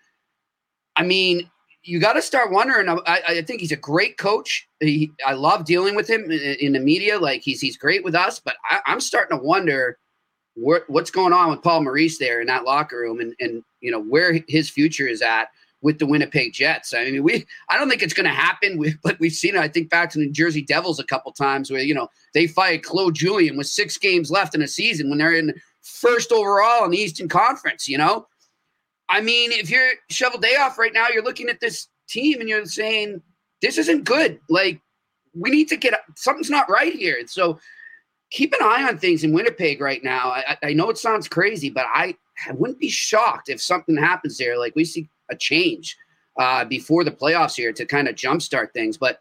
I 0.94 1.02
mean, 1.02 1.50
you 1.82 1.98
got 1.98 2.12
to 2.12 2.22
start 2.22 2.52
wondering. 2.52 2.88
I, 2.88 3.20
I, 3.28 3.42
think 3.42 3.60
he's 3.60 3.72
a 3.72 3.76
great 3.76 4.18
coach. 4.18 4.68
He, 4.80 5.10
I 5.26 5.32
love 5.32 5.64
dealing 5.64 5.96
with 5.96 6.08
him 6.08 6.30
in, 6.30 6.56
in, 6.60 6.72
the 6.72 6.80
media. 6.80 7.18
Like 7.18 7.42
he's 7.42 7.60
he's 7.60 7.76
great 7.76 8.04
with 8.04 8.14
us, 8.14 8.38
but 8.38 8.56
I, 8.70 8.80
am 8.86 9.00
starting 9.00 9.36
to 9.36 9.44
wonder 9.44 9.98
what, 10.54 10.88
what's 10.88 11.10
going 11.10 11.32
on 11.32 11.50
with 11.50 11.62
Paul 11.62 11.82
Maurice 11.82 12.18
there 12.18 12.40
in 12.40 12.46
that 12.46 12.64
locker 12.64 12.98
room, 12.98 13.18
and 13.18 13.34
and 13.40 13.64
you 13.80 13.90
know 13.90 14.00
where 14.00 14.40
his 14.46 14.70
future 14.70 15.08
is 15.08 15.22
at 15.22 15.48
with 15.82 15.98
the 15.98 16.06
Winnipeg 16.06 16.52
Jets. 16.52 16.94
I 16.94 17.10
mean, 17.10 17.22
we 17.22 17.46
I 17.68 17.78
don't 17.78 17.88
think 17.88 18.02
it's 18.02 18.14
going 18.14 18.24
to 18.24 18.30
happen, 18.30 18.80
but 19.02 19.18
we've 19.20 19.32
seen 19.32 19.54
it. 19.54 19.60
I 19.60 19.68
think 19.68 19.90
back 19.90 20.10
to 20.10 20.18
the 20.18 20.30
Jersey 20.30 20.62
Devils 20.62 20.98
a 20.98 21.04
couple 21.04 21.32
times 21.32 21.70
where 21.70 21.82
you 21.82 21.94
know 21.94 22.08
they 22.34 22.46
fight 22.46 22.82
Claude 22.82 23.14
Julien 23.14 23.56
with 23.56 23.66
six 23.66 23.98
games 23.98 24.30
left 24.30 24.54
in 24.54 24.62
a 24.62 24.68
season 24.68 25.08
when 25.08 25.18
they're 25.18 25.34
in 25.34 25.54
first 25.82 26.32
overall 26.32 26.84
in 26.84 26.90
the 26.90 26.98
Eastern 26.98 27.28
Conference. 27.28 27.88
You 27.88 27.98
know, 27.98 28.26
I 29.08 29.20
mean, 29.20 29.52
if 29.52 29.70
you're 29.70 29.90
Cheveldayoff 30.10 30.78
right 30.78 30.92
now, 30.92 31.08
you're 31.12 31.24
looking 31.24 31.48
at 31.48 31.60
this 31.60 31.88
team 32.08 32.40
and 32.40 32.48
you're 32.48 32.64
saying, 32.66 33.22
this 33.62 33.78
isn't 33.78 34.04
good. 34.04 34.40
Like 34.48 34.80
we 35.34 35.50
need 35.50 35.68
to 35.68 35.76
get 35.76 35.94
something's 36.16 36.50
not 36.50 36.68
right 36.70 36.92
here. 36.92 37.18
So 37.26 37.58
keep 38.30 38.52
an 38.52 38.60
eye 38.62 38.86
on 38.88 38.98
things 38.98 39.24
in 39.24 39.32
Winnipeg 39.32 39.80
right 39.80 40.02
now. 40.02 40.30
I, 40.30 40.56
I 40.62 40.72
know 40.72 40.90
it 40.90 40.98
sounds 40.98 41.28
crazy, 41.28 41.70
but 41.70 41.86
I, 41.92 42.16
I 42.48 42.52
wouldn't 42.52 42.80
be 42.80 42.88
shocked 42.88 43.48
if 43.48 43.60
something 43.60 43.96
happens 43.96 44.38
there. 44.38 44.58
Like 44.58 44.74
we 44.74 44.84
see 44.84 45.08
a 45.30 45.36
change 45.36 45.96
uh, 46.38 46.64
before 46.64 47.04
the 47.04 47.10
playoffs 47.10 47.54
here 47.54 47.72
to 47.72 47.84
kind 47.84 48.08
of 48.08 48.14
jumpstart 48.14 48.72
things. 48.72 48.96
But 48.96 49.20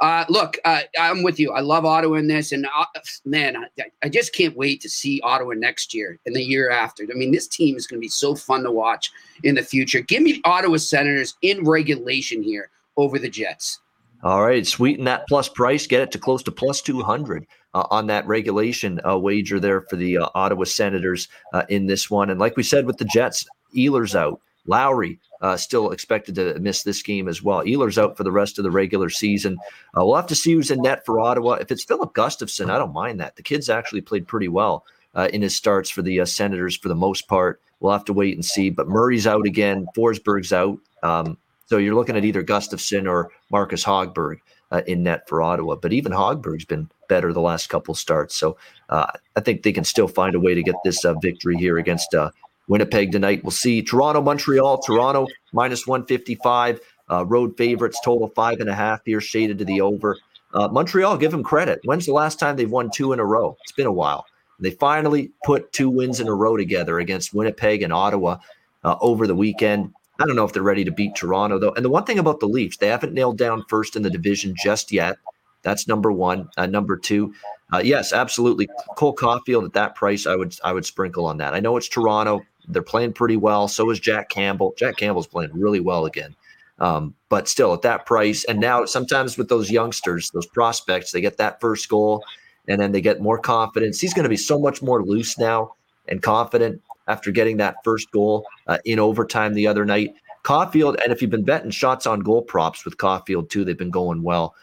uh, 0.00 0.24
look, 0.28 0.58
uh, 0.64 0.80
I'm 0.98 1.22
with 1.22 1.38
you. 1.38 1.52
I 1.52 1.60
love 1.60 1.84
Ottawa 1.84 2.16
in 2.16 2.26
this, 2.26 2.52
and 2.52 2.66
uh, 2.66 2.84
man, 3.24 3.56
I, 3.56 3.84
I, 4.02 4.08
just 4.08 4.34
can't 4.34 4.56
wait 4.56 4.80
to 4.82 4.90
see 4.90 5.20
Ottawa 5.22 5.54
next 5.54 5.94
year 5.94 6.18
and 6.26 6.34
the 6.34 6.42
year 6.42 6.70
after. 6.70 7.04
I 7.04 7.14
mean, 7.14 7.30
this 7.30 7.46
team 7.46 7.76
is 7.76 7.86
going 7.86 7.98
to 7.98 8.04
be 8.04 8.08
so 8.08 8.34
fun 8.34 8.62
to 8.64 8.70
watch 8.70 9.10
in 9.44 9.54
the 9.54 9.62
future. 9.62 10.00
Give 10.00 10.22
me 10.22 10.40
Ottawa 10.44 10.76
Senators 10.76 11.36
in 11.40 11.64
regulation 11.64 12.42
here 12.42 12.70
over 12.96 13.18
the 13.18 13.28
Jets. 13.28 13.80
All 14.22 14.44
right, 14.44 14.66
sweeten 14.66 15.04
that 15.04 15.26
plus 15.28 15.48
price, 15.48 15.86
get 15.86 16.02
it 16.02 16.10
to 16.12 16.18
close 16.18 16.42
to 16.42 16.52
plus 16.52 16.82
200 16.82 17.46
uh, 17.74 17.84
on 17.90 18.06
that 18.08 18.26
regulation 18.26 19.00
uh, 19.06 19.16
wager 19.16 19.60
there 19.60 19.82
for 19.82 19.96
the 19.96 20.18
uh, 20.18 20.28
Ottawa 20.34 20.64
Senators 20.64 21.28
in 21.68 21.86
this 21.86 22.10
one. 22.10 22.30
And 22.30 22.40
like 22.40 22.56
we 22.56 22.62
said 22.62 22.86
with 22.86 22.98
the 22.98 23.04
Jets, 23.04 23.46
Ehlers 23.74 24.14
out, 24.14 24.40
Lowry 24.66 25.18
uh, 25.40 25.56
still 25.56 25.90
expected 25.90 26.34
to 26.36 26.58
miss 26.58 26.82
this 26.82 27.02
game 27.02 27.28
as 27.28 27.42
well. 27.42 27.62
Ehlers 27.62 27.98
out 27.98 28.16
for 28.16 28.24
the 28.24 28.32
rest 28.32 28.58
of 28.58 28.64
the 28.64 28.70
regular 28.70 29.10
season. 29.10 29.58
Uh, 29.96 30.04
we'll 30.04 30.16
have 30.16 30.26
to 30.26 30.34
see 30.34 30.52
who's 30.52 30.70
in 30.70 30.82
net 30.82 31.04
for 31.04 31.20
Ottawa. 31.20 31.52
If 31.54 31.70
it's 31.70 31.84
Filip 31.84 32.14
Gustavsson, 32.14 32.70
I 32.70 32.78
don't 32.78 32.92
mind 32.92 33.20
that. 33.20 33.36
The 33.36 33.42
kid's 33.42 33.70
actually 33.70 34.00
played 34.00 34.26
pretty 34.26 34.48
well 34.48 34.84
in 35.32 35.40
his 35.40 35.56
starts 35.56 35.88
for 35.88 36.02
the 36.02 36.24
Senators 36.26 36.76
for 36.76 36.88
the 36.88 36.94
most 36.94 37.26
part. 37.26 37.60
We'll 37.80 37.92
have 37.92 38.04
to 38.06 38.12
wait 38.12 38.34
and 38.34 38.44
see. 38.44 38.70
But 38.70 38.88
Murray's 38.88 39.26
out 39.26 39.46
again. 39.46 39.86
Forsberg's 39.96 40.52
out. 40.52 40.78
Um, 41.02 41.36
so 41.66 41.78
you're 41.78 41.94
looking 41.94 42.16
at 42.16 42.24
either 42.24 42.42
Gustavsson 42.42 43.08
or 43.08 43.30
Marcus 43.50 43.84
Hogberg 43.84 44.38
uh, 44.70 44.82
in 44.86 45.02
net 45.02 45.28
for 45.28 45.42
Ottawa. 45.42 45.76
But 45.76 45.92
even 45.92 46.12
Hogberg's 46.12 46.64
been 46.64 46.88
better 47.08 47.32
the 47.32 47.40
last 47.40 47.68
couple 47.68 47.94
starts. 47.94 48.34
So 48.34 48.56
uh, 48.88 49.06
I 49.36 49.40
think 49.40 49.62
they 49.62 49.72
can 49.72 49.84
still 49.84 50.08
find 50.08 50.34
a 50.34 50.40
way 50.40 50.54
to 50.54 50.62
get 50.62 50.76
this 50.84 51.04
uh, 51.04 51.14
victory 51.14 51.56
here 51.56 51.78
against 51.78 52.14
uh, 52.14 52.30
Winnipeg 52.68 53.12
tonight. 53.12 53.42
We'll 53.42 53.50
see 53.50 53.82
Toronto, 53.82 54.20
Montreal. 54.20 54.78
Toronto 54.78 55.26
minus 55.52 55.86
155. 55.86 56.80
Uh, 57.08 57.24
road 57.24 57.56
favorites, 57.56 58.00
total 58.04 58.28
five 58.28 58.58
and 58.58 58.68
a 58.68 58.74
half 58.74 59.00
here, 59.04 59.20
shaded 59.20 59.58
to 59.58 59.64
the 59.64 59.80
over. 59.80 60.16
Uh, 60.52 60.68
Montreal, 60.68 61.16
give 61.16 61.30
them 61.30 61.44
credit. 61.44 61.80
When's 61.84 62.06
the 62.06 62.12
last 62.12 62.40
time 62.40 62.56
they've 62.56 62.70
won 62.70 62.90
two 62.92 63.12
in 63.12 63.20
a 63.20 63.24
row? 63.24 63.56
It's 63.62 63.72
been 63.72 63.86
a 63.86 63.92
while. 63.92 64.26
They 64.58 64.70
finally 64.70 65.30
put 65.44 65.72
two 65.72 65.88
wins 65.88 66.18
in 66.18 66.28
a 66.28 66.34
row 66.34 66.56
together 66.56 66.98
against 66.98 67.34
Winnipeg 67.34 67.82
and 67.82 67.92
Ottawa 67.92 68.38
over 68.82 69.26
the 69.26 69.34
weekend. 69.34 69.92
I 70.18 70.26
don't 70.26 70.36
know 70.36 70.44
if 70.44 70.52
they're 70.52 70.62
ready 70.62 70.84
to 70.84 70.90
beat 70.90 71.14
Toronto 71.14 71.58
though. 71.58 71.72
And 71.72 71.84
the 71.84 71.90
one 71.90 72.04
thing 72.04 72.18
about 72.18 72.40
the 72.40 72.48
Leafs, 72.48 72.78
they 72.78 72.88
haven't 72.88 73.12
nailed 73.12 73.38
down 73.38 73.64
first 73.68 73.96
in 73.96 74.02
the 74.02 74.10
division 74.10 74.54
just 74.56 74.90
yet. 74.90 75.18
That's 75.62 75.88
number 75.88 76.12
one. 76.12 76.48
Uh, 76.56 76.66
number 76.66 76.96
two, 76.96 77.34
uh, 77.72 77.78
yes, 77.78 78.12
absolutely. 78.12 78.68
Cole 78.96 79.14
Caufield 79.14 79.64
at 79.64 79.72
that 79.72 79.94
price, 79.94 80.26
I 80.26 80.36
would 80.36 80.56
I 80.62 80.72
would 80.72 80.86
sprinkle 80.86 81.26
on 81.26 81.38
that. 81.38 81.54
I 81.54 81.60
know 81.60 81.76
it's 81.76 81.88
Toronto; 81.88 82.42
they're 82.68 82.82
playing 82.82 83.12
pretty 83.12 83.36
well. 83.36 83.68
So 83.68 83.90
is 83.90 84.00
Jack 84.00 84.28
Campbell. 84.28 84.74
Jack 84.76 84.96
Campbell's 84.96 85.26
playing 85.26 85.50
really 85.52 85.80
well 85.80 86.06
again. 86.06 86.34
Um, 86.78 87.14
but 87.28 87.48
still, 87.48 87.72
at 87.72 87.82
that 87.82 88.04
price, 88.04 88.44
and 88.44 88.60
now 88.60 88.84
sometimes 88.84 89.38
with 89.38 89.48
those 89.48 89.70
youngsters, 89.70 90.30
those 90.30 90.46
prospects, 90.46 91.12
they 91.12 91.22
get 91.22 91.38
that 91.38 91.60
first 91.60 91.88
goal, 91.88 92.22
and 92.68 92.80
then 92.80 92.92
they 92.92 93.00
get 93.00 93.20
more 93.20 93.38
confidence. 93.38 94.00
He's 94.00 94.12
going 94.12 94.24
to 94.24 94.28
be 94.28 94.36
so 94.36 94.58
much 94.58 94.82
more 94.82 95.02
loose 95.02 95.38
now 95.38 95.74
and 96.08 96.22
confident 96.22 96.82
after 97.08 97.30
getting 97.30 97.56
that 97.58 97.76
first 97.82 98.10
goal 98.10 98.46
uh, 98.66 98.78
in 98.84 98.98
overtime 98.98 99.54
the 99.54 99.66
other 99.66 99.84
night. 99.84 100.14
Caufield, 100.44 100.96
and 101.02 101.12
if 101.12 101.20
you've 101.22 101.30
been 101.30 101.44
betting 101.44 101.70
shots 101.70 102.06
on 102.06 102.20
goal 102.20 102.42
props 102.42 102.84
with 102.84 102.98
Caufield 102.98 103.48
too, 103.48 103.64
they've 103.64 103.76
been 103.76 103.90
going 103.90 104.22
well. 104.22 104.54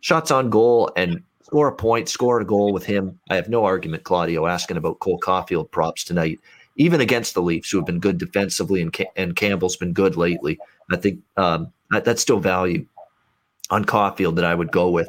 Shots 0.00 0.30
on 0.30 0.50
goal 0.50 0.90
and 0.96 1.22
score 1.42 1.68
a 1.68 1.74
point, 1.74 2.08
score 2.08 2.40
a 2.40 2.44
goal 2.44 2.72
with 2.72 2.84
him. 2.84 3.18
I 3.28 3.36
have 3.36 3.48
no 3.48 3.64
argument, 3.64 4.04
Claudio, 4.04 4.46
asking 4.46 4.76
about 4.76 4.98
Cole 5.00 5.20
Caufield 5.20 5.70
props 5.70 6.04
tonight, 6.04 6.40
even 6.80 7.02
against 7.02 7.34
the 7.34 7.42
Leafs, 7.42 7.70
who 7.70 7.76
have 7.76 7.84
been 7.84 8.00
good 8.00 8.16
defensively, 8.16 8.80
and, 8.80 8.96
and 9.14 9.36
Campbell's 9.36 9.76
been 9.76 9.92
good 9.92 10.16
lately. 10.16 10.58
I 10.90 10.96
think 10.96 11.20
um, 11.36 11.70
that's 11.90 12.22
still 12.22 12.40
value 12.40 12.86
on 13.68 13.84
Caufield 13.84 14.34
that 14.36 14.46
I 14.46 14.54
would 14.54 14.72
go 14.72 14.88
with. 14.88 15.06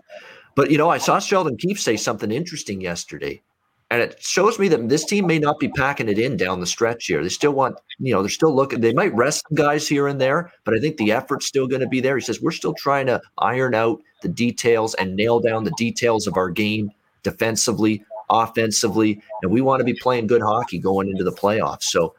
But 0.54 0.70
you 0.70 0.78
know, 0.78 0.90
I 0.90 0.98
saw 0.98 1.18
Sheldon 1.20 1.56
Keefe 1.56 1.80
say 1.80 1.96
something 1.96 2.30
interesting 2.30 2.82
yesterday. 2.82 3.42
And 3.90 4.02
it 4.02 4.22
shows 4.22 4.60
me 4.60 4.68
that 4.68 4.90
this 4.90 5.06
team 5.06 5.28
may 5.28 5.40
not 5.40 5.60
be 5.60 5.70
packing 5.70 6.10
it 6.10 6.20
in 6.20 6.36
down 6.36 6.60
the 6.60 6.66
stretch 6.66 7.08
here. 7.08 7.24
They 7.24 7.30
still 7.30 7.52
want, 7.52 7.78
you 8.00 8.14
know, 8.14 8.22
they're 8.22 8.30
still 8.30 8.54
looking. 8.54 8.82
They 8.82 8.94
might 8.94 9.14
rest 9.14 9.44
some 9.48 9.56
guys 9.56 9.88
here 9.88 10.08
and 10.08 10.20
there, 10.20 10.52
but 10.66 10.74
I 10.74 10.80
think 10.80 10.98
the 10.98 11.14
effort's 11.14 11.46
still 11.46 11.68
going 11.68 11.82
to 11.82 11.88
be 11.88 12.02
there. 12.02 12.18
He 12.18 12.22
says, 12.22 12.42
We're 12.42 12.52
still 12.52 12.74
trying 12.74 13.06
to 13.08 13.22
iron 13.38 13.76
out 13.76 14.02
the 14.22 14.30
details 14.30 14.94
and 14.96 15.16
nail 15.16 15.40
down 15.40 15.64
the 15.64 15.74
details 15.78 16.28
of 16.28 16.36
our 16.36 16.50
game 16.50 16.92
defensively, 17.24 18.04
offensively. 18.32 19.22
And 19.44 19.52
we 19.52 19.62
want 19.62 19.82
to 19.82 19.86
be 19.86 19.94
playing 19.94 20.28
good 20.28 20.42
hockey 20.42 20.80
going 20.80 21.10
into 21.10 21.24
the 21.24 21.32
playoffs. 21.32 21.84
So 21.84 22.16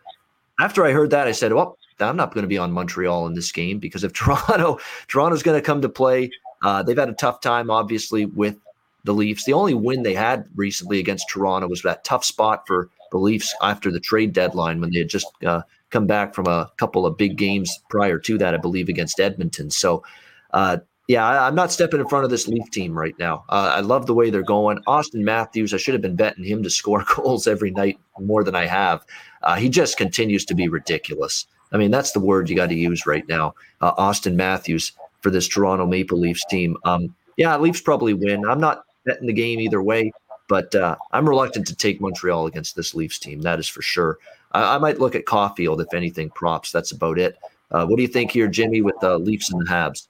after 0.60 0.84
I 0.84 0.92
heard 0.92 1.10
that, 1.10 1.26
I 1.26 1.32
said, 1.32 1.52
Well, 1.52 1.78
I'm 1.98 2.16
not 2.16 2.32
going 2.32 2.42
to 2.42 2.48
be 2.48 2.58
on 2.58 2.72
Montreal 2.72 3.26
in 3.26 3.34
this 3.34 3.50
game 3.50 3.78
because 3.78 4.04
if 4.04 4.12
Toronto, 4.12 4.78
Toronto's 5.08 5.42
going 5.42 5.60
to 5.60 5.66
come 5.66 5.82
to 5.82 5.88
play, 5.88 6.30
uh, 6.62 6.82
they've 6.82 6.98
had 6.98 7.08
a 7.08 7.14
tough 7.14 7.40
time, 7.40 7.70
obviously, 7.70 8.26
with 8.26 8.58
the 9.04 9.14
Leafs. 9.14 9.44
The 9.44 9.52
only 9.52 9.74
win 9.74 10.02
they 10.02 10.14
had 10.14 10.46
recently 10.54 11.00
against 11.00 11.28
Toronto 11.28 11.68
was 11.68 11.82
that 11.82 12.04
tough 12.04 12.24
spot 12.24 12.66
for 12.66 12.88
the 13.10 13.18
Leafs 13.18 13.54
after 13.62 13.90
the 13.90 14.00
trade 14.00 14.32
deadline 14.32 14.80
when 14.80 14.92
they 14.92 14.98
had 14.98 15.08
just 15.08 15.26
uh, 15.44 15.62
come 15.90 16.06
back 16.06 16.34
from 16.34 16.46
a 16.46 16.70
couple 16.76 17.04
of 17.04 17.16
big 17.16 17.36
games 17.36 17.78
prior 17.90 18.18
to 18.18 18.38
that, 18.38 18.54
I 18.54 18.58
believe, 18.58 18.88
against 18.88 19.20
Edmonton. 19.20 19.70
So, 19.70 20.02
uh, 20.52 20.78
yeah, 21.08 21.26
I, 21.26 21.48
am 21.48 21.54
not 21.54 21.72
stepping 21.72 22.00
in 22.00 22.08
front 22.08 22.24
of 22.24 22.30
this 22.30 22.48
Leaf 22.48 22.70
team 22.70 22.96
right 22.96 23.14
now. 23.18 23.44
Uh, 23.48 23.72
I 23.74 23.80
love 23.80 24.06
the 24.06 24.14
way 24.14 24.30
they're 24.30 24.42
going. 24.42 24.78
Auston 24.86 25.22
Matthews, 25.22 25.74
I 25.74 25.76
should 25.76 25.94
have 25.94 26.02
been 26.02 26.16
betting 26.16 26.44
him 26.44 26.62
to 26.62 26.70
score 26.70 27.04
goals 27.16 27.46
every 27.46 27.70
night 27.70 27.98
more 28.20 28.44
than 28.44 28.54
I 28.54 28.66
have. 28.66 29.04
Uh, 29.42 29.56
he 29.56 29.68
just 29.68 29.96
continues 29.96 30.44
to 30.46 30.54
be 30.54 30.68
ridiculous. 30.68 31.46
I 31.72 31.78
mean, 31.78 31.90
that's 31.90 32.12
the 32.12 32.20
word 32.20 32.48
you 32.48 32.56
got 32.56 32.68
to 32.68 32.74
use 32.74 33.06
right 33.06 33.26
now. 33.28 33.54
Uh, 33.80 33.94
Auston 33.94 34.34
Matthews 34.34 34.92
for 35.20 35.30
this 35.30 35.48
Toronto 35.48 35.86
Maple 35.86 36.18
Leafs 36.18 36.44
team. 36.46 36.76
Um, 36.84 37.14
yeah, 37.36 37.56
Leafs 37.56 37.80
probably 37.80 38.14
win. 38.14 38.44
I'm 38.44 38.60
not 38.60 38.84
betting 39.04 39.26
the 39.26 39.32
game 39.32 39.58
either 39.58 39.82
way. 39.82 40.12
But 40.48 40.74
uh, 40.74 40.96
I'm 41.12 41.26
reluctant 41.26 41.66
to 41.68 41.74
take 41.74 42.00
Montreal 42.00 42.46
against 42.46 42.76
this 42.76 42.94
Leafs 42.94 43.18
team. 43.18 43.40
That 43.40 43.58
is 43.58 43.68
for 43.68 43.80
sure. 43.80 44.18
I, 44.52 44.74
I 44.74 44.78
might 44.78 45.00
look 45.00 45.14
at 45.14 45.24
Caufield 45.24 45.80
if 45.80 45.94
anything. 45.94 46.28
Props. 46.28 46.72
That's 46.72 46.92
about 46.92 47.18
it. 47.18 47.38
Uh, 47.70 47.86
what 47.86 47.96
do 47.96 48.02
you 48.02 48.08
think 48.08 48.30
here, 48.30 48.48
Jimmy, 48.48 48.82
with 48.82 48.96
the 49.00 49.18
Leafs 49.18 49.50
and 49.50 49.62
the 49.62 49.70
Habs? 49.70 50.08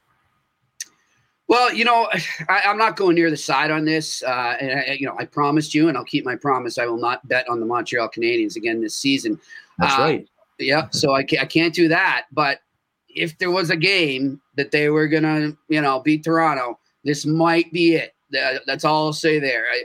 Well, 1.53 1.71
you 1.71 1.85
know, 1.85 2.09
I, 2.49 2.63
am 2.65 2.79
not 2.79 2.97
going 2.97 3.15
near 3.15 3.31
the 3.31 3.37
side 3.37 3.71
on 3.71 3.85
this. 3.85 4.23
Uh, 4.23 4.57
and 4.59 4.81
I, 4.81 4.97
you 4.99 5.07
know, 5.07 5.15
I 5.19 5.27
promised 5.27 5.75
you, 5.75 5.89
and 5.89 5.99
I'll 5.99 6.05
keep 6.05 6.25
my 6.25 6.35
promise. 6.35 6.79
I 6.79 6.87
will 6.87 6.97
not 6.97 7.29
bet 7.29 7.47
on 7.47 7.61
the 7.61 7.67
Montreal 7.67 8.09
Canadiens 8.09 8.57
again 8.57 8.81
this 8.81 8.97
season. 8.97 9.39
That's 9.79 9.99
uh, 9.99 10.03
right. 10.03 10.29
Yeah, 10.59 10.89
so 10.93 11.13
I 11.13 11.23
can't, 11.23 11.43
I 11.43 11.45
can't 11.45 11.75
do 11.75 11.89
that. 11.89 12.25
But 12.33 12.61
if 13.11 13.37
there 13.37 13.51
was 13.51 13.69
a 13.69 13.77
game 13.77 14.41
that 14.57 14.71
they 14.71 14.89
were 14.89 15.07
gonna, 15.09 15.55
you 15.69 15.83
know, 15.83 16.01
beat 16.01 16.25
Toronto, 16.25 16.79
this 17.05 17.27
might 17.27 17.71
be 17.71 17.97
it 17.97 18.15
that's 18.67 18.85
all 18.85 19.07
I'll 19.07 19.13
say 19.13 19.39
there. 19.39 19.67
I, 19.71 19.85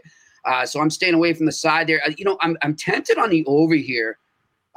uh, 0.49 0.65
so 0.65 0.79
I'm 0.79 0.89
staying 0.89 1.15
away 1.15 1.33
from 1.33 1.47
the 1.47 1.51
side 1.51 1.87
there. 1.87 2.01
Uh, 2.05 2.11
you 2.17 2.23
know, 2.23 2.37
I'm, 2.39 2.55
I'm 2.61 2.77
tempted 2.77 3.17
on 3.17 3.29
the 3.29 3.43
over 3.45 3.75
here, 3.75 4.19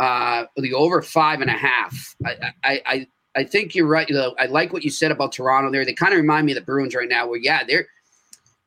uh, 0.00 0.46
the 0.56 0.74
over 0.74 1.02
five 1.02 1.40
and 1.40 1.50
a 1.50 1.54
half. 1.54 2.16
I, 2.26 2.52
I, 2.64 2.82
I, 2.84 3.06
I 3.36 3.44
think 3.44 3.74
you're 3.74 3.86
right. 3.86 4.08
You 4.08 4.14
know, 4.14 4.34
I 4.38 4.46
like 4.46 4.72
what 4.72 4.82
you 4.82 4.90
said 4.90 5.10
about 5.10 5.32
Toronto 5.32 5.70
there. 5.70 5.84
They 5.84 5.94
kind 5.94 6.12
of 6.12 6.18
remind 6.18 6.46
me 6.46 6.52
of 6.52 6.56
the 6.56 6.64
Bruins 6.64 6.94
right 6.94 7.08
now, 7.08 7.28
where 7.28 7.38
yeah, 7.38 7.62
they're 7.64 7.86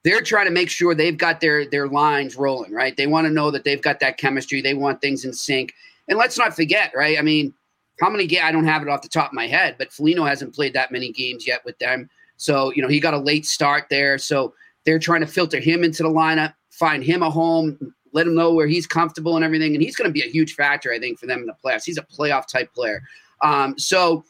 they're 0.04 0.22
trying 0.22 0.46
to 0.46 0.52
make 0.52 0.70
sure 0.70 0.96
they've 0.96 1.18
got 1.18 1.42
their 1.42 1.66
their 1.66 1.88
lines 1.88 2.36
rolling, 2.36 2.72
right? 2.72 2.96
They 2.96 3.08
want 3.08 3.28
to 3.28 3.34
know 3.34 3.52
that 3.52 3.64
they've 3.64 3.82
got 3.82 4.00
that 4.00 4.18
chemistry. 4.18 4.62
They 4.62 4.74
want 4.74 5.02
things 5.02 5.26
in 5.26 5.34
sync. 5.34 5.74
And 6.08 6.18
let's 6.18 6.38
not 6.38 6.56
forget, 6.56 6.92
right? 6.96 7.18
I 7.18 7.22
mean, 7.22 7.54
how 8.00 8.10
many 8.10 8.28
games? 8.28 8.44
I 8.46 8.52
don't 8.52 8.66
have 8.66 8.82
it 8.82 8.90
off 8.90 9.02
the 9.02 9.10
top 9.10 9.28
of 9.28 9.34
my 9.34 9.48
head, 9.48 9.76
but 9.78 9.92
Foligno 9.92 10.24
hasn't 10.26 10.56
played 10.56 10.74
that 10.74 10.92
many 10.92 11.12
games 11.12 11.48
yet 11.48 11.64
with 11.66 11.78
them. 11.80 12.10
So 12.38 12.72
you 12.74 12.82
know 12.82 12.88
he 12.88 13.00
got 13.00 13.14
a 13.14 13.20
late 13.20 13.46
start 13.46 13.86
there. 13.90 14.18
So 14.18 14.54
they're 14.86 15.00
trying 15.00 15.22
to 15.22 15.28
filter 15.28 15.60
him 15.60 15.84
into 15.84 16.04
the 16.04 16.10
lineup, 16.10 16.54
find 16.70 17.04
him 17.04 17.24
a 17.24 17.30
home, 17.30 17.78
let 18.14 18.28
him 18.28 18.36
know 18.36 18.54
where 18.54 18.68
he's 18.68 18.88
comfortable 18.88 19.36
and 19.36 19.44
everything. 19.44 19.74
And 19.74 19.84
he's 19.84 19.96
going 19.96 20.10
to 20.10 20.14
be 20.14 20.22
a 20.22 20.30
huge 20.30 20.54
factor, 20.54 20.94
I 20.94 21.00
think, 21.00 21.20
for 21.20 21.26
them 21.26 21.40
in 21.40 21.48
the 21.48 21.56
playoffs. 21.64 21.84
He's 21.84 21.98
a 21.98 22.04
playoff 22.04 22.48
type 22.48 22.74
player. 22.74 23.02
Um, 23.42 23.78
so, 23.78 24.24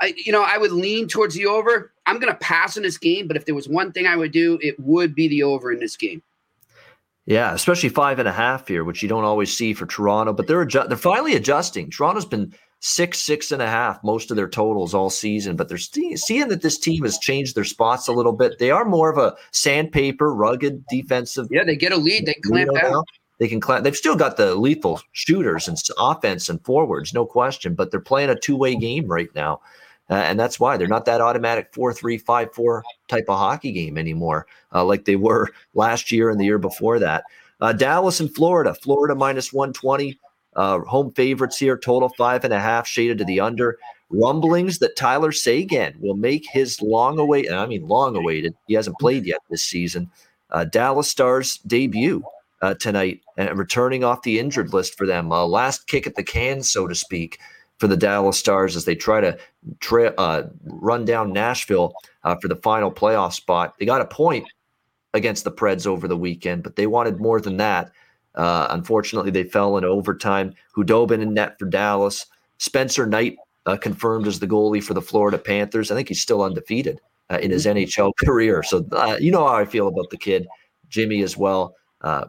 I, 0.00 0.14
you 0.16 0.32
know, 0.32 0.42
I 0.42 0.58
would 0.58 0.72
lean 0.72 1.08
towards 1.08 1.34
the 1.34 1.46
over. 1.46 1.92
I'm 2.06 2.18
going 2.18 2.32
to 2.32 2.38
pass 2.38 2.76
in 2.76 2.82
this 2.82 2.98
game, 2.98 3.26
but 3.26 3.36
if 3.36 3.46
there 3.46 3.54
was 3.54 3.68
one 3.68 3.92
thing 3.92 4.06
I 4.06 4.16
would 4.16 4.32
do, 4.32 4.58
it 4.62 4.78
would 4.78 5.14
be 5.14 5.28
the 5.28 5.42
over 5.42 5.72
in 5.72 5.80
this 5.80 5.96
game. 5.96 6.22
Yeah, 7.24 7.52
especially 7.52 7.88
five 7.88 8.20
and 8.20 8.28
a 8.28 8.32
half 8.32 8.68
here, 8.68 8.84
which 8.84 9.02
you 9.02 9.08
don't 9.08 9.24
always 9.24 9.56
see 9.56 9.74
for 9.74 9.86
Toronto. 9.86 10.32
But 10.32 10.46
they're 10.46 10.64
adju- 10.64 10.88
they're 10.88 10.96
finally 10.96 11.34
adjusting. 11.34 11.90
Toronto's 11.90 12.24
been 12.24 12.54
six, 12.80 13.20
six 13.20 13.50
and 13.50 13.60
a 13.60 13.66
half, 13.66 14.02
most 14.04 14.30
of 14.30 14.36
their 14.36 14.48
totals 14.48 14.94
all 14.94 15.10
season. 15.10 15.56
But 15.56 15.68
they're 15.68 15.78
st- 15.78 16.20
seeing 16.20 16.46
that 16.48 16.62
this 16.62 16.78
team 16.78 17.02
has 17.02 17.18
changed 17.18 17.56
their 17.56 17.64
spots 17.64 18.06
a 18.06 18.12
little 18.12 18.32
bit. 18.32 18.60
They 18.60 18.70
are 18.70 18.84
more 18.84 19.10
of 19.10 19.18
a 19.18 19.34
sandpaper, 19.50 20.32
rugged 20.32 20.86
defensive. 20.86 21.48
Yeah, 21.50 21.64
they 21.64 21.74
get 21.74 21.90
a 21.90 21.96
lead, 21.96 22.26
they 22.26 22.34
clamp 22.44 22.70
down. 22.80 23.02
They 23.38 23.48
can 23.48 23.60
clamp. 23.60 23.84
They've 23.84 23.96
still 23.96 24.16
got 24.16 24.36
the 24.36 24.54
lethal 24.54 25.00
shooters 25.12 25.68
and 25.68 25.76
offense 25.98 26.48
and 26.48 26.64
forwards, 26.64 27.12
no 27.12 27.26
question. 27.26 27.74
But 27.74 27.90
they're 27.90 28.00
playing 28.00 28.30
a 28.30 28.38
two 28.38 28.56
way 28.56 28.76
game 28.76 29.06
right 29.06 29.28
now. 29.34 29.60
Uh, 30.08 30.14
and 30.14 30.38
that's 30.38 30.60
why 30.60 30.76
they're 30.76 30.86
not 30.86 31.04
that 31.04 31.20
automatic 31.20 31.68
4 31.72 31.92
3 31.92 32.18
5 32.18 32.54
4 32.54 32.84
type 33.08 33.24
of 33.28 33.38
hockey 33.38 33.72
game 33.72 33.98
anymore, 33.98 34.46
uh, 34.72 34.84
like 34.84 35.04
they 35.04 35.16
were 35.16 35.50
last 35.74 36.12
year 36.12 36.30
and 36.30 36.38
the 36.38 36.44
year 36.44 36.58
before 36.58 36.98
that. 36.98 37.24
Uh, 37.60 37.72
Dallas 37.72 38.20
and 38.20 38.34
Florida. 38.34 38.74
Florida 38.74 39.14
minus 39.14 39.52
120. 39.52 40.18
Uh, 40.54 40.80
home 40.80 41.12
favorites 41.12 41.58
here, 41.58 41.76
total 41.76 42.08
five 42.10 42.44
and 42.44 42.54
a 42.54 42.60
half, 42.60 42.86
shaded 42.86 43.18
to 43.18 43.24
the 43.24 43.40
under. 43.40 43.78
Rumblings 44.08 44.78
that 44.78 44.96
Tyler 44.96 45.32
Seguin 45.32 45.96
will 46.00 46.16
make 46.16 46.46
his 46.50 46.80
long 46.80 47.18
awaited, 47.18 47.52
I 47.52 47.66
mean, 47.66 47.86
long 47.86 48.16
awaited, 48.16 48.54
he 48.66 48.74
hasn't 48.74 48.98
played 48.98 49.26
yet 49.26 49.40
this 49.50 49.64
season, 49.64 50.10
uh, 50.50 50.64
Dallas 50.64 51.08
Stars 51.08 51.58
debut 51.66 52.22
uh, 52.62 52.74
tonight 52.74 53.20
and 53.36 53.58
returning 53.58 54.04
off 54.04 54.22
the 54.22 54.38
injured 54.38 54.72
list 54.72 54.96
for 54.96 55.06
them. 55.06 55.28
last 55.28 55.88
kick 55.88 56.06
at 56.06 56.14
the 56.14 56.22
can, 56.22 56.62
so 56.62 56.86
to 56.86 56.94
speak 56.94 57.38
for 57.78 57.88
the 57.88 57.96
Dallas 57.96 58.38
Stars 58.38 58.76
as 58.76 58.84
they 58.84 58.94
try 58.94 59.20
to 59.20 59.38
tra- 59.80 60.14
uh, 60.18 60.48
run 60.64 61.04
down 61.04 61.32
Nashville 61.32 61.94
uh, 62.24 62.36
for 62.36 62.48
the 62.48 62.56
final 62.56 62.90
playoff 62.90 63.34
spot. 63.34 63.74
They 63.78 63.86
got 63.86 64.00
a 64.00 64.06
point 64.06 64.46
against 65.14 65.44
the 65.44 65.52
Preds 65.52 65.86
over 65.86 66.08
the 66.08 66.16
weekend, 66.16 66.62
but 66.62 66.76
they 66.76 66.86
wanted 66.86 67.20
more 67.20 67.40
than 67.40 67.56
that. 67.58 67.90
Uh, 68.34 68.66
unfortunately, 68.70 69.30
they 69.30 69.44
fell 69.44 69.76
in 69.76 69.84
overtime. 69.84 70.54
Khudobin 70.76 71.22
in 71.22 71.34
net 71.34 71.58
for 71.58 71.66
Dallas. 71.66 72.26
Spencer 72.58 73.06
Knight 73.06 73.36
uh, 73.66 73.76
confirmed 73.76 74.26
as 74.26 74.40
the 74.40 74.46
goalie 74.46 74.82
for 74.82 74.94
the 74.94 75.02
Florida 75.02 75.38
Panthers. 75.38 75.90
I 75.90 75.94
think 75.94 76.08
he's 76.08 76.20
still 76.20 76.42
undefeated 76.42 77.00
uh, 77.30 77.38
in 77.42 77.50
his 77.50 77.66
mm-hmm. 77.66 77.78
NHL 77.78 78.12
career. 78.24 78.62
So 78.62 78.86
uh, 78.92 79.16
you 79.20 79.30
know 79.30 79.46
how 79.46 79.54
I 79.54 79.64
feel 79.64 79.88
about 79.88 80.10
the 80.10 80.18
kid, 80.18 80.46
Jimmy 80.88 81.22
as 81.22 81.36
well. 81.36 81.74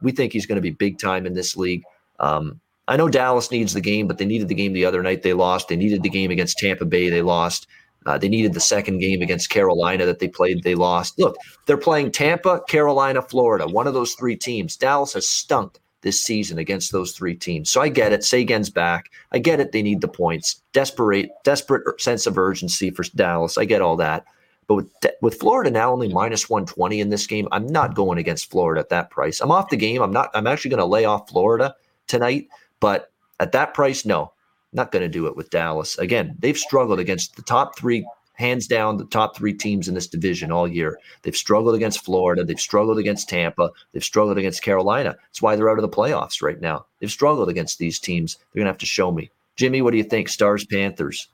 we 0.01 0.11
think 0.11 0.33
he's 0.33 0.45
going 0.45 0.57
to 0.57 0.61
be 0.61 0.71
big 0.71 0.97
time 0.97 1.25
in 1.25 1.33
this 1.33 1.55
league. 1.55 1.83
Um, 2.19 2.59
I 2.87 2.95
know 2.95 3.09
Dallas 3.09 3.51
needs 3.51 3.73
the 3.73 3.81
game, 3.81 4.07
but 4.07 4.17
they 4.17 4.25
needed 4.25 4.47
the 4.47 4.55
game 4.55 4.73
the 4.73 4.85
other 4.85 5.03
night. 5.03 5.23
They 5.23 5.33
lost. 5.33 5.67
They 5.67 5.75
needed 5.75 6.03
the 6.03 6.09
game 6.09 6.31
against 6.31 6.57
Tampa 6.57 6.85
Bay. 6.85 7.09
They 7.09 7.21
lost. 7.21 7.67
Uh, 8.05 8.17
they 8.17 8.29
needed 8.29 8.53
the 8.53 8.61
second 8.61 8.99
game 8.99 9.21
against 9.21 9.49
Carolina 9.49 10.05
that 10.05 10.19
they 10.19 10.29
played. 10.29 10.63
They 10.63 10.75
lost. 10.75 11.19
Look, 11.19 11.35
they're 11.65 11.77
playing 11.77 12.11
Tampa, 12.11 12.61
Carolina, 12.69 13.21
Florida. 13.21 13.67
One 13.67 13.87
of 13.87 13.93
those 13.93 14.13
three 14.13 14.37
teams. 14.37 14.77
Dallas 14.77 15.13
has 15.13 15.27
stunk 15.27 15.77
this 16.01 16.23
season 16.23 16.57
against 16.57 16.93
those 16.93 17.11
three 17.11 17.35
teams. 17.35 17.69
So 17.69 17.81
I 17.81 17.89
get 17.89 18.13
it. 18.13 18.23
Seguin's 18.23 18.69
back. 18.69 19.11
I 19.33 19.39
get 19.39 19.59
it. 19.59 19.73
They 19.73 19.81
need 19.81 19.99
the 19.99 20.07
points. 20.07 20.61
Desperate, 20.71 21.29
desperate 21.43 21.99
sense 21.99 22.25
of 22.25 22.37
urgency 22.37 22.91
for 22.91 23.03
Dallas. 23.15 23.57
I 23.57 23.65
get 23.65 23.81
all 23.81 23.97
that. 23.97 24.23
But 24.67 24.75
with 24.75 24.91
with 25.21 25.39
Florida 25.39 25.71
now 25.71 25.91
only 25.91 26.07
minus 26.07 26.49
120 26.49 27.01
in 27.01 27.09
this 27.09 27.25
game, 27.25 27.47
I'm 27.51 27.67
not 27.67 27.95
going 27.95 28.17
against 28.17 28.49
Florida 28.49 28.79
at 28.79 28.89
that 28.89 29.09
price. 29.09 29.41
I'm 29.41 29.51
off 29.51 29.69
the 29.69 29.77
game. 29.77 30.01
I'm 30.01 30.11
not. 30.11 30.29
I'm 30.33 30.47
actually 30.47 30.69
going 30.69 30.79
to 30.79 30.85
lay 30.85 31.05
off 31.05 31.29
Florida 31.29 31.75
tonight 32.07 32.47
but 32.79 33.11
at 33.39 33.51
that 33.51 33.73
price, 33.73 34.05
no, 34.05 34.33
not 34.73 34.91
going 34.91 35.03
to 35.03 35.09
do 35.09 35.27
it 35.27 35.35
with 35.35 35.49
Dallas. 35.49 35.97
Again, 35.97 36.35
they've 36.39 36.57
struggled 36.57 36.99
against 36.99 37.35
the 37.35 37.41
top 37.41 37.77
three, 37.77 38.05
hands 38.33 38.67
down, 38.67 38.97
the 38.97 39.05
top 39.05 39.35
three 39.35 39.53
teams 39.53 39.87
in 39.87 39.95
this 39.95 40.07
division 40.07 40.51
all 40.51 40.67
year. 40.67 40.99
They've 41.23 41.35
struggled 41.35 41.75
against 41.75 42.03
Florida. 42.03 42.43
They've 42.43 42.59
struggled 42.59 42.99
against 42.99 43.29
Tampa. 43.29 43.71
They've 43.91 44.03
struggled 44.03 44.37
against 44.37 44.61
Carolina. 44.61 45.15
That's 45.29 45.41
why 45.41 45.55
they're 45.55 45.69
out 45.69 45.79
of 45.79 45.89
the 45.89 45.95
playoffs 45.95 46.41
right 46.41 46.59
now. 46.59 46.85
They've 46.99 47.11
struggled 47.11 47.49
against 47.49 47.79
these 47.79 47.99
teams. 47.99 48.35
They're 48.35 48.61
going 48.61 48.65
to 48.65 48.71
have 48.71 48.77
to 48.79 48.85
show 48.85 49.11
me. 49.11 49.31
Jimmy, 49.55 49.81
what 49.81 49.91
do 49.91 49.97
you 49.97 50.03
think? 50.03 50.29
Stars, 50.29 50.65
Panthers. 50.65 51.27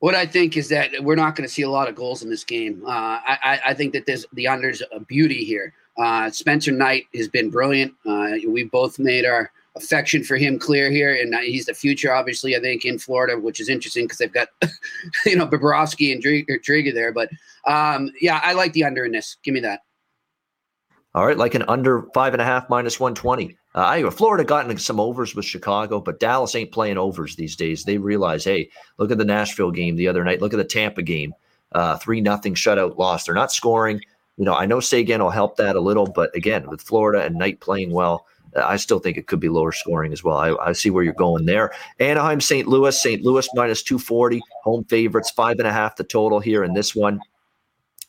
What 0.00 0.16
I 0.16 0.26
think 0.26 0.56
is 0.56 0.68
that 0.70 0.90
we're 1.04 1.14
not 1.14 1.36
going 1.36 1.46
to 1.48 1.54
see 1.54 1.62
a 1.62 1.70
lot 1.70 1.88
of 1.88 1.94
goals 1.94 2.24
in 2.24 2.30
this 2.30 2.42
game. 2.42 2.82
Uh, 2.84 2.90
I, 2.90 3.60
I, 3.66 3.74
think 3.74 3.92
that 3.92 4.04
there's 4.04 4.26
the 4.32 4.48
under's 4.48 4.82
a 4.90 4.98
beauty 4.98 5.44
here. 5.44 5.72
Uh, 5.96 6.28
Spencer 6.28 6.72
Knight 6.72 7.04
has 7.14 7.28
been 7.28 7.50
brilliant. 7.50 7.94
Uh, 8.04 8.32
we 8.48 8.64
both 8.64 8.98
made 8.98 9.24
our 9.24 9.52
affection 9.74 10.22
for 10.22 10.36
him 10.36 10.58
clear 10.58 10.90
here, 10.90 11.14
and 11.14 11.34
he's 11.36 11.66
the 11.66 11.74
future, 11.74 12.12
obviously. 12.12 12.56
I 12.56 12.60
think 12.60 12.84
in 12.84 12.98
Florida, 12.98 13.38
which 13.38 13.60
is 13.60 13.68
interesting 13.68 14.04
because 14.04 14.18
they've 14.18 14.32
got, 14.32 14.48
you 15.26 15.36
know, 15.36 15.46
Bobrovsky 15.46 16.12
and 16.12 16.22
Driedger 16.22 16.94
there. 16.94 17.12
But 17.12 17.30
um, 17.66 18.10
yeah, 18.20 18.40
I 18.42 18.52
like 18.52 18.72
the 18.72 18.84
under 18.84 19.04
in 19.04 19.12
this. 19.12 19.36
Give 19.42 19.54
me 19.54 19.60
that. 19.60 19.80
All 21.14 21.26
right, 21.26 21.36
like 21.36 21.54
an 21.54 21.64
under 21.68 22.04
five 22.14 22.32
and 22.32 22.40
a 22.40 22.44
half 22.44 22.70
minus 22.70 22.98
one 22.98 23.14
twenty. 23.14 23.56
Uh, 23.74 23.84
I 23.86 24.10
Florida 24.10 24.44
gotten 24.44 24.76
some 24.78 25.00
overs 25.00 25.34
with 25.34 25.44
Chicago, 25.44 26.00
but 26.00 26.20
Dallas 26.20 26.54
ain't 26.54 26.72
playing 26.72 26.98
overs 26.98 27.36
these 27.36 27.56
days. 27.56 27.84
They 27.84 27.98
realize, 27.98 28.44
hey, 28.44 28.70
look 28.98 29.10
at 29.10 29.18
the 29.18 29.24
Nashville 29.24 29.70
game 29.70 29.96
the 29.96 30.08
other 30.08 30.24
night. 30.24 30.40
Look 30.40 30.54
at 30.54 30.58
the 30.58 30.64
Tampa 30.64 31.02
game, 31.02 31.34
uh, 31.72 31.98
three 31.98 32.20
nothing 32.20 32.54
shutout 32.54 32.96
loss. 32.96 33.24
They're 33.24 33.34
not 33.34 33.52
scoring. 33.52 34.00
You 34.38 34.46
know, 34.46 34.54
I 34.54 34.64
know 34.64 34.80
Seguin 34.80 35.22
will 35.22 35.30
help 35.30 35.56
that 35.56 35.76
a 35.76 35.80
little, 35.80 36.06
but 36.06 36.34
again, 36.34 36.68
with 36.68 36.80
Florida 36.80 37.22
and 37.24 37.36
Knight 37.36 37.60
playing 37.60 37.90
well, 37.90 38.26
I 38.56 38.76
still 38.76 38.98
think 38.98 39.16
it 39.16 39.26
could 39.26 39.40
be 39.40 39.48
lower 39.48 39.72
scoring 39.72 40.12
as 40.12 40.22
well. 40.22 40.36
I, 40.36 40.54
I 40.56 40.72
see 40.72 40.90
where 40.90 41.02
you're 41.02 41.14
going 41.14 41.46
there. 41.46 41.72
Anaheim, 42.00 42.40
St. 42.40 42.68
Louis, 42.68 43.00
St. 43.00 43.22
Louis 43.22 43.48
minus 43.54 43.82
240, 43.82 44.40
home 44.62 44.84
favorites, 44.84 45.30
five 45.30 45.58
and 45.58 45.66
a 45.66 45.72
half 45.72 45.96
the 45.96 46.04
total 46.04 46.40
here 46.40 46.64
in 46.64 46.74
this 46.74 46.94
one. 46.94 47.20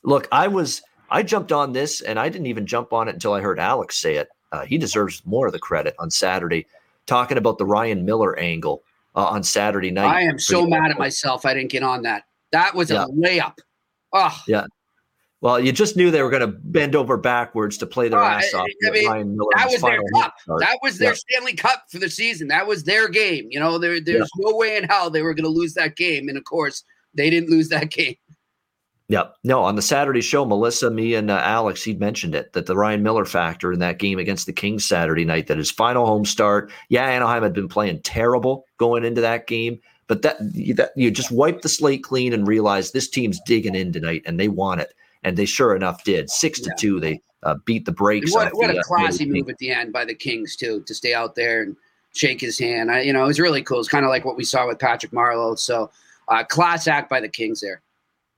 Look, 0.04 0.28
I 0.32 0.48
was 0.48 0.82
I 1.10 1.24
jumped 1.24 1.52
on 1.52 1.74
this 1.74 2.02
and 2.02 2.20
I 2.20 2.30
didn't 2.30 2.48
even 2.48 2.66
jump 2.66 2.92
on 2.92 3.08
it 3.08 3.14
until 3.14 3.34
I 3.34 3.42
heard 3.42 3.60
Alex 3.60 3.98
say 3.98 4.16
it. 4.16 4.30
Uh, 4.52 4.66
he 4.66 4.78
deserves 4.78 5.22
more 5.26 5.48
of 5.48 5.54
the 5.54 5.60
credit 5.60 5.96
on 6.00 6.12
Saturday, 6.12 6.66
talking 7.06 7.38
about 7.38 7.58
the 7.58 7.66
Ryan 7.66 8.06
Miller 8.06 8.38
angle 8.38 8.84
uh, 9.16 9.26
on 9.26 9.44
Saturday 9.44 9.92
night. 9.92 10.14
I 10.14 10.22
am 10.22 10.40
so 10.40 10.66
mad 10.66 10.92
at 10.92 10.98
myself. 10.98 11.46
I 11.46 11.54
didn't 11.54 11.72
get 11.72 11.84
on 11.84 12.04
that. 12.04 12.26
That 12.52 12.76
was 12.76 12.92
yeah. 12.92 13.06
a 13.06 13.08
layup. 13.08 13.58
Oh. 14.12 14.38
Yeah. 14.48 14.66
Well, 15.44 15.60
you 15.60 15.74
just 15.74 15.98
knew 15.98 16.10
they 16.10 16.24
were 16.24 16.30
going 16.30 16.40
to 16.40 16.58
bend 16.58 16.96
over 16.96 17.18
backwards 17.18 17.78
to 17.80 17.86
play 17.86 18.08
their 18.08 18.24
uh, 18.24 18.38
ass 18.38 18.54
off. 18.54 18.66
I 18.88 18.92
mean, 18.92 19.38
that 19.58 19.68
was 19.70 19.82
their 19.82 20.00
cup. 20.14 20.36
That 20.60 20.78
was 20.82 21.00
their 21.00 21.10
yeah. 21.10 21.16
Stanley 21.16 21.54
Cup 21.54 21.84
for 21.92 22.00
the 22.00 22.10
season. 22.10 22.48
That 22.48 22.66
was 22.66 22.86
their 22.86 23.10
game. 23.10 23.50
You 23.52 23.60
know, 23.60 23.78
there, 23.78 24.00
there's 24.00 24.30
yeah. 24.38 24.50
no 24.50 24.56
way 24.56 24.78
in 24.78 24.86
hell 24.86 25.10
they 25.10 25.22
were 25.22 25.34
going 25.34 25.44
to 25.44 25.50
lose 25.50 25.74
that 25.74 25.98
game. 25.98 26.30
And 26.30 26.38
of 26.38 26.46
course, 26.46 26.86
they 27.14 27.30
didn't 27.30 27.50
lose 27.50 27.68
that 27.70 27.92
game. 27.92 28.16
Yep. 29.10 29.36
No, 29.44 29.62
on 29.64 29.76
the 29.76 29.82
Saturday 29.82 30.22
show, 30.22 30.46
Melissa, 30.46 30.90
me, 30.90 31.14
and 31.14 31.30
uh, 31.30 31.42
Alex, 31.44 31.84
he'd 31.84 32.00
mentioned 32.00 32.36
it 32.36 32.54
that 32.54 32.66
the 32.66 32.78
Ryan 32.78 33.04
Miller 33.04 33.26
factor 33.26 33.74
in 33.74 33.80
that 33.80 34.00
game 34.00 34.20
against 34.20 34.46
the 34.46 34.54
Kings 34.54 34.88
Saturday 34.88 35.26
night, 35.26 35.48
that 35.48 35.58
his 35.58 35.70
final 35.70 36.06
home 36.06 36.24
start. 36.24 36.72
Yeah, 36.88 37.06
Anaheim 37.06 37.44
had 37.44 37.52
been 37.52 37.68
playing 37.68 38.00
terrible 38.04 38.64
going 38.78 39.04
into 39.04 39.20
that 39.20 39.48
game, 39.48 39.82
but 40.08 40.22
that, 40.22 40.38
that 40.78 40.92
you 40.96 41.12
just 41.12 41.32
wipe 41.32 41.64
the 41.64 41.70
slate 41.70 42.02
clean 42.02 42.32
and 42.32 42.48
realize 42.48 42.92
this 42.92 43.10
team's 43.10 43.42
digging 43.46 43.76
in 43.76 43.92
tonight 43.92 44.22
and 44.26 44.40
they 44.40 44.48
want 44.48 44.80
it 44.80 44.94
and 45.24 45.38
they 45.38 45.46
sure 45.46 45.76
enough 45.76 46.04
did. 46.04 46.30
Six 46.30 46.60
to 46.62 46.70
yeah. 46.70 46.76
two, 46.76 47.00
they 47.00 47.22
uh, 47.44 47.56
beat 47.66 47.86
the 47.86 47.92
brakes. 47.92 48.34
What, 48.34 48.56
what 48.56 48.68
the, 48.68 48.80
a 48.80 48.84
classy 48.84 49.26
uh, 49.26 49.34
move 49.34 49.50
at 49.50 49.58
the 49.58 49.72
end 49.72 49.94
by 49.94 50.06
the 50.06 50.16
Kings 50.16 50.56
too 50.56 50.82
to 50.86 50.94
stay 50.94 51.14
out 51.14 51.36
there 51.36 51.64
and 51.64 51.76
shake 52.14 52.42
his 52.42 52.58
hand. 52.58 52.92
I, 52.92 53.02
you 53.02 53.14
know, 53.14 53.24
it 53.24 53.28
was 53.28 53.40
really 53.40 53.64
cool. 53.64 53.80
It's 53.80 53.90
kind 53.90 54.06
of 54.06 54.10
like 54.10 54.26
what 54.26 54.38
we 54.38 54.44
saw 54.44 54.68
with 54.68 54.80
Patrick 54.80 55.12
Marleau. 55.12 55.58
So, 55.58 55.92
uh, 56.28 56.44
class 56.44 56.88
act 56.88 57.10
by 57.10 57.20
the 57.20 57.30
Kings 57.30 57.62
there. 57.62 57.82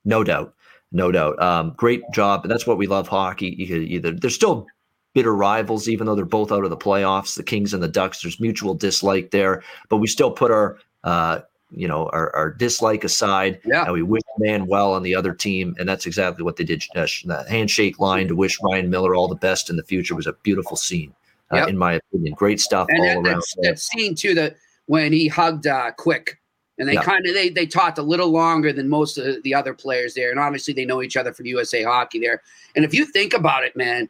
No 0.04 0.24
doubt, 0.24 0.54
no 0.92 1.12
doubt. 1.12 1.40
Um, 1.40 1.74
great 1.76 2.02
job, 2.12 2.42
and 2.42 2.50
that's 2.50 2.66
what 2.66 2.78
we 2.78 2.86
love 2.86 3.08
hockey. 3.08 3.54
You 3.58 3.76
either 3.76 4.12
they're 4.12 4.30
still 4.30 4.66
bitter 5.14 5.34
rivals, 5.34 5.88
even 5.88 6.06
though 6.06 6.14
they're 6.14 6.24
both 6.24 6.52
out 6.52 6.64
of 6.64 6.70
the 6.70 6.76
playoffs. 6.76 7.36
The 7.36 7.42
Kings 7.42 7.72
and 7.72 7.82
the 7.82 7.88
Ducks. 7.88 8.22
There's 8.22 8.40
mutual 8.40 8.74
dislike 8.74 9.30
there, 9.30 9.62
but 9.88 9.98
we 9.98 10.06
still 10.06 10.30
put 10.30 10.50
our 10.50 10.78
uh, 11.04 11.40
you 11.70 11.88
know 11.88 12.08
our, 12.12 12.34
our 12.34 12.50
dislike 12.50 13.04
aside 13.04 13.60
yeah. 13.64 13.84
and 13.84 13.92
we 13.92 14.02
wish 14.02 14.22
man 14.38 14.66
well 14.66 14.92
on 14.92 15.02
the 15.02 15.14
other 15.14 15.34
team 15.34 15.74
and 15.78 15.88
that's 15.88 16.06
exactly 16.06 16.44
what 16.44 16.56
they 16.56 16.64
did 16.64 16.84
uh, 16.94 17.06
that 17.24 17.46
handshake 17.48 17.98
line 17.98 18.28
to 18.28 18.36
wish 18.36 18.58
ryan 18.62 18.88
miller 18.88 19.14
all 19.14 19.28
the 19.28 19.34
best 19.34 19.68
in 19.68 19.76
the 19.76 19.82
future 19.82 20.14
was 20.14 20.26
a 20.26 20.32
beautiful 20.44 20.76
scene 20.76 21.12
uh, 21.52 21.56
yep. 21.56 21.68
in 21.68 21.76
my 21.76 21.94
opinion 21.94 22.34
great 22.34 22.60
stuff 22.60 22.86
and 22.90 23.00
all 23.00 23.22
that, 23.22 23.30
around 23.30 23.42
that, 23.56 23.62
that 23.62 23.78
scene 23.78 24.14
too 24.14 24.34
that 24.34 24.56
when 24.86 25.12
he 25.12 25.26
hugged 25.26 25.66
uh, 25.66 25.90
quick 25.92 26.40
and 26.78 26.88
they 26.88 26.94
yep. 26.94 27.04
kind 27.04 27.26
of 27.26 27.34
they 27.34 27.48
they 27.48 27.66
talked 27.66 27.98
a 27.98 28.02
little 28.02 28.30
longer 28.30 28.72
than 28.72 28.88
most 28.88 29.18
of 29.18 29.42
the 29.42 29.54
other 29.54 29.74
players 29.74 30.14
there 30.14 30.30
and 30.30 30.38
obviously 30.38 30.72
they 30.72 30.84
know 30.84 31.02
each 31.02 31.16
other 31.16 31.32
from 31.32 31.46
usa 31.46 31.82
hockey 31.82 32.20
there 32.20 32.42
and 32.76 32.84
if 32.84 32.94
you 32.94 33.04
think 33.06 33.34
about 33.34 33.64
it 33.64 33.74
man 33.76 34.08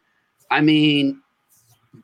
i 0.51 0.61
mean 0.61 1.19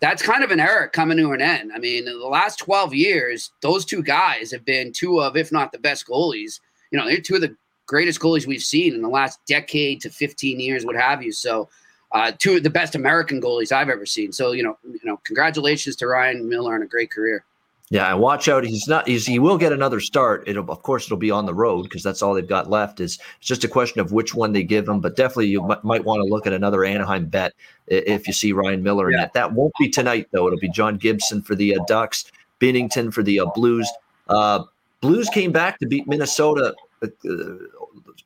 that's 0.01 0.21
kind 0.21 0.43
of 0.43 0.51
an 0.51 0.59
era 0.59 0.89
coming 0.89 1.17
to 1.17 1.31
an 1.31 1.41
end. 1.41 1.71
I 1.73 1.79
mean, 1.79 2.07
in 2.07 2.19
the 2.19 2.27
last 2.27 2.57
12 2.59 2.93
years, 2.93 3.51
those 3.61 3.85
two 3.85 4.03
guys 4.03 4.51
have 4.51 4.65
been 4.65 4.91
two 4.91 5.21
of, 5.21 5.37
if 5.37 5.51
not 5.51 5.71
the 5.71 5.79
best 5.79 6.07
goalies. 6.07 6.59
You 6.91 6.99
know, 6.99 7.05
they're 7.05 7.19
two 7.19 7.35
of 7.35 7.41
the 7.41 7.55
greatest 7.85 8.19
goalies 8.19 8.47
we've 8.47 8.61
seen 8.61 8.93
in 8.93 9.01
the 9.01 9.09
last 9.09 9.39
decade 9.45 10.01
to 10.01 10.09
15 10.09 10.59
years, 10.59 10.85
what 10.85 10.95
have 10.95 11.23
you. 11.23 11.31
So, 11.31 11.69
uh, 12.11 12.31
two 12.37 12.57
of 12.57 12.63
the 12.63 12.69
best 12.69 12.95
American 12.95 13.41
goalies 13.41 13.71
I've 13.71 13.89
ever 13.89 14.05
seen. 14.05 14.31
So, 14.31 14.51
you 14.51 14.61
know, 14.61 14.77
you 14.83 14.99
know, 15.03 15.17
congratulations 15.23 15.95
to 15.97 16.07
Ryan 16.07 16.47
Miller 16.47 16.75
on 16.75 16.83
a 16.83 16.87
great 16.87 17.09
career. 17.09 17.43
Yeah, 17.93 18.09
and 18.11 18.19
watch 18.19 18.47
out. 18.47 18.63
He's 18.63 18.87
not. 18.87 19.07
He's, 19.07 19.27
he 19.27 19.37
will 19.37 19.59
get 19.59 19.71
another 19.71 19.99
start. 19.99 20.45
It'll, 20.47 20.67
of 20.71 20.81
course, 20.81 21.05
it'll 21.05 21.15
be 21.15 21.29
on 21.29 21.45
the 21.45 21.53
road 21.53 21.83
because 21.83 22.01
that's 22.01 22.23
all 22.23 22.33
they've 22.33 22.47
got 22.47 22.67
left. 22.67 22.99
Is 22.99 23.19
it's 23.37 23.47
just 23.47 23.63
a 23.63 23.67
question 23.67 24.01
of 24.01 24.11
which 24.11 24.33
one 24.33 24.51
they 24.51 24.63
give 24.63 24.89
him. 24.89 24.99
But 24.99 25.15
definitely, 25.15 25.49
you 25.49 25.63
m- 25.71 25.77
might 25.83 26.03
want 26.03 26.19
to 26.21 26.23
look 26.23 26.47
at 26.47 26.53
another 26.53 26.83
Anaheim 26.83 27.27
bet 27.27 27.53
if 27.85 28.25
you 28.25 28.33
see 28.33 28.51
Ryan 28.51 28.81
Miller 28.81 29.11
in 29.11 29.17
that. 29.17 29.33
That 29.33 29.53
won't 29.53 29.75
be 29.77 29.89
tonight 29.89 30.27
though. 30.31 30.47
It'll 30.47 30.57
be 30.57 30.69
John 30.69 30.97
Gibson 30.97 31.43
for 31.43 31.53
the 31.53 31.75
uh, 31.75 31.83
Ducks, 31.87 32.31
Binnington 32.59 33.13
for 33.13 33.21
the 33.21 33.41
uh, 33.41 33.45
Blues. 33.53 33.87
Uh, 34.27 34.63
Blues 35.01 35.29
came 35.29 35.51
back 35.51 35.77
to 35.77 35.85
beat 35.85 36.07
Minnesota 36.07 36.73
uh, 37.03 37.07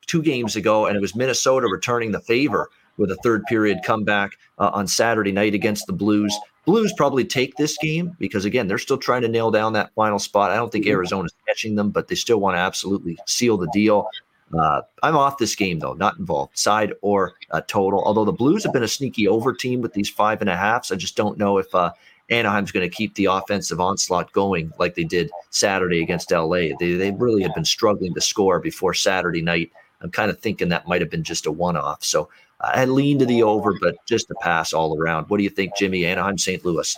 two 0.06 0.22
games 0.22 0.56
ago, 0.56 0.86
and 0.86 0.96
it 0.96 1.02
was 1.02 1.14
Minnesota 1.14 1.68
returning 1.68 2.14
the 2.14 2.22
favor 2.22 2.70
with 2.96 3.12
a 3.12 3.18
third 3.18 3.44
period 3.48 3.80
comeback 3.84 4.32
uh, 4.60 4.70
on 4.74 4.88
Saturday 4.88 5.34
night 5.34 5.54
against 5.54 5.88
the 5.88 5.94
Blues. 5.94 6.34
Blues 6.68 6.94
probably 6.98 7.24
take 7.24 7.56
this 7.56 7.78
game 7.78 8.14
because 8.20 8.44
again 8.44 8.68
they're 8.68 8.78
still 8.78 8.98
trying 8.98 9.22
to 9.22 9.30
nail 9.30 9.50
down 9.52 9.72
that 9.74 9.94
final 9.96 10.20
spot. 10.20 10.52
I 10.52 10.58
don't 10.58 10.70
think 10.70 10.86
Arizona's 10.86 11.34
catching 11.48 11.76
them, 11.76 11.92
but 11.92 12.10
they 12.10 12.16
still 12.16 12.42
want 12.42 12.56
to 12.56 12.60
absolutely 12.60 13.18
seal 13.26 13.58
the 13.58 13.70
deal. 13.72 14.10
Uh, 14.54 14.82
I'm 15.02 15.16
off 15.16 15.38
this 15.38 15.56
game 15.56 15.80
though, 15.80 15.94
not 15.94 16.18
involved, 16.20 16.58
side 16.58 16.94
or 17.02 17.36
uh, 17.52 17.62
total. 17.68 18.04
Although 18.04 18.26
the 18.26 18.34
Blues 18.34 18.66
have 18.66 18.74
been 18.74 18.84
a 18.84 18.88
sneaky 18.88 19.30
over 19.30 19.54
team 19.54 19.80
with 19.80 19.94
these 19.94 20.10
five 20.10 20.42
and 20.42 20.50
a 20.50 20.58
halfs, 20.58 20.92
I 20.92 20.98
just 20.98 21.16
don't 21.16 21.38
know 21.38 21.58
if 21.58 21.74
uh, 21.74 21.94
Anaheim's 22.30 22.74
going 22.74 22.88
to 22.90 22.94
keep 22.94 23.16
the 23.16 23.26
offensive 23.26 23.80
onslaught 23.80 24.34
going 24.34 24.74
like 24.78 24.96
they 24.96 25.06
did 25.06 25.32
Saturday 25.52 26.02
against 26.02 26.32
LA. 26.32 26.76
They 26.80 26.96
they 26.96 27.12
really 27.12 27.44
had 27.44 27.54
been 27.54 27.66
struggling 27.66 28.14
to 28.14 28.22
score 28.22 28.60
before 28.60 28.94
Saturday 28.94 29.42
night. 29.42 29.72
I'm 30.02 30.12
kind 30.12 30.30
of 30.30 30.40
thinking 30.40 30.68
that 30.68 30.86
might 30.86 31.00
have 31.00 31.10
been 31.10 31.24
just 31.24 31.46
a 31.46 31.52
one-off. 31.52 32.04
So 32.04 32.30
I 32.62 32.86
lean 32.86 33.20
to 33.20 33.26
the 33.26 33.44
over, 33.44 33.74
but 33.80 33.96
just 34.08 34.32
a 34.32 34.36
pass 34.42 34.74
all 34.74 34.98
around. 34.98 35.30
What 35.30 35.38
do 35.38 35.44
you 35.44 35.50
think, 35.50 35.76
Jimmy? 35.78 36.06
Anaheim, 36.06 36.38
St. 36.38 36.66
Louis. 36.66 36.98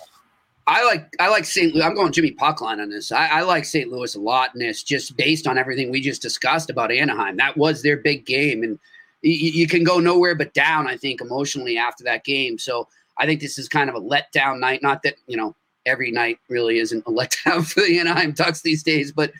I 0.68 0.86
like 0.86 1.16
I 1.20 1.30
like 1.30 1.46
St. 1.46 1.74
Louis. 1.74 1.84
I'm 1.84 1.96
going 1.96 2.12
Jimmy 2.12 2.32
Puckline 2.32 2.80
on 2.80 2.90
this. 2.90 3.12
I, 3.12 3.28
I, 3.28 3.42
like 3.42 3.66
St. 3.66 3.90
Louis 3.90 4.14
a 4.14 4.20
lot 4.20 4.52
in 4.54 4.60
this, 4.60 4.84
just 4.84 5.18
based 5.18 5.48
on 5.48 5.58
everything 5.58 5.90
we 5.90 6.00
just 6.00 6.22
discussed 6.22 6.70
about 6.70 6.92
Anaheim. 6.92 7.38
That 7.38 7.58
was 7.58 7.82
their 7.82 7.98
big 7.98 8.26
game, 8.26 8.62
and 8.62 8.78
you, 9.24 9.34
you 9.34 9.68
can 9.68 9.84
go 9.84 10.00
nowhere 10.00 10.36
but 10.36 10.54
down. 10.54 10.88
I 10.88 10.96
think 10.96 11.22
emotionally 11.22 11.78
after 11.78 12.04
that 12.04 12.24
game. 12.24 12.60
So 12.60 12.88
I 13.18 13.26
think 13.26 13.42
this 13.42 13.58
is 13.58 13.68
kind 13.68 13.90
of 13.90 13.96
a 13.96 14.00
letdown 14.00 14.60
night. 14.60 14.84
Not 14.84 15.02
that 15.04 15.16
you 15.26 15.38
know 15.38 15.56
every 15.88 16.12
night 16.12 16.38
really 16.50 16.78
isn't 16.78 17.04
a 17.08 17.12
letdown 17.12 17.66
for 17.68 17.82
the 17.82 18.00
Anaheim 18.00 18.34
Ducks 18.34 18.62
these 18.62 18.84
days, 18.84 19.12
but 19.12 19.32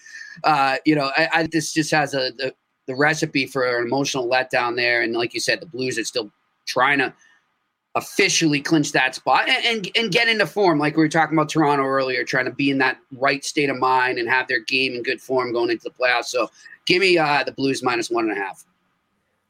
uh, 0.44 0.78
you 0.84 0.96
know 0.96 1.12
I, 1.16 1.30
I, 1.32 1.48
this 1.48 1.72
just 1.72 1.92
has 1.92 2.16
a 2.16 2.32
the, 2.38 2.56
the 2.90 2.96
recipe 2.96 3.46
for 3.46 3.78
an 3.78 3.86
emotional 3.86 4.28
letdown 4.28 4.76
there. 4.76 5.04
And 5.04 5.14
like 5.14 5.36
you 5.36 5.40
said, 5.40 5.62
the 5.62 5.68
Blues 5.68 6.00
are 6.00 6.04
still 6.04 6.32
trying 6.66 6.98
to 6.98 7.14
officially 7.94 8.62
clinch 8.62 8.92
that 8.94 9.14
spot 9.14 9.48
and, 9.48 9.64
and, 9.66 9.92
and 9.96 10.12
get 10.12 10.28
into 10.28 10.48
form 10.48 10.80
like 10.80 10.98
we 10.98 11.04
were 11.04 11.10
talking 11.10 11.38
about 11.38 11.50
Toronto 11.50 11.86
earlier, 11.86 12.24
trying 12.24 12.46
to 12.46 12.52
be 12.52 12.72
in 12.72 12.80
that 12.80 12.98
right 13.12 13.46
state 13.46 13.70
of 13.70 13.78
mind 13.78 14.18
and 14.18 14.28
have 14.28 14.48
their 14.48 14.62
game 14.62 14.96
in 14.96 15.04
good 15.04 15.22
form 15.22 15.54
going 15.54 15.70
into 15.70 15.84
the 15.84 15.92
playoffs. 15.92 16.26
So 16.26 16.50
give 16.88 17.00
me 17.00 17.18
uh, 17.20 17.44
the 17.44 17.52
Blues 17.52 17.84
minus 17.84 18.10
one 18.10 18.28
and 18.28 18.38
a 18.38 18.42
half. 18.42 18.66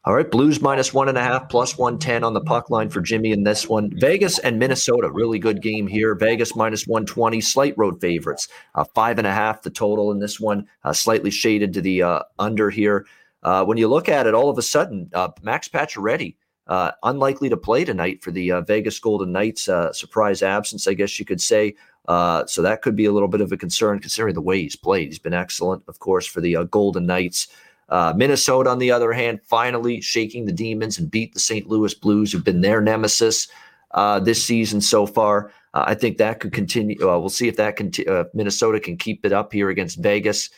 All 0.05 0.15
right, 0.15 0.31
Blues 0.31 0.61
minus 0.61 0.93
one 0.93 1.09
and 1.09 1.17
a 1.17 1.21
half, 1.21 1.49
plus 1.49 1.77
110 1.77 2.23
on 2.23 2.33
the 2.33 2.41
puck 2.41 2.69
line 2.69 2.89
for 2.89 3.01
Jimmy 3.01 3.31
in 3.31 3.43
this 3.43 3.67
one. 3.67 3.91
Vegas 3.99 4.39
and 4.39 4.57
Minnesota, 4.57 5.11
really 5.11 5.39
good 5.39 5.61
game 5.61 5.87
here. 5.87 6.15
Vegas 6.15 6.55
minus 6.55 6.87
120, 6.87 7.41
slight 7.41 7.73
road 7.77 7.99
favorites. 8.01 8.47
Uh, 8.75 8.85
five 8.95 9.17
and 9.17 9.27
a 9.27 9.31
half 9.31 9.61
the 9.61 9.69
total 9.69 10.11
in 10.11 10.19
this 10.19 10.39
one, 10.39 10.65
uh, 10.83 10.93
slightly 10.93 11.29
shaded 11.29 11.73
to 11.73 11.81
the 11.81 12.01
uh, 12.01 12.21
under 12.39 12.69
here. 12.69 13.05
Uh, 13.43 13.63
when 13.65 13.77
you 13.77 13.87
look 13.87 14.09
at 14.09 14.27
it, 14.27 14.33
all 14.33 14.49
of 14.49 14.57
a 14.57 14.61
sudden, 14.61 15.09
uh, 15.13 15.29
Max 15.41 15.67
Pacioretty 15.67 16.35
uh, 16.69 16.91
unlikely 17.01 17.49
to 17.49 17.57
play 17.57 17.83
tonight 17.83 18.23
for 18.23 18.29
the 18.31 18.51
uh, 18.51 18.61
Vegas 18.61 18.99
Golden 18.99 19.31
Knights. 19.31 19.67
Uh, 19.67 19.91
surprise 19.91 20.43
absence, 20.43 20.87
I 20.87 20.93
guess 20.93 21.17
you 21.17 21.25
could 21.25 21.41
say. 21.41 21.75
Uh, 22.07 22.45
so 22.45 22.61
that 22.61 22.83
could 22.83 22.95
be 22.95 23.05
a 23.05 23.11
little 23.11 23.27
bit 23.27 23.41
of 23.41 23.51
a 23.51 23.57
concern 23.57 23.99
considering 23.99 24.35
the 24.35 24.41
way 24.41 24.61
he's 24.61 24.75
played. 24.75 25.07
He's 25.07 25.19
been 25.19 25.33
excellent, 25.33 25.83
of 25.87 25.99
course, 25.99 26.27
for 26.27 26.41
the 26.41 26.63
Golden 26.69 27.05
Knights. 27.05 27.47
Minnesota, 28.15 28.69
on 28.69 28.77
the 28.77 28.91
other 28.91 29.11
hand, 29.11 29.41
finally 29.43 29.99
shaking 29.99 30.45
the 30.45 30.51
demons 30.51 30.99
and 30.99 31.09
beat 31.09 31.33
the 31.33 31.39
St. 31.39 31.67
Louis 31.67 31.93
Blues, 31.95 32.31
who've 32.31 32.43
been 32.43 32.61
their 32.61 32.81
nemesis 32.81 33.47
this 34.21 34.43
season 34.43 34.79
so 34.79 35.05
far. 35.05 35.51
I 35.73 35.93
think 35.93 36.17
that 36.17 36.39
could 36.39 36.53
continue. 36.53 36.97
we'll 36.99 37.29
see 37.29 37.47
if 37.47 37.57
that 37.57 37.75
conti- 37.75 38.05
Minnesota 38.33 38.79
can 38.79 38.97
keep 38.97 39.25
it 39.25 39.33
up 39.33 39.53
here 39.53 39.69
against 39.69 39.99
Vegas. 39.99 40.49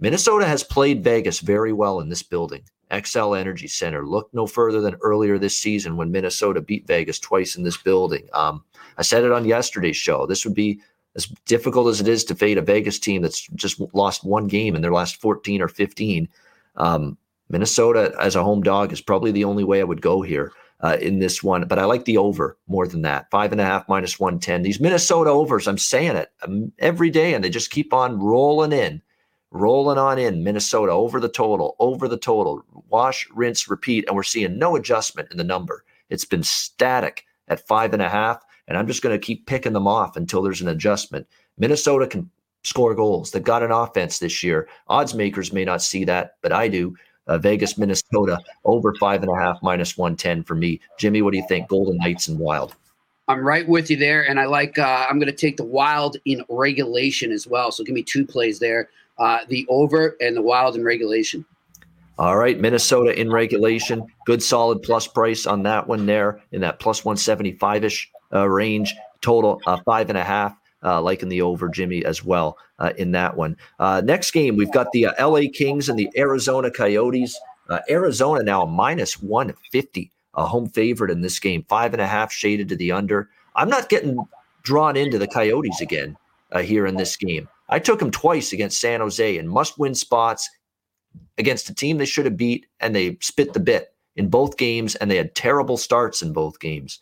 Minnesota 0.00 0.46
has 0.46 0.62
played 0.62 1.02
Vegas 1.02 1.40
very 1.40 1.72
well 1.72 2.00
in 2.00 2.08
this 2.08 2.22
building. 2.22 2.62
Xcel 2.90 3.38
Energy 3.38 3.66
Center. 3.66 4.06
Look 4.06 4.30
no 4.32 4.46
further 4.46 4.80
than 4.80 4.96
earlier 5.02 5.38
this 5.38 5.56
season 5.56 5.96
when 5.96 6.10
Minnesota 6.10 6.60
beat 6.60 6.86
Vegas 6.86 7.18
twice 7.18 7.56
in 7.56 7.64
this 7.64 7.76
building. 7.76 8.28
Um, 8.32 8.64
I 8.96 9.02
said 9.02 9.24
it 9.24 9.32
on 9.32 9.44
yesterday's 9.44 9.96
show. 9.96 10.26
This 10.26 10.44
would 10.44 10.54
be 10.54 10.80
as 11.16 11.26
difficult 11.46 11.88
as 11.88 12.00
it 12.00 12.08
is 12.08 12.24
to 12.24 12.34
fade 12.34 12.58
a 12.58 12.62
Vegas 12.62 12.98
team 12.98 13.22
that's 13.22 13.46
just 13.48 13.80
lost 13.92 14.24
one 14.24 14.46
game 14.46 14.76
in 14.76 14.82
their 14.82 14.92
last 14.92 15.20
14 15.20 15.60
or 15.60 15.68
15. 15.68 16.28
Um, 16.76 17.18
Minnesota 17.50 18.14
as 18.20 18.36
a 18.36 18.44
home 18.44 18.62
dog 18.62 18.92
is 18.92 19.00
probably 19.00 19.32
the 19.32 19.44
only 19.44 19.64
way 19.64 19.80
I 19.80 19.84
would 19.84 20.00
go 20.00 20.22
here 20.22 20.52
uh, 20.80 20.96
in 21.00 21.18
this 21.18 21.42
one. 21.42 21.66
But 21.66 21.78
I 21.78 21.84
like 21.86 22.04
the 22.04 22.18
over 22.18 22.56
more 22.68 22.86
than 22.86 23.02
that. 23.02 23.30
Five 23.30 23.52
and 23.52 23.60
a 23.60 23.64
half 23.64 23.88
minus 23.88 24.20
110. 24.20 24.62
These 24.62 24.80
Minnesota 24.80 25.30
overs, 25.30 25.66
I'm 25.66 25.78
saying 25.78 26.16
it 26.16 26.30
um, 26.42 26.72
every 26.78 27.10
day, 27.10 27.34
and 27.34 27.42
they 27.42 27.50
just 27.50 27.70
keep 27.70 27.92
on 27.92 28.20
rolling 28.20 28.72
in 28.72 29.02
rolling 29.50 29.98
on 29.98 30.18
in 30.18 30.44
Minnesota 30.44 30.92
over 30.92 31.20
the 31.20 31.28
total, 31.28 31.76
over 31.78 32.08
the 32.08 32.18
total, 32.18 32.62
wash, 32.88 33.26
rinse, 33.34 33.68
repeat. 33.68 34.04
And 34.06 34.16
we're 34.16 34.22
seeing 34.22 34.58
no 34.58 34.76
adjustment 34.76 35.30
in 35.30 35.36
the 35.36 35.44
number. 35.44 35.84
It's 36.10 36.24
been 36.24 36.42
static 36.42 37.24
at 37.48 37.66
five 37.66 37.92
and 37.92 38.02
a 38.02 38.08
half. 38.08 38.44
And 38.66 38.76
I'm 38.76 38.86
just 38.86 39.02
going 39.02 39.18
to 39.18 39.26
keep 39.26 39.46
picking 39.46 39.72
them 39.72 39.88
off 39.88 40.16
until 40.16 40.42
there's 40.42 40.60
an 40.60 40.68
adjustment. 40.68 41.26
Minnesota 41.56 42.06
can 42.06 42.30
score 42.64 42.94
goals. 42.94 43.30
They've 43.30 43.42
got 43.42 43.62
an 43.62 43.70
offense 43.70 44.18
this 44.18 44.42
year. 44.42 44.68
Odds 44.88 45.14
makers 45.14 45.52
may 45.52 45.64
not 45.64 45.82
see 45.82 46.04
that, 46.04 46.34
but 46.42 46.52
I 46.52 46.68
do. 46.68 46.94
Uh, 47.26 47.38
Vegas, 47.38 47.78
Minnesota, 47.78 48.38
over 48.64 48.94
five 48.94 49.22
and 49.22 49.30
a 49.30 49.40
half, 49.40 49.58
minus 49.62 49.96
110 49.96 50.44
for 50.44 50.54
me. 50.54 50.80
Jimmy, 50.98 51.22
what 51.22 51.32
do 51.32 51.38
you 51.38 51.46
think? 51.48 51.68
Golden 51.68 51.96
Knights 51.98 52.28
and 52.28 52.38
Wild. 52.38 52.74
I'm 53.26 53.46
right 53.46 53.68
with 53.68 53.90
you 53.90 53.96
there. 53.96 54.28
And 54.28 54.40
I 54.40 54.46
like, 54.46 54.78
uh, 54.78 55.06
I'm 55.08 55.18
going 55.18 55.30
to 55.30 55.36
take 55.36 55.58
the 55.58 55.64
Wild 55.64 56.16
in 56.24 56.42
regulation 56.48 57.30
as 57.30 57.46
well. 57.46 57.70
So 57.70 57.84
give 57.84 57.94
me 57.94 58.02
two 58.02 58.26
plays 58.26 58.58
there 58.58 58.88
uh, 59.18 59.40
the 59.48 59.66
over 59.68 60.16
and 60.20 60.36
the 60.36 60.42
wild 60.42 60.76
in 60.76 60.84
regulation. 60.84 61.44
All 62.18 62.36
right, 62.36 62.58
Minnesota 62.58 63.18
in 63.18 63.30
regulation. 63.30 64.04
Good 64.26 64.42
solid 64.42 64.82
plus 64.82 65.06
price 65.06 65.46
on 65.46 65.62
that 65.62 65.86
one 65.86 66.04
there 66.04 66.40
in 66.50 66.62
that 66.62 66.80
plus 66.80 67.04
175 67.04 67.84
ish 67.84 68.10
uh, 68.32 68.48
range. 68.48 68.92
Total 69.20 69.60
uh, 69.66 69.78
five 69.84 70.08
and 70.08 70.18
a 70.18 70.24
half, 70.24 70.56
uh, 70.82 71.00
like 71.00 71.22
in 71.22 71.28
the 71.28 71.42
over, 71.42 71.68
Jimmy, 71.68 72.04
as 72.04 72.24
well 72.24 72.58
uh, 72.80 72.92
in 72.96 73.12
that 73.12 73.36
one. 73.36 73.56
Uh, 73.78 74.02
next 74.04 74.32
game, 74.32 74.56
we've 74.56 74.72
got 74.72 74.90
the 74.90 75.06
uh, 75.06 75.28
LA 75.28 75.42
Kings 75.52 75.88
and 75.88 75.96
the 75.96 76.10
Arizona 76.16 76.70
Coyotes. 76.70 77.38
Arizona 77.90 78.42
now 78.42 78.64
minus 78.64 79.22
150, 79.22 80.10
a 80.34 80.46
home 80.46 80.68
favorite 80.70 81.10
in 81.10 81.20
this 81.20 81.38
game. 81.38 81.64
Five 81.68 81.92
and 81.92 82.00
a 82.00 82.06
half 82.06 82.32
shaded 82.32 82.68
to 82.70 82.76
the 82.76 82.90
under. 82.90 83.28
I'm 83.54 83.68
not 83.68 83.90
getting 83.90 84.18
drawn 84.62 84.96
into 84.96 85.18
the 85.18 85.28
Coyotes 85.28 85.80
again 85.82 86.16
here 86.62 86.86
in 86.86 86.96
this 86.96 87.14
game. 87.16 87.46
I 87.68 87.78
took 87.78 87.98
them 87.98 88.10
twice 88.10 88.52
against 88.52 88.80
San 88.80 89.00
Jose 89.00 89.38
in 89.38 89.46
must 89.46 89.78
win 89.78 89.94
spots 89.94 90.48
against 91.36 91.70
a 91.70 91.74
team 91.74 91.98
they 91.98 92.04
should 92.04 92.24
have 92.24 92.36
beat, 92.36 92.66
and 92.80 92.94
they 92.94 93.18
spit 93.20 93.52
the 93.52 93.60
bit 93.60 93.94
in 94.16 94.28
both 94.28 94.56
games, 94.56 94.94
and 94.96 95.10
they 95.10 95.16
had 95.16 95.34
terrible 95.34 95.76
starts 95.76 96.22
in 96.22 96.32
both 96.32 96.60
games. 96.60 97.00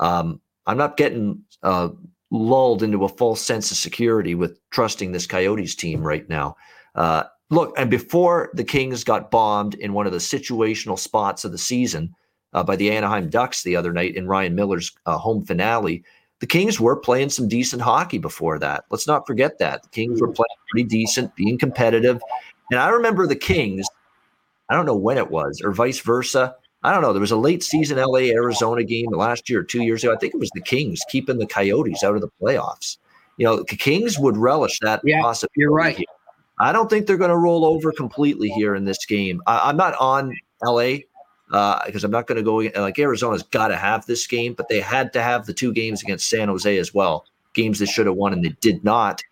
Um, 0.00 0.40
I'm 0.66 0.78
not 0.78 0.96
getting 0.96 1.42
uh, 1.62 1.88
lulled 2.30 2.82
into 2.82 3.04
a 3.04 3.08
false 3.08 3.40
sense 3.40 3.70
of 3.70 3.76
security 3.76 4.34
with 4.34 4.58
trusting 4.70 5.12
this 5.12 5.26
Coyotes 5.26 5.74
team 5.74 6.02
right 6.02 6.28
now. 6.28 6.56
Uh, 6.94 7.24
look, 7.50 7.74
and 7.76 7.90
before 7.90 8.50
the 8.54 8.64
Kings 8.64 9.04
got 9.04 9.30
bombed 9.30 9.74
in 9.74 9.92
one 9.92 10.06
of 10.06 10.12
the 10.12 10.18
situational 10.18 10.98
spots 10.98 11.44
of 11.44 11.52
the 11.52 11.58
season 11.58 12.14
uh, 12.52 12.62
by 12.62 12.76
the 12.76 12.90
Anaheim 12.90 13.28
Ducks 13.28 13.62
the 13.62 13.76
other 13.76 13.92
night 13.92 14.16
in 14.16 14.28
Ryan 14.28 14.54
Miller's 14.54 14.92
uh, 15.06 15.18
home 15.18 15.44
finale, 15.44 16.04
the 16.44 16.48
Kings 16.48 16.78
were 16.78 16.94
playing 16.94 17.30
some 17.30 17.48
decent 17.48 17.80
hockey 17.80 18.18
before 18.18 18.58
that. 18.58 18.84
Let's 18.90 19.06
not 19.06 19.26
forget 19.26 19.58
that. 19.60 19.82
The 19.82 19.88
Kings 19.88 20.20
were 20.20 20.26
hmm. 20.26 20.34
playing 20.34 20.56
pretty 20.68 20.86
decent, 20.86 21.34
being 21.36 21.56
competitive. 21.56 22.20
And 22.70 22.78
I 22.78 22.90
remember 22.90 23.26
the 23.26 23.34
Kings, 23.34 23.88
I 24.68 24.74
don't 24.74 24.84
know 24.84 24.94
when 24.94 25.16
it 25.16 25.30
was, 25.30 25.62
or 25.64 25.72
vice 25.72 26.00
versa. 26.00 26.54
I 26.82 26.92
don't 26.92 27.00
know. 27.00 27.14
There 27.14 27.20
was 27.22 27.30
a 27.30 27.38
late 27.38 27.62
season 27.62 27.96
LA 27.96 28.28
Arizona 28.28 28.84
game 28.84 29.08
last 29.10 29.48
year, 29.48 29.62
two 29.62 29.84
years 29.84 30.04
ago. 30.04 30.12
I 30.12 30.18
think 30.18 30.34
it 30.34 30.38
was 30.38 30.50
the 30.50 30.60
Kings 30.60 31.00
keeping 31.08 31.38
the 31.38 31.46
Coyotes 31.46 32.04
out 32.04 32.14
of 32.14 32.20
the 32.20 32.28
playoffs. 32.42 32.98
You 33.38 33.46
know, 33.46 33.56
the 33.62 33.76
Kings 33.76 34.18
would 34.18 34.36
relish 34.36 34.78
that 34.80 35.00
yeah, 35.02 35.22
possibility. 35.22 35.54
You're 35.56 35.72
right. 35.72 35.96
Here. 35.96 36.04
I 36.60 36.72
don't 36.72 36.90
think 36.90 37.06
they're 37.06 37.16
going 37.16 37.30
to 37.30 37.38
roll 37.38 37.64
over 37.64 37.90
completely 37.90 38.50
here 38.50 38.74
in 38.74 38.84
this 38.84 39.06
game. 39.06 39.40
I, 39.46 39.70
I'm 39.70 39.78
not 39.78 39.94
on 39.94 40.36
LA 40.62 40.96
because 41.46 42.04
uh, 42.04 42.06
I'm 42.06 42.10
not 42.10 42.26
going 42.26 42.36
to 42.36 42.42
go 42.42 42.56
like 42.80 42.98
Arizona's 42.98 43.42
got 43.42 43.68
to 43.68 43.76
have 43.76 44.06
this 44.06 44.26
game, 44.26 44.54
but 44.54 44.68
they 44.68 44.80
had 44.80 45.12
to 45.12 45.22
have 45.22 45.46
the 45.46 45.54
two 45.54 45.72
games 45.72 46.02
against 46.02 46.28
San 46.28 46.48
Jose 46.48 46.78
as 46.78 46.94
well. 46.94 47.26
Games 47.52 47.78
they 47.78 47.86
should 47.86 48.06
have 48.06 48.16
won 48.16 48.32
and 48.32 48.44
they 48.44 48.56
did 48.60 48.82
not. 48.84 49.22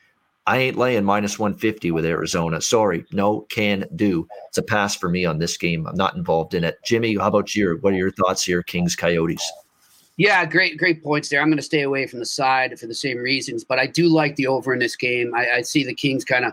I 0.46 0.58
ain't 0.58 0.76
laying 0.76 1.04
minus 1.04 1.38
150 1.38 1.92
with 1.92 2.04
Arizona. 2.04 2.60
Sorry, 2.60 3.04
no 3.12 3.42
can 3.42 3.86
do. 3.94 4.26
It's 4.48 4.58
a 4.58 4.62
pass 4.62 4.96
for 4.96 5.08
me 5.08 5.24
on 5.24 5.38
this 5.38 5.56
game. 5.56 5.86
I'm 5.86 5.96
not 5.96 6.16
involved 6.16 6.54
in 6.54 6.64
it. 6.64 6.78
Jimmy, 6.84 7.16
how 7.16 7.28
about 7.28 7.54
you? 7.54 7.78
What 7.80 7.92
are 7.92 7.96
your 7.96 8.10
thoughts 8.10 8.44
here, 8.44 8.62
Kings 8.62 8.96
Coyotes? 8.96 9.50
Yeah, 10.16 10.44
great, 10.44 10.78
great 10.78 11.02
points 11.02 11.28
there. 11.28 11.40
I'm 11.40 11.48
going 11.48 11.56
to 11.56 11.62
stay 11.62 11.82
away 11.82 12.06
from 12.06 12.18
the 12.18 12.26
side 12.26 12.78
for 12.78 12.86
the 12.86 12.94
same 12.94 13.18
reasons, 13.18 13.64
but 13.64 13.78
I 13.78 13.86
do 13.86 14.08
like 14.08 14.36
the 14.36 14.48
over 14.48 14.72
in 14.72 14.80
this 14.80 14.96
game. 14.96 15.32
I, 15.34 15.50
I 15.50 15.62
see 15.62 15.84
the 15.84 15.94
Kings 15.94 16.24
kind 16.24 16.44
of 16.44 16.52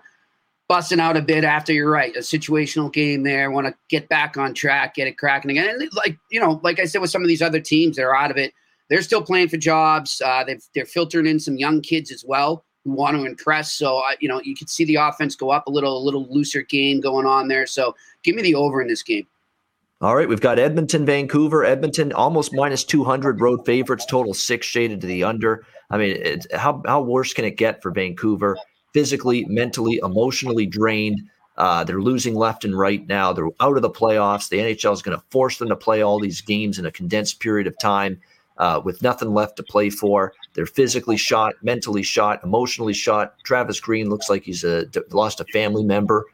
busting 0.69 0.99
out 0.99 1.17
a 1.17 1.21
bit 1.21 1.43
after 1.43 1.73
you're 1.73 1.89
right 1.89 2.15
a 2.15 2.19
situational 2.19 2.93
game 2.93 3.23
there 3.23 3.49
want 3.49 3.65
to 3.67 3.73
get 3.89 4.07
back 4.07 4.37
on 4.37 4.53
track 4.53 4.93
get 4.93 5.07
it 5.07 5.17
cracking 5.17 5.51
again 5.51 5.67
and 5.67 5.89
like 5.93 6.17
you 6.31 6.39
know 6.39 6.61
like 6.63 6.79
i 6.79 6.85
said 6.85 7.01
with 7.01 7.09
some 7.09 7.23
of 7.23 7.27
these 7.27 7.41
other 7.41 7.59
teams 7.59 7.97
that 7.97 8.03
are 8.03 8.15
out 8.15 8.29
of 8.31 8.37
it 8.37 8.53
they're 8.87 9.01
still 9.01 9.21
playing 9.21 9.49
for 9.49 9.57
jobs 9.57 10.21
uh, 10.23 10.45
they're 10.75 10.85
filtering 10.85 11.25
in 11.25 11.39
some 11.39 11.57
young 11.57 11.81
kids 11.81 12.11
as 12.11 12.23
well 12.23 12.63
who 12.83 12.91
want 12.91 13.17
to 13.17 13.25
impress 13.25 13.73
so 13.73 13.97
uh, 13.97 14.11
you 14.19 14.29
know 14.29 14.39
you 14.43 14.55
can 14.55 14.67
see 14.67 14.85
the 14.85 14.95
offense 14.95 15.35
go 15.35 15.49
up 15.49 15.65
a 15.65 15.71
little 15.71 15.97
a 15.97 16.03
little 16.03 16.27
looser 16.29 16.61
game 16.61 17.01
going 17.01 17.25
on 17.25 17.47
there 17.47 17.65
so 17.65 17.95
give 18.23 18.35
me 18.35 18.43
the 18.43 18.53
over 18.53 18.79
in 18.79 18.87
this 18.87 19.03
game 19.03 19.25
All 20.01 20.15
right, 20.15 20.29
we've 20.29 20.39
got 20.39 20.59
Edmonton, 20.59 21.05
Vancouver. 21.05 21.65
Edmonton 21.65 22.13
almost 22.13 22.53
minus 22.53 22.85
200 22.85 23.41
road 23.41 23.65
favorites, 23.65 24.05
total 24.05 24.33
six 24.33 24.65
shaded 24.65 25.01
to 25.01 25.07
the 25.07 25.25
under. 25.25 25.65
I 25.89 25.97
mean, 25.97 26.39
how, 26.53 26.81
how 26.85 27.01
worse 27.01 27.33
can 27.33 27.43
it 27.43 27.57
get 27.57 27.81
for 27.81 27.91
Vancouver? 27.91 28.55
Physically, 28.93 29.45
mentally, 29.45 29.99
emotionally 30.03 30.65
drained. 30.65 31.21
Uh, 31.57 31.83
they're 31.83 32.01
losing 32.01 32.35
left 32.35 32.63
and 32.63 32.77
right 32.77 33.05
now. 33.07 33.33
They're 33.33 33.49
out 33.59 33.75
of 33.75 33.81
the 33.81 33.89
playoffs. 33.89 34.49
The 34.49 34.59
NHL 34.59 34.93
is 34.93 35.01
going 35.01 35.17
to 35.17 35.23
force 35.29 35.57
them 35.57 35.69
to 35.69 35.75
play 35.75 36.01
all 36.01 36.19
these 36.19 36.41
games 36.41 36.79
in 36.79 36.85
a 36.85 36.91
condensed 36.91 37.39
period 37.39 37.67
of 37.67 37.77
time 37.79 38.19
uh, 38.59 38.81
with 38.83 39.01
nothing 39.01 39.33
left 39.33 39.55
to 39.57 39.63
play 39.63 39.89
for. 39.89 40.33
They're 40.53 40.65
physically 40.65 41.17
shot, 41.17 41.55
mentally 41.61 42.03
shot, 42.03 42.43
emotionally 42.43 42.93
shot. 42.93 43.35
Travis 43.43 43.79
Green 43.79 44.09
looks 44.09 44.29
like 44.29 44.43
he's 44.43 44.63
a, 44.63 44.85
lost 45.11 45.39
a 45.39 45.45
family 45.45 45.83
member 45.83 46.25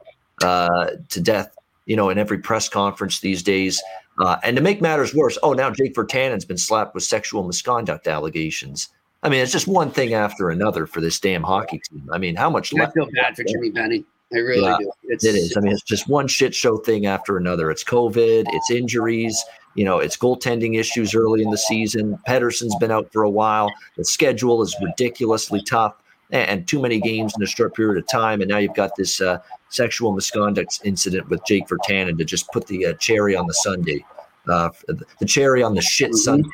uh, 0.43 0.91
to 1.09 1.21
death, 1.21 1.55
you 1.85 1.95
know, 1.95 2.09
in 2.09 2.17
every 2.17 2.39
press 2.39 2.67
conference 2.67 3.19
these 3.19 3.43
days. 3.43 3.81
Uh, 4.19 4.37
and 4.43 4.55
to 4.55 4.61
make 4.61 4.81
matters 4.81 5.13
worse, 5.13 5.37
oh, 5.43 5.53
now 5.53 5.69
Jake 5.69 5.93
Virtanen's 5.93 6.45
been 6.45 6.57
slapped 6.57 6.95
with 6.95 7.03
sexual 7.03 7.43
misconduct 7.43 8.07
allegations. 8.07 8.89
I 9.25 9.29
mean, 9.29 9.41
it's 9.41 9.51
just 9.51 9.67
one 9.67 9.89
thing 9.89 10.13
after 10.13 10.51
another 10.51 10.85
for 10.85 11.01
this 11.01 11.19
damn 11.19 11.41
hockey 11.41 11.79
team. 11.79 12.07
I 12.13 12.19
mean, 12.19 12.35
how 12.35 12.47
much 12.47 12.71
I 12.75 12.85
feel 12.91 13.07
bad 13.11 13.35
for 13.35 13.43
Jimmy 13.43 13.71
Benning. 13.71 14.05
I 14.31 14.37
really 14.37 14.61
yeah, 14.61 14.77
do. 14.79 14.91
It's, 15.03 15.25
it 15.25 15.33
is. 15.35 15.57
I 15.57 15.61
mean, 15.61 15.73
it's 15.73 15.81
just 15.81 16.07
one 16.07 16.27
shit 16.27 16.53
show 16.53 16.77
thing 16.77 17.07
after 17.07 17.35
another. 17.35 17.71
It's 17.71 17.83
COVID, 17.83 18.45
it's 18.47 18.69
injuries, 18.69 19.43
you 19.73 19.83
know, 19.83 19.97
it's 19.97 20.15
goaltending 20.15 20.79
issues 20.79 21.15
early 21.15 21.41
in 21.41 21.49
the 21.49 21.57
season. 21.57 22.19
Pettersson's 22.27 22.75
been 22.75 22.91
out 22.91 23.11
for 23.11 23.23
a 23.23 23.29
while. 23.29 23.71
The 23.97 24.05
schedule 24.05 24.61
is 24.61 24.75
ridiculously 24.79 25.63
tough 25.63 25.95
and 26.29 26.67
too 26.67 26.79
many 26.79 26.99
games 26.99 27.33
in 27.35 27.41
a 27.41 27.47
short 27.47 27.75
period 27.75 27.97
of 27.97 28.07
time. 28.07 28.41
And 28.41 28.49
now 28.49 28.57
you've 28.57 28.75
got 28.75 28.95
this 28.95 29.21
uh, 29.21 29.39
sexual 29.69 30.11
misconduct 30.11 30.81
incident 30.83 31.29
with 31.29 31.43
Jake 31.47 31.67
Virtanen 31.67 32.17
to 32.19 32.25
just 32.25 32.51
put 32.51 32.67
the 32.67 32.87
uh, 32.87 32.93
cherry 32.93 33.35
on 33.35 33.47
the 33.47 33.53
Sunday, 33.55 34.05
uh, 34.47 34.69
the 34.87 35.25
cherry 35.25 35.63
on 35.63 35.73
the 35.73 35.81
shit 35.81 36.09
mm-hmm. 36.09 36.17
Sunday 36.17 36.49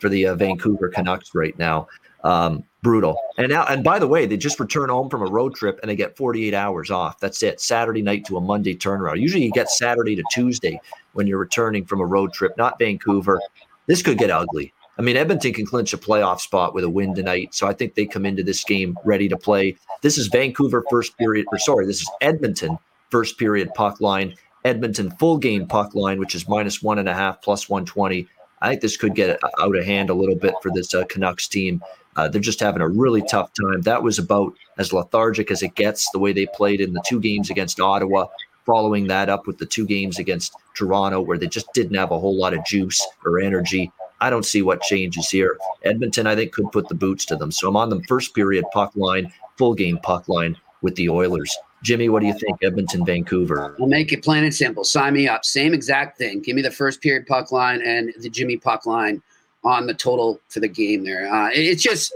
for 0.00 0.08
the 0.08 0.26
uh, 0.26 0.34
Vancouver 0.34 0.88
Canucks 0.88 1.34
right 1.34 1.56
now. 1.58 1.86
Um, 2.26 2.64
brutal. 2.82 3.16
And 3.38 3.48
now, 3.48 3.64
and 3.66 3.84
by 3.84 4.00
the 4.00 4.08
way, 4.08 4.26
they 4.26 4.36
just 4.36 4.58
return 4.58 4.88
home 4.88 5.08
from 5.08 5.22
a 5.22 5.26
road 5.26 5.54
trip 5.54 5.78
and 5.80 5.88
they 5.88 5.94
get 5.94 6.16
48 6.16 6.54
hours 6.54 6.90
off. 6.90 7.20
That's 7.20 7.40
it. 7.42 7.60
Saturday 7.60 8.02
night 8.02 8.24
to 8.26 8.36
a 8.36 8.40
Monday 8.40 8.74
turnaround. 8.74 9.20
Usually 9.20 9.44
you 9.44 9.52
get 9.52 9.70
Saturday 9.70 10.16
to 10.16 10.24
Tuesday 10.32 10.80
when 11.12 11.28
you're 11.28 11.38
returning 11.38 11.84
from 11.84 12.00
a 12.00 12.06
road 12.06 12.32
trip, 12.32 12.56
not 12.56 12.80
Vancouver. 12.80 13.40
This 13.86 14.02
could 14.02 14.18
get 14.18 14.30
ugly. 14.30 14.72
I 14.98 15.02
mean, 15.02 15.16
Edmonton 15.16 15.52
can 15.52 15.66
clinch 15.66 15.92
a 15.92 15.98
playoff 15.98 16.40
spot 16.40 16.74
with 16.74 16.82
a 16.82 16.90
win 16.90 17.14
tonight. 17.14 17.54
So 17.54 17.68
I 17.68 17.74
think 17.74 17.94
they 17.94 18.06
come 18.06 18.26
into 18.26 18.42
this 18.42 18.64
game 18.64 18.98
ready 19.04 19.28
to 19.28 19.36
play. 19.36 19.76
This 20.02 20.18
is 20.18 20.26
Vancouver 20.26 20.84
first 20.90 21.16
period, 21.18 21.46
or 21.52 21.58
sorry, 21.58 21.86
this 21.86 22.02
is 22.02 22.10
Edmonton 22.20 22.76
first 23.10 23.38
period 23.38 23.72
puck 23.74 24.00
line. 24.00 24.34
Edmonton 24.64 25.10
full 25.12 25.38
game 25.38 25.66
puck 25.66 25.94
line, 25.94 26.18
which 26.18 26.34
is 26.34 26.48
minus 26.48 26.82
one 26.82 26.98
and 26.98 27.08
a 27.08 27.14
half 27.14 27.40
plus 27.40 27.68
120. 27.68 28.26
I 28.62 28.70
think 28.70 28.80
this 28.80 28.96
could 28.96 29.14
get 29.14 29.38
out 29.60 29.76
of 29.76 29.84
hand 29.84 30.10
a 30.10 30.14
little 30.14 30.34
bit 30.34 30.54
for 30.62 30.70
this 30.72 30.94
uh, 30.94 31.04
Canucks 31.04 31.46
team. 31.46 31.82
Uh, 32.16 32.28
they're 32.28 32.40
just 32.40 32.60
having 32.60 32.82
a 32.82 32.88
really 32.88 33.22
tough 33.22 33.50
time. 33.54 33.82
That 33.82 34.02
was 34.02 34.18
about 34.18 34.54
as 34.78 34.92
lethargic 34.92 35.50
as 35.50 35.62
it 35.62 35.74
gets, 35.74 36.10
the 36.10 36.18
way 36.18 36.32
they 36.32 36.46
played 36.46 36.80
in 36.80 36.92
the 36.92 37.02
two 37.06 37.20
games 37.20 37.50
against 37.50 37.78
Ottawa, 37.78 38.26
following 38.64 39.06
that 39.06 39.28
up 39.28 39.46
with 39.46 39.58
the 39.58 39.66
two 39.66 39.86
games 39.86 40.18
against 40.18 40.54
Toronto, 40.74 41.20
where 41.20 41.38
they 41.38 41.46
just 41.46 41.72
didn't 41.72 41.96
have 41.96 42.10
a 42.10 42.18
whole 42.18 42.36
lot 42.36 42.54
of 42.54 42.64
juice 42.64 43.06
or 43.24 43.38
energy. 43.38 43.92
I 44.20 44.30
don't 44.30 44.46
see 44.46 44.62
what 44.62 44.80
changes 44.80 45.28
here. 45.28 45.58
Edmonton, 45.84 46.26
I 46.26 46.34
think, 46.34 46.52
could 46.52 46.72
put 46.72 46.88
the 46.88 46.94
boots 46.94 47.26
to 47.26 47.36
them. 47.36 47.52
So 47.52 47.68
I'm 47.68 47.76
on 47.76 47.90
the 47.90 48.02
first 48.08 48.34
period 48.34 48.64
puck 48.72 48.96
line, 48.96 49.30
full 49.56 49.74
game 49.74 49.98
puck 50.02 50.28
line 50.28 50.56
with 50.80 50.94
the 50.96 51.10
Oilers. 51.10 51.56
Jimmy, 51.82 52.08
what 52.08 52.20
do 52.20 52.26
you 52.26 52.32
think? 52.32 52.58
Edmonton, 52.62 53.04
Vancouver. 53.04 53.76
I'll 53.78 53.86
make 53.86 54.12
it 54.12 54.24
plain 54.24 54.42
and 54.44 54.54
simple. 54.54 54.84
Sign 54.84 55.12
me 55.12 55.28
up. 55.28 55.44
Same 55.44 55.74
exact 55.74 56.16
thing. 56.16 56.40
Give 56.40 56.56
me 56.56 56.62
the 56.62 56.70
first 56.70 57.02
period 57.02 57.26
puck 57.26 57.52
line 57.52 57.82
and 57.82 58.12
the 58.18 58.30
Jimmy 58.30 58.56
puck 58.56 58.86
line 58.86 59.22
on 59.66 59.86
the 59.86 59.94
total 59.94 60.40
for 60.48 60.60
the 60.60 60.68
game 60.68 61.04
there. 61.04 61.32
Uh, 61.32 61.48
it, 61.50 61.58
it's 61.60 61.82
just, 61.82 62.14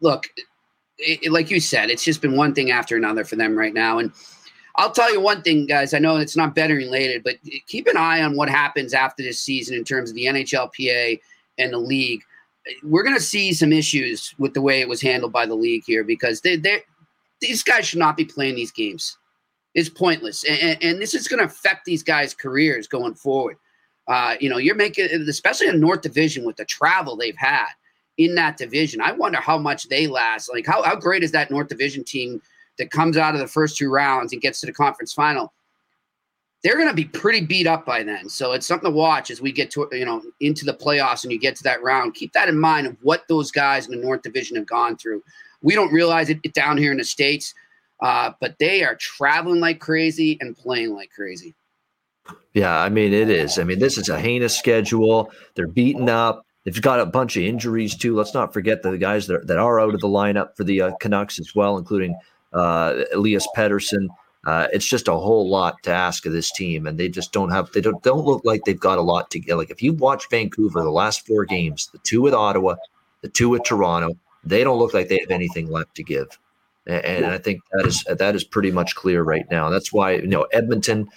look, 0.00 0.28
it, 0.98 1.32
like 1.32 1.50
you 1.50 1.60
said, 1.60 1.90
it's 1.90 2.04
just 2.04 2.22
been 2.22 2.36
one 2.36 2.54
thing 2.54 2.70
after 2.70 2.96
another 2.96 3.24
for 3.24 3.36
them 3.36 3.56
right 3.56 3.74
now. 3.74 3.98
And 3.98 4.12
I'll 4.76 4.92
tell 4.92 5.12
you 5.12 5.20
one 5.20 5.42
thing, 5.42 5.66
guys. 5.66 5.94
I 5.94 5.98
know 5.98 6.16
it's 6.16 6.36
not 6.36 6.54
betting 6.54 6.76
related, 6.76 7.22
but 7.22 7.36
keep 7.66 7.86
an 7.86 7.96
eye 7.96 8.22
on 8.22 8.36
what 8.36 8.48
happens 8.48 8.94
after 8.94 9.22
this 9.22 9.40
season 9.40 9.76
in 9.76 9.84
terms 9.84 10.10
of 10.10 10.16
the 10.16 10.26
NHLPA 10.26 11.20
and 11.58 11.72
the 11.72 11.78
league. 11.78 12.22
We're 12.82 13.02
going 13.02 13.16
to 13.16 13.22
see 13.22 13.52
some 13.52 13.72
issues 13.72 14.34
with 14.38 14.54
the 14.54 14.62
way 14.62 14.80
it 14.80 14.88
was 14.88 15.02
handled 15.02 15.32
by 15.32 15.46
the 15.46 15.54
league 15.54 15.84
here 15.86 16.02
because 16.02 16.40
they, 16.40 16.56
they, 16.56 16.82
these 17.40 17.62
guys 17.62 17.86
should 17.86 17.98
not 17.98 18.16
be 18.16 18.24
playing 18.24 18.54
these 18.54 18.72
games. 18.72 19.18
It's 19.74 19.88
pointless. 19.88 20.44
And, 20.44 20.82
and 20.82 21.00
this 21.00 21.14
is 21.14 21.28
going 21.28 21.40
to 21.40 21.46
affect 21.46 21.84
these 21.84 22.02
guys' 22.02 22.34
careers 22.34 22.86
going 22.86 23.14
forward. 23.14 23.58
Uh, 24.06 24.36
you 24.38 24.50
know, 24.50 24.58
you're 24.58 24.74
making, 24.74 25.06
especially 25.28 25.68
in 25.68 25.80
North 25.80 26.02
Division 26.02 26.44
with 26.44 26.56
the 26.56 26.64
travel 26.64 27.16
they've 27.16 27.36
had 27.36 27.68
in 28.18 28.34
that 28.34 28.56
division. 28.56 29.00
I 29.00 29.12
wonder 29.12 29.38
how 29.40 29.58
much 29.58 29.88
they 29.88 30.06
last. 30.06 30.52
Like, 30.52 30.66
how, 30.66 30.82
how 30.82 30.96
great 30.96 31.22
is 31.22 31.32
that 31.32 31.50
North 31.50 31.68
Division 31.68 32.04
team 32.04 32.40
that 32.78 32.90
comes 32.90 33.16
out 33.16 33.34
of 33.34 33.40
the 33.40 33.46
first 33.46 33.76
two 33.76 33.90
rounds 33.90 34.32
and 34.32 34.42
gets 34.42 34.60
to 34.60 34.66
the 34.66 34.72
conference 34.72 35.12
final? 35.12 35.52
They're 36.62 36.76
going 36.76 36.88
to 36.88 36.94
be 36.94 37.04
pretty 37.04 37.42
beat 37.44 37.66
up 37.66 37.84
by 37.84 38.02
then. 38.02 38.28
So 38.28 38.52
it's 38.52 38.66
something 38.66 38.90
to 38.90 38.96
watch 38.96 39.30
as 39.30 39.40
we 39.40 39.52
get 39.52 39.70
to, 39.72 39.86
you 39.92 40.06
know, 40.06 40.22
into 40.40 40.64
the 40.64 40.72
playoffs 40.72 41.22
and 41.22 41.32
you 41.32 41.38
get 41.38 41.56
to 41.56 41.62
that 41.64 41.82
round. 41.82 42.14
Keep 42.14 42.32
that 42.32 42.48
in 42.48 42.58
mind 42.58 42.86
of 42.86 42.96
what 43.02 43.24
those 43.28 43.50
guys 43.50 43.86
in 43.86 43.90
the 43.90 44.02
North 44.02 44.22
Division 44.22 44.56
have 44.56 44.66
gone 44.66 44.96
through. 44.96 45.22
We 45.60 45.74
don't 45.74 45.92
realize 45.92 46.30
it 46.30 46.40
down 46.54 46.78
here 46.78 46.90
in 46.90 46.98
the 46.98 47.04
States, 47.04 47.54
uh, 48.00 48.32
but 48.40 48.58
they 48.58 48.82
are 48.82 48.94
traveling 48.96 49.60
like 49.60 49.78
crazy 49.78 50.38
and 50.40 50.56
playing 50.56 50.94
like 50.94 51.10
crazy. 51.10 51.54
Yeah, 52.52 52.78
I 52.78 52.88
mean 52.88 53.12
it 53.12 53.30
is. 53.30 53.58
I 53.58 53.64
mean 53.64 53.78
this 53.78 53.98
is 53.98 54.08
a 54.08 54.20
heinous 54.20 54.56
schedule. 54.56 55.30
They're 55.54 55.66
beaten 55.66 56.08
up. 56.08 56.46
They've 56.64 56.80
got 56.80 57.00
a 57.00 57.06
bunch 57.06 57.36
of 57.36 57.42
injuries 57.42 57.94
too. 57.94 58.16
Let's 58.16 58.32
not 58.32 58.54
forget 58.54 58.82
the 58.82 58.96
guys 58.96 59.26
that 59.26 59.36
are, 59.36 59.44
that 59.44 59.58
are 59.58 59.80
out 59.80 59.94
of 59.94 60.00
the 60.00 60.08
lineup 60.08 60.56
for 60.56 60.64
the 60.64 60.80
uh, 60.80 60.96
Canucks 60.98 61.38
as 61.38 61.54
well, 61.54 61.76
including 61.76 62.16
uh, 62.52 63.02
Elias 63.12 63.46
Pettersson. 63.54 64.08
Uh, 64.46 64.68
it's 64.72 64.86
just 64.86 65.08
a 65.08 65.14
whole 65.14 65.48
lot 65.48 65.82
to 65.82 65.90
ask 65.90 66.26
of 66.26 66.32
this 66.32 66.50
team, 66.50 66.86
and 66.86 66.98
they 66.98 67.08
just 67.08 67.32
don't 67.32 67.50
have. 67.50 67.70
They 67.72 67.80
don't 67.80 68.02
don't 68.02 68.24
look 68.24 68.42
like 68.44 68.64
they've 68.64 68.78
got 68.78 68.98
a 68.98 69.02
lot 69.02 69.30
to 69.30 69.40
get. 69.40 69.56
Like 69.56 69.70
if 69.70 69.82
you 69.82 69.92
watch 69.92 70.28
Vancouver, 70.30 70.82
the 70.82 70.90
last 70.90 71.26
four 71.26 71.44
games, 71.44 71.88
the 71.88 71.98
two 71.98 72.22
with 72.22 72.34
Ottawa, 72.34 72.76
the 73.22 73.28
two 73.28 73.48
with 73.48 73.64
Toronto, 73.64 74.16
they 74.44 74.62
don't 74.62 74.78
look 74.78 74.94
like 74.94 75.08
they 75.08 75.18
have 75.20 75.30
anything 75.30 75.70
left 75.70 75.94
to 75.96 76.02
give. 76.02 76.38
And, 76.86 77.04
and 77.04 77.26
I 77.26 77.38
think 77.38 77.62
that 77.72 77.86
is 77.86 78.04
that 78.04 78.34
is 78.34 78.44
pretty 78.44 78.70
much 78.70 78.94
clear 78.94 79.22
right 79.22 79.46
now. 79.50 79.70
That's 79.70 79.92
why 79.92 80.12
you 80.16 80.26
know 80.26 80.42
Edmonton 80.52 81.08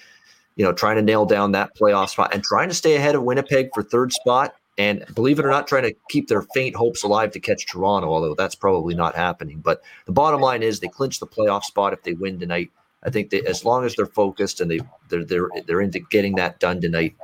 you 0.58 0.66
know, 0.66 0.74
trying 0.74 0.98
to 0.98 1.02
nail 1.02 1.26
down 1.26 1.54
that 1.54 1.78
playoff 1.78 2.10
spot 2.10 2.34
and 2.34 2.44
trying 2.44 2.68
to 2.68 2.76
stay 2.76 2.96
ahead 2.96 3.16
of 3.16 3.24
Winnipeg 3.24 3.70
for 3.74 3.84
third 3.84 4.12
spot. 4.12 4.56
And 4.80 5.06
believe 5.16 5.40
it 5.40 5.46
or 5.46 5.50
not, 5.50 5.68
trying 5.68 5.84
to 5.84 5.96
keep 6.10 6.28
their 6.28 6.44
faint 6.54 6.76
hopes 6.76 7.02
alive 7.02 7.32
to 7.32 7.40
catch 7.40 7.66
Toronto, 7.66 8.10
although 8.10 8.36
that's 8.36 8.54
probably 8.54 8.94
not 8.94 9.16
happening. 9.16 9.60
But 9.60 9.82
the 10.06 10.12
bottom 10.12 10.42
line 10.42 10.62
is 10.62 10.80
they 10.80 10.88
clinch 10.88 11.20
the 11.20 11.26
playoff 11.26 11.64
spot 11.64 11.94
if 11.94 12.04
they 12.04 12.14
win 12.14 12.40
tonight. 12.40 12.72
I 13.04 13.10
think 13.10 13.30
they, 13.30 13.42
as 13.42 13.66
long 13.66 13.86
as 13.86 13.96
they're 13.96 14.06
focused 14.06 14.62
and 14.62 14.70
they 14.70 14.82
they're 15.10 15.24
they're 15.24 15.50
they're 15.66 15.82
into 15.82 16.00
getting 16.00 16.36
that 16.36 16.60
done 16.60 16.82
tonight, 16.82 17.16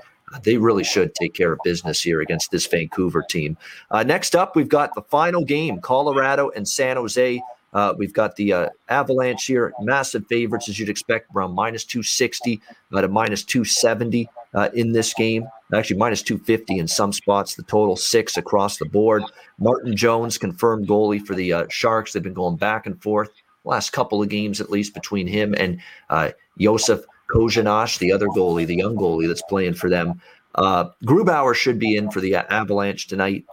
they 0.44 0.58
really 0.58 0.84
should 0.84 1.14
take 1.14 1.34
care 1.34 1.52
of 1.54 1.60
business 1.64 2.02
here 2.02 2.22
against 2.22 2.50
this 2.52 2.66
Vancouver 2.66 3.24
team. 3.28 3.58
Uh, 3.92 4.04
next 4.04 4.36
up, 4.36 4.56
we've 4.56 4.70
got 4.70 4.96
the 4.96 5.02
final 5.02 5.44
game: 5.44 5.80
Colorado 5.80 6.50
and 6.56 6.68
San 6.68 6.96
Jose. 6.96 7.42
Uh, 7.74 7.94
we've 7.98 8.14
got 8.14 8.36
the 8.36 8.54
uh, 8.54 8.70
Avalanche 8.90 9.46
here, 9.46 9.74
massive 9.82 10.26
favorites 10.28 10.70
as 10.70 10.78
you'd 10.80 10.90
expect, 10.90 11.28
around 11.36 11.54
minus 11.54 11.84
260 11.86 12.62
uh, 12.94 13.02
to 13.02 13.08
minus 13.08 13.44
270 13.44 14.30
uh, 14.54 14.70
in 14.74 14.92
this 14.92 15.14
game. 15.14 15.48
Actually, 15.74 15.98
minus 15.98 16.22
250 16.22 16.78
in 16.78 16.88
some 16.88 17.12
spots. 17.12 17.56
The 17.56 17.64
total 17.64 17.96
six 17.96 18.38
across 18.38 18.78
the 18.78 18.86
board. 18.86 19.24
Martin 19.60 19.96
Jones, 19.96 20.38
confirmed 20.38 20.88
goalie 20.88 21.26
for 21.26 21.34
the 21.36 21.52
uh, 21.52 21.66
Sharks. 21.70 22.14
They've 22.14 22.22
been 22.22 22.34
going 22.34 22.58
back 22.58 22.86
and 22.86 23.02
forth 23.02 23.30
last 23.66 23.92
couple 23.92 24.22
of 24.22 24.30
games, 24.30 24.62
at 24.62 24.70
least 24.70 24.94
between 24.94 25.28
him 25.28 25.54
and 25.58 25.80
uh, 26.10 26.32
Josef 26.60 27.06
the 27.36 28.12
other 28.14 28.28
goalie, 28.28 28.68
the 28.68 28.76
young 28.76 28.96
goalie 28.96 29.28
that's 29.28 29.42
playing 29.50 29.74
for 29.74 29.90
them. 29.90 30.22
Uh, 30.56 30.86
Grubauer 31.04 31.56
should 31.56 31.80
be 31.80 31.96
in 31.96 32.12
for 32.12 32.22
the 32.22 32.36
Avalanche 32.36 33.08
tonight. 33.08 33.44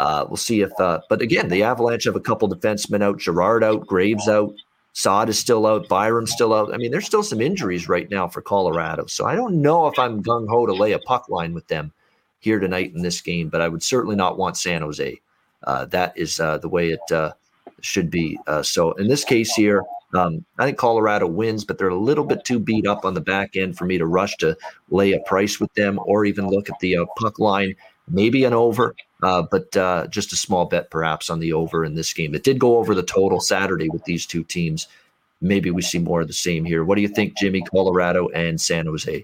Uh, 0.00 0.24
we'll 0.30 0.36
see 0.38 0.62
if, 0.62 0.72
uh, 0.80 0.98
but 1.10 1.20
again, 1.20 1.50
the 1.50 1.62
Avalanche 1.62 2.04
have 2.04 2.16
a 2.16 2.20
couple 2.20 2.48
defensemen 2.48 3.02
out, 3.02 3.18
Girard 3.18 3.62
out, 3.62 3.86
Graves 3.86 4.28
out, 4.28 4.54
Saad 4.94 5.28
is 5.28 5.38
still 5.38 5.66
out, 5.66 5.90
Byram's 5.90 6.32
still 6.32 6.54
out. 6.54 6.72
I 6.72 6.78
mean, 6.78 6.90
there's 6.90 7.04
still 7.04 7.22
some 7.22 7.42
injuries 7.42 7.86
right 7.86 8.10
now 8.10 8.26
for 8.26 8.40
Colorado. 8.40 9.04
So 9.04 9.26
I 9.26 9.34
don't 9.34 9.60
know 9.60 9.88
if 9.88 9.98
I'm 9.98 10.22
gung 10.22 10.48
ho 10.48 10.64
to 10.64 10.72
lay 10.72 10.92
a 10.92 10.98
puck 11.00 11.28
line 11.28 11.52
with 11.52 11.66
them 11.68 11.92
here 12.38 12.58
tonight 12.58 12.94
in 12.94 13.02
this 13.02 13.20
game, 13.20 13.50
but 13.50 13.60
I 13.60 13.68
would 13.68 13.82
certainly 13.82 14.16
not 14.16 14.38
want 14.38 14.56
San 14.56 14.80
Jose. 14.80 15.20
Uh, 15.64 15.84
that 15.84 16.16
is 16.16 16.40
uh, 16.40 16.56
the 16.56 16.70
way 16.70 16.92
it 16.92 17.12
uh, 17.12 17.32
should 17.82 18.10
be. 18.10 18.38
Uh, 18.46 18.62
so 18.62 18.92
in 18.92 19.06
this 19.06 19.22
case 19.22 19.54
here, 19.54 19.82
um, 20.14 20.46
I 20.58 20.64
think 20.64 20.78
Colorado 20.78 21.26
wins, 21.26 21.62
but 21.62 21.76
they're 21.76 21.88
a 21.88 21.94
little 21.94 22.24
bit 22.24 22.46
too 22.46 22.58
beat 22.58 22.86
up 22.86 23.04
on 23.04 23.12
the 23.12 23.20
back 23.20 23.54
end 23.54 23.76
for 23.76 23.84
me 23.84 23.98
to 23.98 24.06
rush 24.06 24.34
to 24.38 24.56
lay 24.88 25.12
a 25.12 25.20
price 25.20 25.60
with 25.60 25.74
them 25.74 26.00
or 26.04 26.24
even 26.24 26.48
look 26.48 26.70
at 26.70 26.78
the 26.80 26.96
uh, 26.96 27.04
puck 27.18 27.38
line 27.38 27.76
maybe 28.10 28.44
an 28.44 28.52
over, 28.52 28.94
uh, 29.22 29.42
but 29.42 29.76
uh, 29.76 30.06
just 30.08 30.32
a 30.32 30.36
small 30.36 30.66
bet 30.66 30.90
perhaps 30.90 31.30
on 31.30 31.40
the 31.40 31.52
over 31.52 31.84
in 31.84 31.94
this 31.94 32.12
game. 32.12 32.34
It 32.34 32.44
did 32.44 32.58
go 32.58 32.78
over 32.78 32.94
the 32.94 33.02
total 33.02 33.40
Saturday 33.40 33.88
with 33.88 34.04
these 34.04 34.26
two 34.26 34.44
teams. 34.44 34.88
Maybe 35.40 35.70
we 35.70 35.82
see 35.82 35.98
more 35.98 36.20
of 36.20 36.26
the 36.26 36.34
same 36.34 36.64
here. 36.64 36.84
What 36.84 36.96
do 36.96 37.02
you 37.02 37.08
think, 37.08 37.36
Jimmy? 37.38 37.62
Colorado 37.62 38.28
and 38.28 38.60
San 38.60 38.86
Jose. 38.86 39.22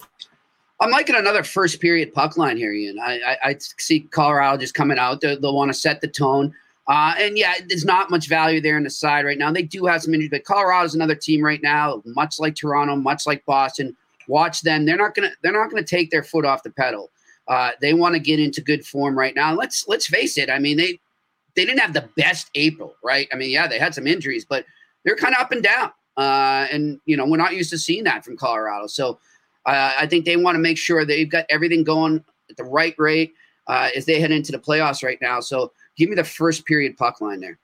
I'm 0.80 0.90
liking 0.90 1.14
another 1.14 1.42
first 1.42 1.80
period 1.80 2.12
puck 2.12 2.36
line 2.36 2.56
here, 2.56 2.72
Ian. 2.72 2.98
I, 2.98 3.18
I, 3.20 3.36
I 3.44 3.56
see 3.58 4.00
Colorado 4.00 4.58
just 4.58 4.74
coming 4.74 4.98
out. 4.98 5.20
They'll, 5.20 5.40
they'll 5.40 5.54
want 5.54 5.70
to 5.70 5.74
set 5.74 6.00
the 6.00 6.08
tone. 6.08 6.54
Uh, 6.88 7.14
and 7.18 7.36
yeah, 7.36 7.54
there's 7.68 7.84
not 7.84 8.10
much 8.10 8.28
value 8.28 8.60
there 8.60 8.76
in 8.76 8.84
the 8.84 8.90
side 8.90 9.24
right 9.24 9.38
now. 9.38 9.50
They 9.50 9.62
do 9.62 9.86
have 9.86 10.02
some 10.02 10.14
injuries, 10.14 10.30
but 10.30 10.44
Colorado's 10.44 10.94
another 10.94 11.16
team 11.16 11.42
right 11.42 11.60
now, 11.62 12.02
much 12.04 12.38
like 12.38 12.54
Toronto, 12.54 12.94
much 12.94 13.26
like 13.26 13.44
Boston. 13.44 13.96
Watch 14.28 14.60
them. 14.62 14.84
They're 14.84 14.96
not 14.96 15.14
gonna 15.14 15.32
they're 15.42 15.52
not 15.52 15.70
gonna 15.70 15.82
take 15.82 16.10
their 16.10 16.22
foot 16.22 16.44
off 16.44 16.62
the 16.62 16.70
pedal. 16.70 17.10
Uh, 17.48 17.72
they 17.80 17.94
want 17.94 18.14
to 18.14 18.18
get 18.18 18.40
into 18.40 18.60
good 18.60 18.84
form 18.84 19.18
right 19.18 19.34
now. 19.34 19.54
Let's 19.54 19.86
let's 19.88 20.06
face 20.06 20.36
it. 20.36 20.50
I 20.50 20.58
mean, 20.58 20.76
they 20.76 20.98
they 21.54 21.64
didn't 21.64 21.80
have 21.80 21.92
the 21.92 22.08
best 22.16 22.50
April, 22.54 22.94
right? 23.02 23.28
I 23.32 23.36
mean, 23.36 23.50
yeah, 23.50 23.66
they 23.66 23.78
had 23.78 23.94
some 23.94 24.06
injuries, 24.06 24.44
but 24.44 24.64
they're 25.04 25.16
kind 25.16 25.34
of 25.34 25.40
up 25.40 25.52
and 25.52 25.62
down. 25.62 25.90
Uh, 26.16 26.66
and 26.70 27.00
you 27.06 27.16
know, 27.16 27.26
we're 27.26 27.36
not 27.36 27.54
used 27.54 27.70
to 27.70 27.78
seeing 27.78 28.04
that 28.04 28.24
from 28.24 28.36
Colorado. 28.36 28.86
So 28.86 29.18
uh, 29.64 29.94
I 29.98 30.06
think 30.06 30.24
they 30.24 30.36
want 30.36 30.54
to 30.56 30.60
make 30.60 30.78
sure 30.78 31.04
they've 31.04 31.30
got 31.30 31.46
everything 31.48 31.84
going 31.84 32.24
at 32.50 32.56
the 32.56 32.64
right 32.64 32.94
rate 32.98 33.34
uh, 33.66 33.90
as 33.96 34.06
they 34.06 34.20
head 34.20 34.30
into 34.30 34.52
the 34.52 34.58
playoffs 34.58 35.02
right 35.02 35.18
now. 35.20 35.40
So 35.40 35.72
give 35.96 36.08
me 36.08 36.14
the 36.14 36.24
first 36.24 36.64
period 36.66 36.96
puck 36.96 37.20
line 37.20 37.40
there. 37.40 37.58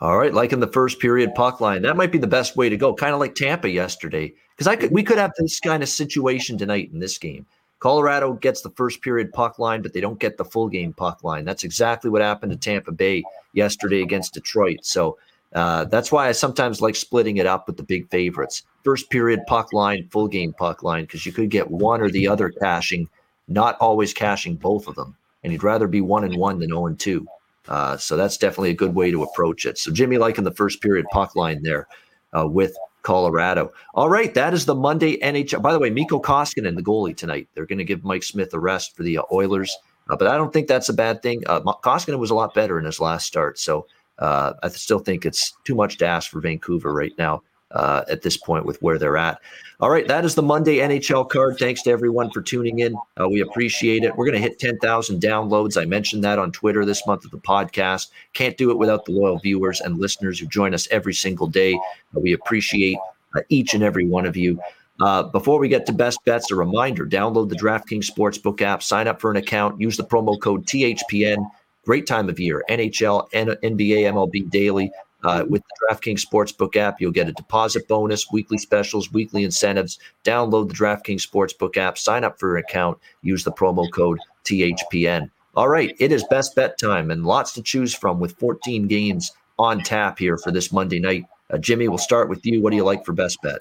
All 0.00 0.18
right, 0.18 0.34
like 0.34 0.52
in 0.52 0.60
the 0.60 0.66
first 0.66 0.98
period 0.98 1.34
puck 1.34 1.60
line, 1.60 1.82
that 1.82 1.96
might 1.96 2.12
be 2.12 2.18
the 2.18 2.26
best 2.26 2.56
way 2.56 2.68
to 2.68 2.76
go. 2.76 2.92
Kind 2.92 3.14
of 3.14 3.20
like 3.20 3.34
Tampa 3.34 3.70
yesterday, 3.70 4.34
because 4.50 4.66
I 4.66 4.76
could 4.76 4.90
we 4.90 5.02
could 5.02 5.18
have 5.18 5.32
this 5.38 5.60
kind 5.60 5.82
of 5.82 5.88
situation 5.88 6.58
tonight 6.58 6.90
in 6.92 6.98
this 6.98 7.16
game. 7.16 7.46
Colorado 7.84 8.32
gets 8.32 8.62
the 8.62 8.70
first 8.70 9.02
period 9.02 9.30
puck 9.30 9.58
line, 9.58 9.82
but 9.82 9.92
they 9.92 10.00
don't 10.00 10.18
get 10.18 10.38
the 10.38 10.44
full 10.46 10.70
game 10.70 10.94
puck 10.94 11.22
line. 11.22 11.44
That's 11.44 11.64
exactly 11.64 12.08
what 12.08 12.22
happened 12.22 12.50
to 12.52 12.56
Tampa 12.56 12.92
Bay 12.92 13.22
yesterday 13.52 14.00
against 14.00 14.32
Detroit. 14.32 14.78
So 14.80 15.18
uh, 15.52 15.84
that's 15.84 16.10
why 16.10 16.26
I 16.26 16.32
sometimes 16.32 16.80
like 16.80 16.96
splitting 16.96 17.36
it 17.36 17.44
up 17.44 17.66
with 17.66 17.76
the 17.76 17.82
big 17.82 18.08
favorites. 18.08 18.62
First 18.84 19.10
period 19.10 19.40
puck 19.46 19.74
line, 19.74 20.08
full 20.10 20.28
game 20.28 20.54
puck 20.54 20.82
line, 20.82 21.04
because 21.04 21.26
you 21.26 21.32
could 21.32 21.50
get 21.50 21.70
one 21.70 22.00
or 22.00 22.08
the 22.08 22.26
other 22.26 22.48
cashing, 22.48 23.06
not 23.48 23.76
always 23.80 24.14
cashing 24.14 24.56
both 24.56 24.88
of 24.88 24.94
them. 24.94 25.14
And 25.42 25.52
you'd 25.52 25.62
rather 25.62 25.86
be 25.86 26.00
one 26.00 26.24
and 26.24 26.38
one 26.38 26.60
than 26.60 26.70
0 26.70 26.86
and 26.86 26.98
2. 26.98 27.26
Uh, 27.68 27.98
so 27.98 28.16
that's 28.16 28.38
definitely 28.38 28.70
a 28.70 28.74
good 28.74 28.94
way 28.94 29.10
to 29.10 29.24
approach 29.24 29.66
it. 29.66 29.76
So 29.76 29.92
Jimmy 29.92 30.16
liking 30.16 30.44
the 30.44 30.54
first 30.54 30.80
period 30.80 31.04
puck 31.12 31.36
line 31.36 31.62
there 31.62 31.86
uh, 32.32 32.48
with 32.48 32.74
Colorado. 33.04 33.70
All 33.94 34.08
right, 34.08 34.34
that 34.34 34.52
is 34.52 34.66
the 34.66 34.74
Monday 34.74 35.18
NHL. 35.18 35.62
By 35.62 35.72
the 35.72 35.78
way, 35.78 35.90
Mikko 35.90 36.20
Koskinen, 36.20 36.74
the 36.74 36.82
goalie 36.82 37.16
tonight. 37.16 37.48
They're 37.54 37.66
going 37.66 37.78
to 37.78 37.84
give 37.84 38.02
Mike 38.02 38.24
Smith 38.24 38.52
a 38.52 38.58
rest 38.58 38.96
for 38.96 39.04
the 39.04 39.18
uh, 39.18 39.22
Oilers, 39.30 39.76
uh, 40.10 40.16
but 40.16 40.26
I 40.26 40.36
don't 40.36 40.52
think 40.52 40.66
that's 40.66 40.88
a 40.88 40.94
bad 40.94 41.22
thing. 41.22 41.42
Uh, 41.46 41.60
Koskinen 41.60 42.18
was 42.18 42.30
a 42.30 42.34
lot 42.34 42.54
better 42.54 42.78
in 42.78 42.84
his 42.84 42.98
last 42.98 43.26
start, 43.26 43.58
so 43.58 43.86
uh, 44.18 44.54
I 44.62 44.68
still 44.68 44.98
think 44.98 45.24
it's 45.24 45.52
too 45.64 45.76
much 45.76 45.98
to 45.98 46.06
ask 46.06 46.30
for 46.30 46.40
Vancouver 46.40 46.92
right 46.92 47.12
now 47.16 47.42
uh, 47.74 48.04
at 48.08 48.22
this 48.22 48.36
point 48.36 48.64
with 48.64 48.80
where 48.80 48.98
they're 48.98 49.16
at. 49.16 49.40
All 49.80 49.90
right, 49.90 50.06
that 50.06 50.24
is 50.24 50.34
the 50.34 50.42
Monday 50.42 50.78
NHL 50.78 51.28
card. 51.28 51.58
Thanks 51.58 51.82
to 51.82 51.90
everyone 51.90 52.30
for 52.30 52.40
tuning 52.40 52.78
in. 52.78 52.96
Uh, 53.20 53.28
we 53.28 53.40
appreciate 53.40 54.04
it. 54.04 54.16
We're 54.16 54.24
going 54.24 54.40
to 54.40 54.48
hit 54.48 54.58
10,000 54.58 55.20
downloads. 55.20 55.80
I 55.80 55.84
mentioned 55.84 56.22
that 56.24 56.38
on 56.38 56.52
Twitter 56.52 56.84
this 56.84 57.06
month 57.06 57.24
of 57.24 57.32
the 57.32 57.38
podcast. 57.38 58.08
Can't 58.32 58.56
do 58.56 58.70
it 58.70 58.78
without 58.78 59.04
the 59.04 59.12
loyal 59.12 59.38
viewers 59.38 59.80
and 59.80 59.98
listeners 59.98 60.38
who 60.38 60.46
join 60.46 60.74
us 60.74 60.86
every 60.90 61.12
single 61.12 61.48
day. 61.48 61.74
Uh, 62.16 62.20
we 62.20 62.32
appreciate 62.32 62.98
uh, 63.34 63.40
each 63.48 63.74
and 63.74 63.82
every 63.82 64.06
one 64.06 64.26
of 64.26 64.36
you. 64.36 64.60
Uh, 65.00 65.24
before 65.24 65.58
we 65.58 65.68
get 65.68 65.86
to 65.86 65.92
best 65.92 66.24
bets, 66.24 66.52
a 66.52 66.54
reminder 66.54 67.04
download 67.04 67.48
the 67.48 67.56
DraftKings 67.56 68.08
Sportsbook 68.08 68.62
app, 68.62 68.80
sign 68.80 69.08
up 69.08 69.20
for 69.20 69.30
an 69.30 69.36
account, 69.36 69.80
use 69.80 69.96
the 69.96 70.04
promo 70.04 70.40
code 70.40 70.64
THPN. 70.66 71.44
Great 71.84 72.06
time 72.06 72.28
of 72.28 72.38
year. 72.38 72.64
NHL, 72.70 73.28
NBA, 73.32 73.62
MLB 73.62 74.48
daily. 74.50 74.90
Uh, 75.24 75.44
with 75.48 75.62
the 75.62 75.86
DraftKings 75.88 76.24
Sportsbook 76.24 76.76
app, 76.76 77.00
you'll 77.00 77.10
get 77.10 77.28
a 77.28 77.32
deposit 77.32 77.88
bonus, 77.88 78.30
weekly 78.30 78.58
specials, 78.58 79.10
weekly 79.10 79.42
incentives. 79.42 79.98
Download 80.22 80.68
the 80.68 80.74
DraftKings 80.74 81.26
Sportsbook 81.26 81.76
app, 81.76 81.96
sign 81.96 82.24
up 82.24 82.38
for 82.38 82.56
an 82.56 82.64
account, 82.64 82.98
use 83.22 83.42
the 83.42 83.52
promo 83.52 83.90
code 83.90 84.18
THPN. 84.44 85.30
All 85.56 85.68
right, 85.68 85.94
it 85.98 86.12
is 86.12 86.24
best 86.30 86.54
bet 86.54 86.78
time 86.78 87.10
and 87.10 87.24
lots 87.24 87.52
to 87.52 87.62
choose 87.62 87.94
from 87.94 88.20
with 88.20 88.36
14 88.38 88.86
games 88.86 89.32
on 89.58 89.80
tap 89.80 90.18
here 90.18 90.36
for 90.36 90.50
this 90.50 90.72
Monday 90.72 90.98
night. 90.98 91.24
Uh, 91.50 91.58
Jimmy, 91.58 91.88
we'll 91.88 91.98
start 91.98 92.28
with 92.28 92.44
you. 92.44 92.60
What 92.60 92.70
do 92.70 92.76
you 92.76 92.84
like 92.84 93.04
for 93.04 93.12
best 93.12 93.40
bet? 93.42 93.60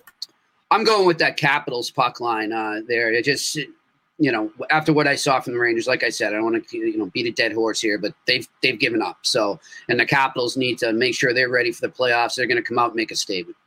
I'm 0.71 0.83
going 0.83 1.05
with 1.05 1.19
that 1.19 1.37
Capitals 1.37 1.91
puck 1.91 2.19
line 2.19 2.51
uh, 2.51 2.81
there. 2.87 3.13
It 3.13 3.25
just 3.25 3.59
you 4.19 4.31
know, 4.31 4.51
after 4.69 4.93
what 4.93 5.07
I 5.07 5.15
saw 5.15 5.39
from 5.39 5.53
the 5.53 5.59
Rangers, 5.59 5.87
like 5.87 6.03
I 6.03 6.09
said, 6.09 6.33
I 6.33 6.35
don't 6.35 6.51
want 6.51 6.67
to 6.67 6.77
you 6.77 6.97
know 6.97 7.07
beat 7.07 7.25
a 7.25 7.31
dead 7.31 7.53
horse 7.53 7.81
here, 7.81 7.97
but 7.97 8.13
they've 8.27 8.47
they've 8.61 8.79
given 8.79 9.01
up. 9.01 9.17
So, 9.23 9.59
and 9.89 9.99
the 9.99 10.05
Capitals 10.05 10.55
need 10.55 10.77
to 10.79 10.93
make 10.93 11.15
sure 11.15 11.33
they're 11.33 11.49
ready 11.49 11.71
for 11.71 11.87
the 11.87 11.93
playoffs. 11.93 12.35
They're 12.35 12.47
going 12.47 12.61
to 12.61 12.63
come 12.63 12.77
out 12.77 12.87
and 12.87 12.95
make 12.95 13.11
a 13.11 13.15
statement. 13.15 13.57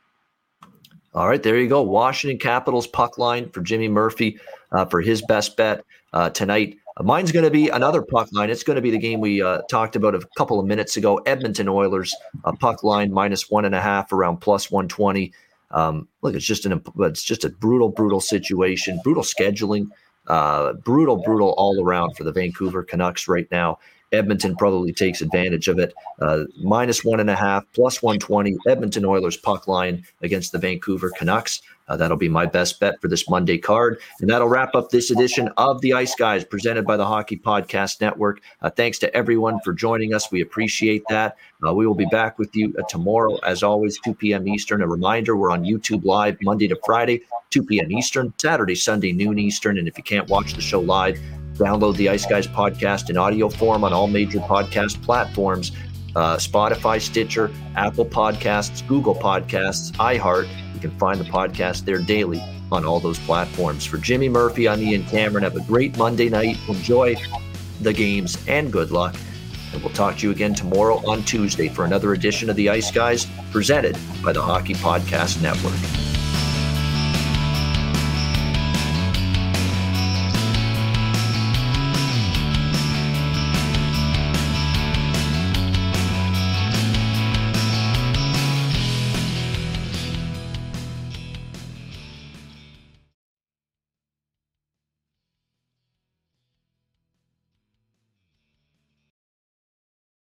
All 1.13 1.27
right, 1.27 1.41
there 1.41 1.57
you 1.57 1.67
go. 1.67 1.81
Washington 1.81 2.37
Capitals 2.37 2.87
puck 2.87 3.17
line 3.17 3.49
for 3.49 3.61
Jimmy 3.61 3.87
Murphy 3.87 4.39
uh, 4.71 4.85
for 4.85 5.01
his 5.01 5.21
best 5.23 5.57
bet 5.57 5.83
uh, 6.13 6.29
tonight. 6.29 6.77
Uh, 6.95 7.03
mine's 7.03 7.31
going 7.31 7.45
to 7.45 7.51
be 7.51 7.69
another 7.69 8.01
puck 8.01 8.29
line. 8.31 8.49
It's 8.49 8.63
going 8.63 8.75
to 8.75 8.81
be 8.81 8.91
the 8.91 8.97
game 8.97 9.19
we 9.19 9.41
uh, 9.41 9.61
talked 9.69 9.95
about 9.95 10.15
a 10.15 10.21
couple 10.37 10.59
of 10.59 10.65
minutes 10.65 10.95
ago. 10.95 11.17
Edmonton 11.25 11.67
Oilers 11.67 12.15
puck 12.59 12.83
line 12.83 13.11
minus 13.11 13.49
one 13.49 13.65
and 13.65 13.75
a 13.75 13.81
half 13.81 14.11
around 14.13 14.37
plus 14.37 14.71
one 14.71 14.87
twenty. 14.87 15.33
Um, 15.71 16.07
look, 16.21 16.35
it's 16.35 16.45
just 16.45 16.65
an 16.65 16.81
it's 16.99 17.23
just 17.23 17.43
a 17.43 17.49
brutal, 17.49 17.89
brutal 17.89 18.21
situation, 18.21 19.01
brutal 19.03 19.23
scheduling. 19.23 19.89
Uh, 20.27 20.73
brutal, 20.73 21.17
brutal 21.17 21.53
all 21.57 21.81
around 21.81 22.15
for 22.15 22.23
the 22.23 22.31
Vancouver 22.31 22.83
Canucks 22.83 23.27
right 23.27 23.47
now. 23.49 23.79
Edmonton 24.11 24.55
probably 24.55 24.93
takes 24.93 25.21
advantage 25.21 25.67
of 25.67 25.79
it. 25.79 25.93
Uh, 26.19 26.45
minus 26.61 27.03
one 27.03 27.19
and 27.19 27.29
a 27.29 27.35
half, 27.35 27.65
plus 27.73 28.01
120. 28.01 28.57
Edmonton 28.67 29.05
Oilers 29.05 29.37
puck 29.37 29.67
line 29.67 30.05
against 30.21 30.51
the 30.51 30.57
Vancouver 30.57 31.11
Canucks. 31.17 31.61
Uh, 31.87 31.95
that'll 31.95 32.17
be 32.17 32.29
my 32.29 32.45
best 32.45 32.79
bet 32.79 32.99
for 33.01 33.07
this 33.07 33.29
Monday 33.29 33.57
card. 33.57 33.99
And 34.19 34.29
that'll 34.29 34.47
wrap 34.47 34.75
up 34.75 34.89
this 34.89 35.09
edition 35.09 35.49
of 35.57 35.79
the 35.81 35.93
Ice 35.93 36.15
Guys 36.15 36.43
presented 36.43 36.85
by 36.85 36.97
the 36.97 37.05
Hockey 37.05 37.37
Podcast 37.37 38.01
Network. 38.01 38.41
Uh, 38.61 38.69
thanks 38.69 38.99
to 38.99 39.15
everyone 39.15 39.59
for 39.61 39.73
joining 39.73 40.13
us. 40.13 40.31
We 40.31 40.41
appreciate 40.41 41.03
that. 41.09 41.37
Uh, 41.65 41.73
we 41.73 41.87
will 41.87 41.95
be 41.95 42.05
back 42.05 42.37
with 42.37 42.53
you 42.55 42.75
uh, 42.77 42.83
tomorrow, 42.89 43.37
as 43.37 43.63
always, 43.63 43.99
2 44.01 44.13
p.m. 44.15 44.47
Eastern. 44.47 44.81
A 44.81 44.87
reminder 44.87 45.37
we're 45.37 45.51
on 45.51 45.63
YouTube 45.63 46.03
Live 46.03 46.37
Monday 46.41 46.67
to 46.67 46.77
Friday, 46.85 47.21
2 47.51 47.63
p.m. 47.63 47.91
Eastern, 47.91 48.33
Saturday, 48.37 48.75
Sunday, 48.75 49.13
noon 49.13 49.39
Eastern. 49.39 49.77
And 49.77 49.87
if 49.87 49.97
you 49.97 50.03
can't 50.03 50.27
watch 50.29 50.53
the 50.53 50.61
show 50.61 50.81
live, 50.81 51.17
download 51.57 51.95
the 51.97 52.09
Ice 52.09 52.25
Guys 52.25 52.47
podcast 52.47 53.09
in 53.09 53.17
audio 53.17 53.49
form 53.49 53.83
on 53.83 53.93
all 53.93 54.07
major 54.07 54.39
podcast 54.39 55.01
platforms. 55.03 55.71
Uh, 56.15 56.37
Spotify, 56.37 56.99
Stitcher, 56.99 57.51
Apple 57.75 58.05
Podcasts, 58.05 58.85
Google 58.87 59.13
Podcasts, 59.13 59.91
iHeart, 59.97 60.47
you 60.73 60.79
can 60.79 60.97
find 60.99 61.19
the 61.19 61.25
podcast 61.25 61.85
there 61.85 61.97
daily 61.97 62.39
on 62.71 62.85
all 62.85 62.99
those 62.99 63.17
platforms. 63.19 63.85
For 63.85 63.97
Jimmy 63.97 64.29
Murphy, 64.29 64.69
I'm 64.69 64.81
Ian 64.81 65.03
Cameron. 65.05 65.43
Have 65.43 65.55
a 65.55 65.61
great 65.61 65.97
Monday 65.97 66.29
night. 66.29 66.57
Enjoy 66.67 67.15
the 67.81 67.93
games 67.93 68.37
and 68.47 68.71
good 68.71 68.91
luck. 68.91 69.15
And 69.73 69.81
we'll 69.81 69.93
talk 69.93 70.17
to 70.17 70.27
you 70.27 70.31
again 70.31 70.53
tomorrow 70.53 71.01
on 71.09 71.23
Tuesday 71.23 71.67
for 71.67 71.85
another 71.85 72.13
edition 72.13 72.49
of 72.49 72.55
the 72.55 72.69
Ice 72.69 72.91
Guys 72.91 73.25
presented 73.51 73.97
by 74.23 74.33
the 74.33 74.41
Hockey 74.41 74.75
Podcast 74.75 75.41
Network. 75.41 76.26